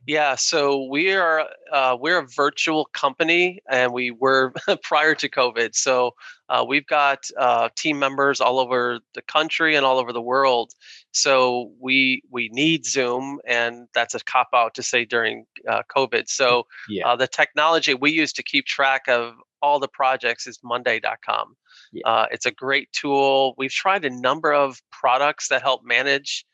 Yeah, 0.06 0.36
so 0.36 0.84
we 0.84 1.14
are 1.14 1.48
uh, 1.72 1.96
we're 1.98 2.20
a 2.20 2.28
virtual 2.28 2.86
company, 2.94 3.62
and 3.70 3.94
we 3.94 4.12
were 4.12 4.52
prior 4.84 5.16
to 5.16 5.30
COVID. 5.30 5.76
So 5.76 6.12
uh, 6.50 6.66
we've 6.68 6.86
got 6.86 7.26
uh, 7.38 7.70
team 7.78 8.00
members 8.00 8.42
all 8.42 8.60
over 8.60 9.00
the 9.16 9.22
country 9.22 9.76
and 9.78 9.86
all 9.86 10.00
over 10.00 10.12
the 10.12 10.22
world. 10.22 10.74
So 11.12 11.72
we 11.80 12.22
we 12.30 12.50
need 12.50 12.86
Zoom, 12.86 13.40
and 13.48 13.88
that's 13.94 14.14
a 14.14 14.20
cop 14.20 14.50
out 14.54 14.74
to 14.76 14.84
say 14.84 15.06
during 15.06 15.46
uh, 15.70 15.84
COVID. 15.96 16.28
So 16.28 16.68
yeah. 16.90 17.08
Uh, 17.08 17.16
the 17.16 17.28
technology 17.28 17.94
we 17.94 18.12
use 18.12 18.34
to 18.34 18.44
keep 18.44 18.66
track 18.66 19.04
of 19.08 19.36
all 19.64 19.80
the 19.80 19.88
projects 19.88 20.46
is 20.46 20.60
monday.com. 20.64 21.56
Yeah. 21.92 22.04
Uh, 22.06 22.26
it's 22.32 22.46
a 22.46 22.52
great 22.52 22.92
tool. 22.92 23.56
We've 23.58 23.72
tried 23.72 24.06
a 24.06 24.10
number 24.12 24.54
of 24.54 24.80
products 24.92 25.48
that 25.48 25.64
help 25.64 25.84
manage 25.84 26.46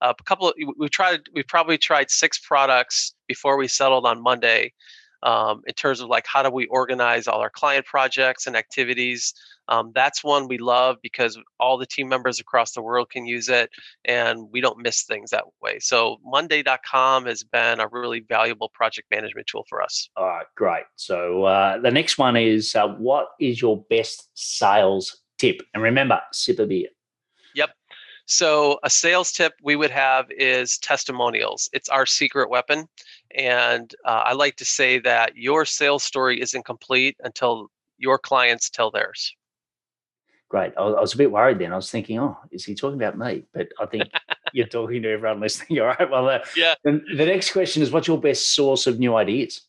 uh, 0.00 0.12
a 0.18 0.22
couple 0.22 0.48
of, 0.48 0.54
we 0.76 0.88
tried 0.88 1.22
we 1.34 1.42
probably 1.42 1.78
tried 1.78 2.10
six 2.10 2.38
products 2.38 3.14
before 3.26 3.56
we 3.56 3.66
settled 3.66 4.06
on 4.06 4.22
Monday 4.22 4.72
um, 5.22 5.62
in 5.66 5.74
terms 5.74 6.00
of 6.00 6.08
like 6.08 6.26
how 6.26 6.42
do 6.42 6.50
we 6.50 6.66
organize 6.66 7.26
all 7.26 7.40
our 7.40 7.50
client 7.50 7.84
projects 7.84 8.46
and 8.46 8.56
activities. 8.56 9.34
Um, 9.68 9.92
that's 9.94 10.24
one 10.24 10.48
we 10.48 10.58
love 10.58 10.96
because 11.02 11.38
all 11.60 11.78
the 11.78 11.86
team 11.86 12.08
members 12.08 12.40
across 12.40 12.72
the 12.72 12.82
world 12.82 13.10
can 13.10 13.26
use 13.26 13.48
it 13.48 13.70
and 14.04 14.48
we 14.50 14.60
don't 14.60 14.78
miss 14.78 15.04
things 15.04 15.30
that 15.30 15.44
way. 15.62 15.78
So 15.78 16.18
Monday.com 16.24 17.26
has 17.26 17.44
been 17.44 17.80
a 17.80 17.88
really 17.88 18.20
valuable 18.20 18.70
project 18.70 19.08
management 19.10 19.46
tool 19.46 19.64
for 19.68 19.82
us. 19.82 20.08
All 20.16 20.26
right, 20.26 20.46
great. 20.56 20.84
So 20.96 21.44
uh, 21.44 21.78
the 21.78 21.90
next 21.90 22.18
one 22.18 22.36
is 22.36 22.74
uh, 22.74 22.88
what 22.88 23.28
is 23.40 23.60
your 23.60 23.84
best 23.90 24.28
sales 24.34 25.22
tip? 25.38 25.60
And 25.74 25.82
remember, 25.82 26.20
sip 26.32 26.58
a 26.58 26.66
beer. 26.66 26.88
Yep. 27.54 27.70
So, 28.26 28.78
a 28.82 28.90
sales 28.90 29.32
tip 29.32 29.54
we 29.62 29.74
would 29.74 29.90
have 29.90 30.26
is 30.30 30.76
testimonials. 30.76 31.70
It's 31.72 31.88
our 31.88 32.04
secret 32.04 32.50
weapon. 32.50 32.86
And 33.34 33.94
uh, 34.04 34.22
I 34.26 34.34
like 34.34 34.56
to 34.56 34.66
say 34.66 34.98
that 34.98 35.36
your 35.36 35.64
sales 35.64 36.04
story 36.04 36.40
isn't 36.40 36.66
complete 36.66 37.16
until 37.24 37.70
your 37.96 38.18
clients 38.18 38.68
tell 38.68 38.90
theirs. 38.90 39.34
Great. 40.48 40.72
I 40.78 40.82
was 40.82 41.12
a 41.12 41.18
bit 41.18 41.30
worried 41.30 41.58
then. 41.58 41.72
I 41.72 41.76
was 41.76 41.90
thinking, 41.90 42.18
oh, 42.18 42.38
is 42.50 42.64
he 42.64 42.74
talking 42.74 43.00
about 43.00 43.18
me? 43.18 43.44
But 43.52 43.68
I 43.78 43.86
think 43.86 44.04
you're 44.54 44.66
talking 44.66 45.02
to 45.02 45.10
everyone 45.10 45.40
listening. 45.40 45.78
All 45.80 45.88
right. 45.88 46.10
Well, 46.10 46.28
uh, 46.28 46.38
yeah. 46.56 46.74
The, 46.84 47.02
the 47.16 47.26
next 47.26 47.52
question 47.52 47.82
is 47.82 47.90
what's 47.90 48.08
your 48.08 48.20
best 48.20 48.54
source 48.54 48.86
of 48.86 48.98
new 48.98 49.14
ideas? 49.14 49.62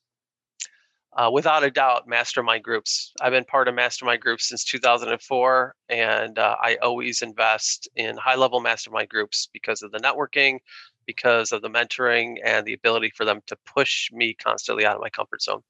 uh, 1.20 1.30
without 1.30 1.66
a 1.66 1.70
doubt, 1.70 2.08
mastermind 2.08 2.64
groups. 2.64 3.12
I've 3.20 3.34
been 3.34 3.44
part 3.44 3.68
of 3.68 3.76
mastermind 3.76 4.22
groups 4.22 4.48
since 4.48 4.64
2004, 4.64 5.76
and 5.90 6.40
uh, 6.40 6.56
I 6.62 6.76
always 6.78 7.22
invest 7.22 7.90
in 7.98 8.16
high 8.16 8.36
level 8.36 8.62
mastermind 8.62 9.10
groups 9.10 9.50
because 9.52 9.82
of 9.82 9.92
the 9.92 9.98
networking, 10.00 10.60
because 11.06 11.52
of 11.52 11.62
the 11.62 11.70
mentoring, 11.70 12.38
and 12.44 12.66
the 12.66 12.74
ability 12.74 13.12
for 13.16 13.26
them 13.26 13.42
to 13.48 13.58
push 13.66 14.10
me 14.14 14.34
constantly 14.34 14.86
out 14.86 14.96
of 14.96 15.02
my 15.02 15.10
comfort 15.10 15.42
zone. 15.42 15.62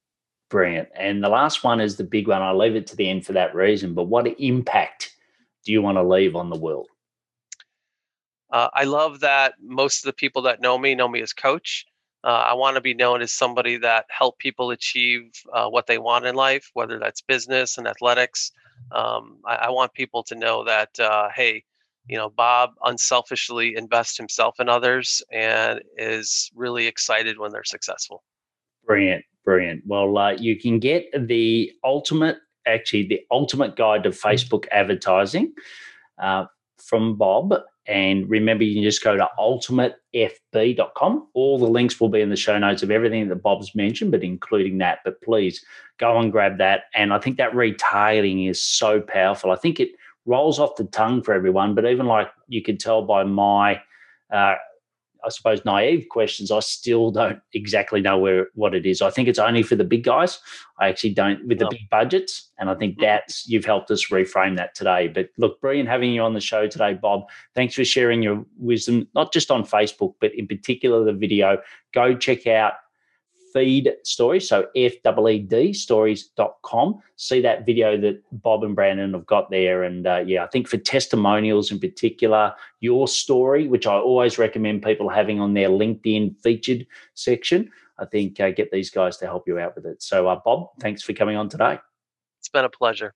Brilliant. 0.49 0.89
And 0.95 1.23
the 1.23 1.29
last 1.29 1.63
one 1.63 1.79
is 1.79 1.95
the 1.95 2.03
big 2.03 2.27
one. 2.27 2.41
I 2.41 2.51
leave 2.51 2.75
it 2.75 2.87
to 2.87 2.95
the 2.95 3.09
end 3.09 3.25
for 3.25 3.33
that 3.33 3.53
reason. 3.53 3.93
But 3.93 4.05
what 4.05 4.27
impact 4.39 5.15
do 5.63 5.71
you 5.71 5.81
want 5.81 5.97
to 5.97 6.03
leave 6.03 6.35
on 6.35 6.49
the 6.49 6.57
world? 6.57 6.87
Uh, 8.51 8.69
I 8.73 8.85
love 8.85 9.19
that 9.19 9.53
most 9.61 9.99
of 9.99 10.07
the 10.07 10.13
people 10.13 10.41
that 10.43 10.61
know 10.61 10.77
me 10.77 10.95
know 10.95 11.07
me 11.07 11.21
as 11.21 11.33
coach. 11.33 11.85
Uh, 12.23 12.45
I 12.47 12.53
want 12.53 12.75
to 12.75 12.81
be 12.81 12.93
known 12.93 13.21
as 13.21 13.31
somebody 13.31 13.77
that 13.77 14.05
help 14.09 14.39
people 14.39 14.71
achieve 14.71 15.31
uh, 15.53 15.69
what 15.69 15.87
they 15.87 15.99
want 15.99 16.25
in 16.25 16.35
life, 16.35 16.69
whether 16.73 16.99
that's 16.99 17.21
business 17.21 17.77
and 17.77 17.87
athletics. 17.87 18.51
Um, 18.91 19.37
I, 19.45 19.55
I, 19.55 19.69
want 19.69 19.93
people 19.93 20.23
to 20.23 20.35
know 20.35 20.63
that, 20.65 20.99
uh, 20.99 21.29
hey, 21.33 21.63
you 22.07 22.17
know, 22.17 22.29
Bob 22.29 22.71
unselfishly 22.83 23.75
invests 23.75 24.17
himself 24.17 24.59
in 24.59 24.67
others 24.67 25.21
and 25.31 25.81
is 25.97 26.49
really 26.55 26.87
excited 26.87 27.37
when 27.37 27.51
they're 27.51 27.63
successful. 27.63 28.23
Brilliant, 28.85 29.23
brilliant. 29.45 29.83
Well, 29.85 30.17
uh, 30.17 30.31
you 30.31 30.59
can 30.59 30.79
get 30.79 31.05
the 31.13 31.71
ultimate, 31.83 32.37
actually, 32.67 33.07
the 33.07 33.21
ultimate 33.31 33.75
guide 33.75 34.03
to 34.03 34.09
Facebook 34.09 34.65
advertising 34.71 35.53
uh, 36.17 36.45
from 36.77 37.15
Bob. 37.15 37.53
And 37.87 38.29
remember, 38.29 38.63
you 38.63 38.75
can 38.75 38.83
just 38.83 39.03
go 39.03 39.17
to 39.17 39.27
ultimatefb.com. 39.39 41.27
All 41.33 41.57
the 41.57 41.65
links 41.65 41.99
will 41.99 42.09
be 42.09 42.21
in 42.21 42.29
the 42.29 42.35
show 42.35 42.57
notes 42.59 42.83
of 42.83 42.91
everything 42.91 43.27
that 43.29 43.41
Bob's 43.41 43.73
mentioned, 43.73 44.11
but 44.11 44.23
including 44.23 44.77
that. 44.77 44.99
But 45.03 45.19
please 45.21 45.65
go 45.97 46.19
and 46.19 46.31
grab 46.31 46.59
that. 46.59 46.83
And 46.93 47.11
I 47.11 47.17
think 47.17 47.37
that 47.37 47.53
retargeting 47.53 48.47
is 48.47 48.61
so 48.61 49.01
powerful. 49.01 49.49
I 49.51 49.55
think 49.55 49.79
it 49.79 49.89
rolls 50.25 50.59
off 50.59 50.75
the 50.75 50.83
tongue 50.85 51.23
for 51.23 51.33
everyone. 51.33 51.73
But 51.73 51.85
even 51.85 52.05
like 52.05 52.27
you 52.47 52.61
could 52.61 52.79
tell 52.79 53.01
by 53.01 53.23
my, 53.23 53.81
uh, 54.31 54.55
I 55.25 55.29
suppose, 55.29 55.63
naive 55.65 56.07
questions, 56.09 56.51
I 56.51 56.59
still 56.59 57.11
don't 57.11 57.39
exactly 57.53 58.01
know 58.01 58.17
where 58.17 58.47
what 58.55 58.73
it 58.73 58.85
is. 58.85 59.01
I 59.01 59.09
think 59.09 59.27
it's 59.27 59.39
only 59.39 59.63
for 59.63 59.75
the 59.75 59.83
big 59.83 60.03
guys. 60.03 60.39
I 60.79 60.87
actually 60.87 61.13
don't 61.13 61.45
with 61.47 61.59
the 61.59 61.67
big 61.69 61.89
budgets, 61.89 62.49
and 62.57 62.69
I 62.69 62.75
think 62.75 62.93
mm-hmm. 62.93 63.03
that's 63.03 63.47
you've 63.47 63.65
helped 63.65 63.91
us 63.91 64.07
reframe 64.07 64.55
that 64.57 64.75
today. 64.75 65.07
But 65.07 65.29
look, 65.37 65.59
brilliant 65.61 65.89
having 65.89 66.11
you 66.11 66.21
on 66.21 66.33
the 66.33 66.41
show 66.41 66.67
today, 66.67 66.93
Bob. 66.93 67.23
Thanks 67.55 67.75
for 67.75 67.83
sharing 67.83 68.23
your 68.23 68.45
wisdom, 68.57 69.07
not 69.13 69.33
just 69.33 69.51
on 69.51 69.63
Facebook, 69.63 70.15
but 70.21 70.33
in 70.33 70.47
particular 70.47 71.03
the 71.03 71.13
video. 71.13 71.57
Go 71.93 72.15
check 72.15 72.47
out 72.47 72.73
feed 73.53 73.93
stories. 74.03 74.47
So 74.47 74.67
F-E-E-D 74.75 75.73
stories.com. 75.73 76.99
See 77.15 77.41
that 77.41 77.65
video 77.65 77.99
that 78.01 78.21
Bob 78.31 78.63
and 78.63 78.75
Brandon 78.75 79.13
have 79.13 79.25
got 79.25 79.49
there. 79.49 79.83
And 79.83 80.07
uh, 80.07 80.23
yeah, 80.25 80.43
I 80.43 80.47
think 80.47 80.67
for 80.67 80.77
testimonials 80.77 81.71
in 81.71 81.79
particular, 81.79 82.53
your 82.79 83.07
story, 83.07 83.67
which 83.67 83.87
I 83.87 83.93
always 83.93 84.37
recommend 84.37 84.83
people 84.83 85.09
having 85.09 85.39
on 85.39 85.53
their 85.53 85.69
LinkedIn 85.69 86.41
featured 86.41 86.85
section, 87.15 87.69
I 87.97 88.05
think 88.05 88.39
uh, 88.39 88.51
get 88.51 88.71
these 88.71 88.89
guys 88.89 89.17
to 89.17 89.25
help 89.25 89.47
you 89.47 89.59
out 89.59 89.75
with 89.75 89.85
it. 89.85 90.01
So, 90.01 90.27
uh, 90.27 90.39
Bob, 90.43 90.69
thanks 90.79 91.01
for 91.01 91.13
coming 91.13 91.35
on 91.35 91.49
today. 91.49 91.79
It's 92.39 92.49
been 92.49 92.65
a 92.65 92.69
pleasure. 92.69 93.13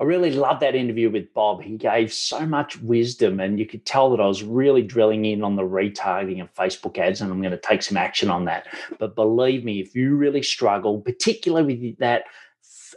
I 0.00 0.04
really 0.04 0.32
loved 0.32 0.62
that 0.62 0.74
interview 0.74 1.10
with 1.10 1.32
Bob. 1.34 1.62
He 1.62 1.76
gave 1.76 2.10
so 2.10 2.46
much 2.46 2.80
wisdom, 2.80 3.38
and 3.38 3.58
you 3.58 3.66
could 3.66 3.84
tell 3.84 4.10
that 4.10 4.20
I 4.20 4.26
was 4.26 4.42
really 4.42 4.80
drilling 4.82 5.26
in 5.26 5.44
on 5.44 5.56
the 5.56 5.62
retargeting 5.62 6.40
of 6.40 6.54
Facebook 6.54 6.96
ads, 6.96 7.20
and 7.20 7.30
I'm 7.30 7.42
going 7.42 7.50
to 7.52 7.58
take 7.58 7.82
some 7.82 7.98
action 7.98 8.30
on 8.30 8.46
that. 8.46 8.66
But 8.98 9.14
believe 9.14 9.62
me, 9.62 9.78
if 9.80 9.94
you 9.94 10.16
really 10.16 10.42
struggle, 10.42 11.02
particularly 11.02 11.76
with 11.76 11.98
that 11.98 12.24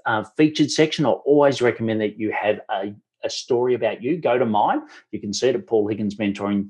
uh, 0.05 0.23
featured 0.37 0.71
section, 0.71 1.05
I 1.05 1.09
always 1.09 1.61
recommend 1.61 1.99
that 1.99 2.17
you 2.17 2.31
have 2.31 2.61
a, 2.69 2.93
a 3.21 3.29
story 3.29 3.73
about 3.73 4.01
you. 4.01 4.17
Go 4.17 4.37
to 4.37 4.45
mine. 4.45 4.83
You 5.11 5.19
can 5.19 5.33
see 5.33 5.49
it 5.49 5.55
at 5.55 5.67
Paul 5.67 5.89
Higgins 5.89 6.15
Mentoring 6.15 6.69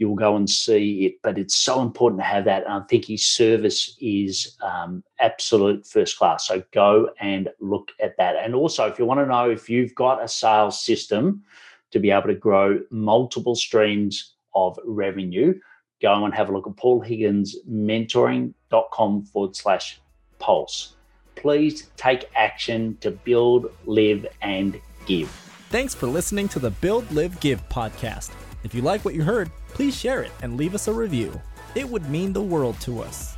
you'll 0.00 0.14
go 0.16 0.34
and 0.34 0.48
see 0.48 1.04
it. 1.04 1.14
But 1.22 1.38
it's 1.38 1.54
so 1.54 1.82
important 1.82 2.20
to 2.22 2.24
have 2.24 2.46
that. 2.46 2.64
And 2.64 2.72
I 2.72 2.80
think 2.88 3.04
his 3.04 3.24
service 3.24 3.96
is 4.00 4.56
um, 4.62 5.04
absolute 5.20 5.86
first 5.86 6.18
class. 6.18 6.48
So 6.48 6.64
go 6.72 7.10
and 7.20 7.50
look 7.60 7.92
at 8.02 8.16
that. 8.16 8.34
And 8.36 8.54
also, 8.54 8.86
if 8.86 8.98
you 8.98 9.04
want 9.04 9.20
to 9.20 9.26
know 9.26 9.50
if 9.50 9.68
you've 9.68 9.94
got 9.94 10.24
a 10.24 10.26
sales 10.26 10.82
system 10.82 11.42
to 11.90 11.98
be 12.00 12.10
able 12.10 12.28
to 12.28 12.34
grow 12.34 12.80
multiple 12.90 13.54
streams 13.54 14.34
of 14.54 14.78
revenue, 14.86 15.52
go 16.00 16.24
and 16.24 16.34
have 16.34 16.48
a 16.48 16.52
look 16.52 16.66
at 16.66 16.76
Paul 16.76 17.02
Higgins 17.02 17.56
mentoring.com 17.70 19.24
forward 19.26 19.54
slash 19.54 20.00
pulse. 20.38 20.94
Please 21.34 21.90
take 21.98 22.30
action 22.34 22.96
to 23.02 23.10
build, 23.10 23.70
live, 23.84 24.26
and 24.40 24.80
give. 25.04 25.28
Thanks 25.68 25.94
for 25.94 26.06
listening 26.06 26.48
to 26.48 26.58
the 26.58 26.70
Build, 26.70 27.10
Live, 27.12 27.38
Give 27.38 27.66
podcast. 27.68 28.30
If 28.62 28.74
you 28.74 28.82
like 28.82 29.04
what 29.04 29.14
you 29.14 29.22
heard, 29.22 29.50
please 29.68 29.96
share 29.96 30.22
it 30.22 30.32
and 30.42 30.56
leave 30.56 30.74
us 30.74 30.88
a 30.88 30.92
review. 30.92 31.40
It 31.74 31.88
would 31.88 32.08
mean 32.10 32.32
the 32.32 32.42
world 32.42 32.78
to 32.80 33.00
us. 33.00 33.36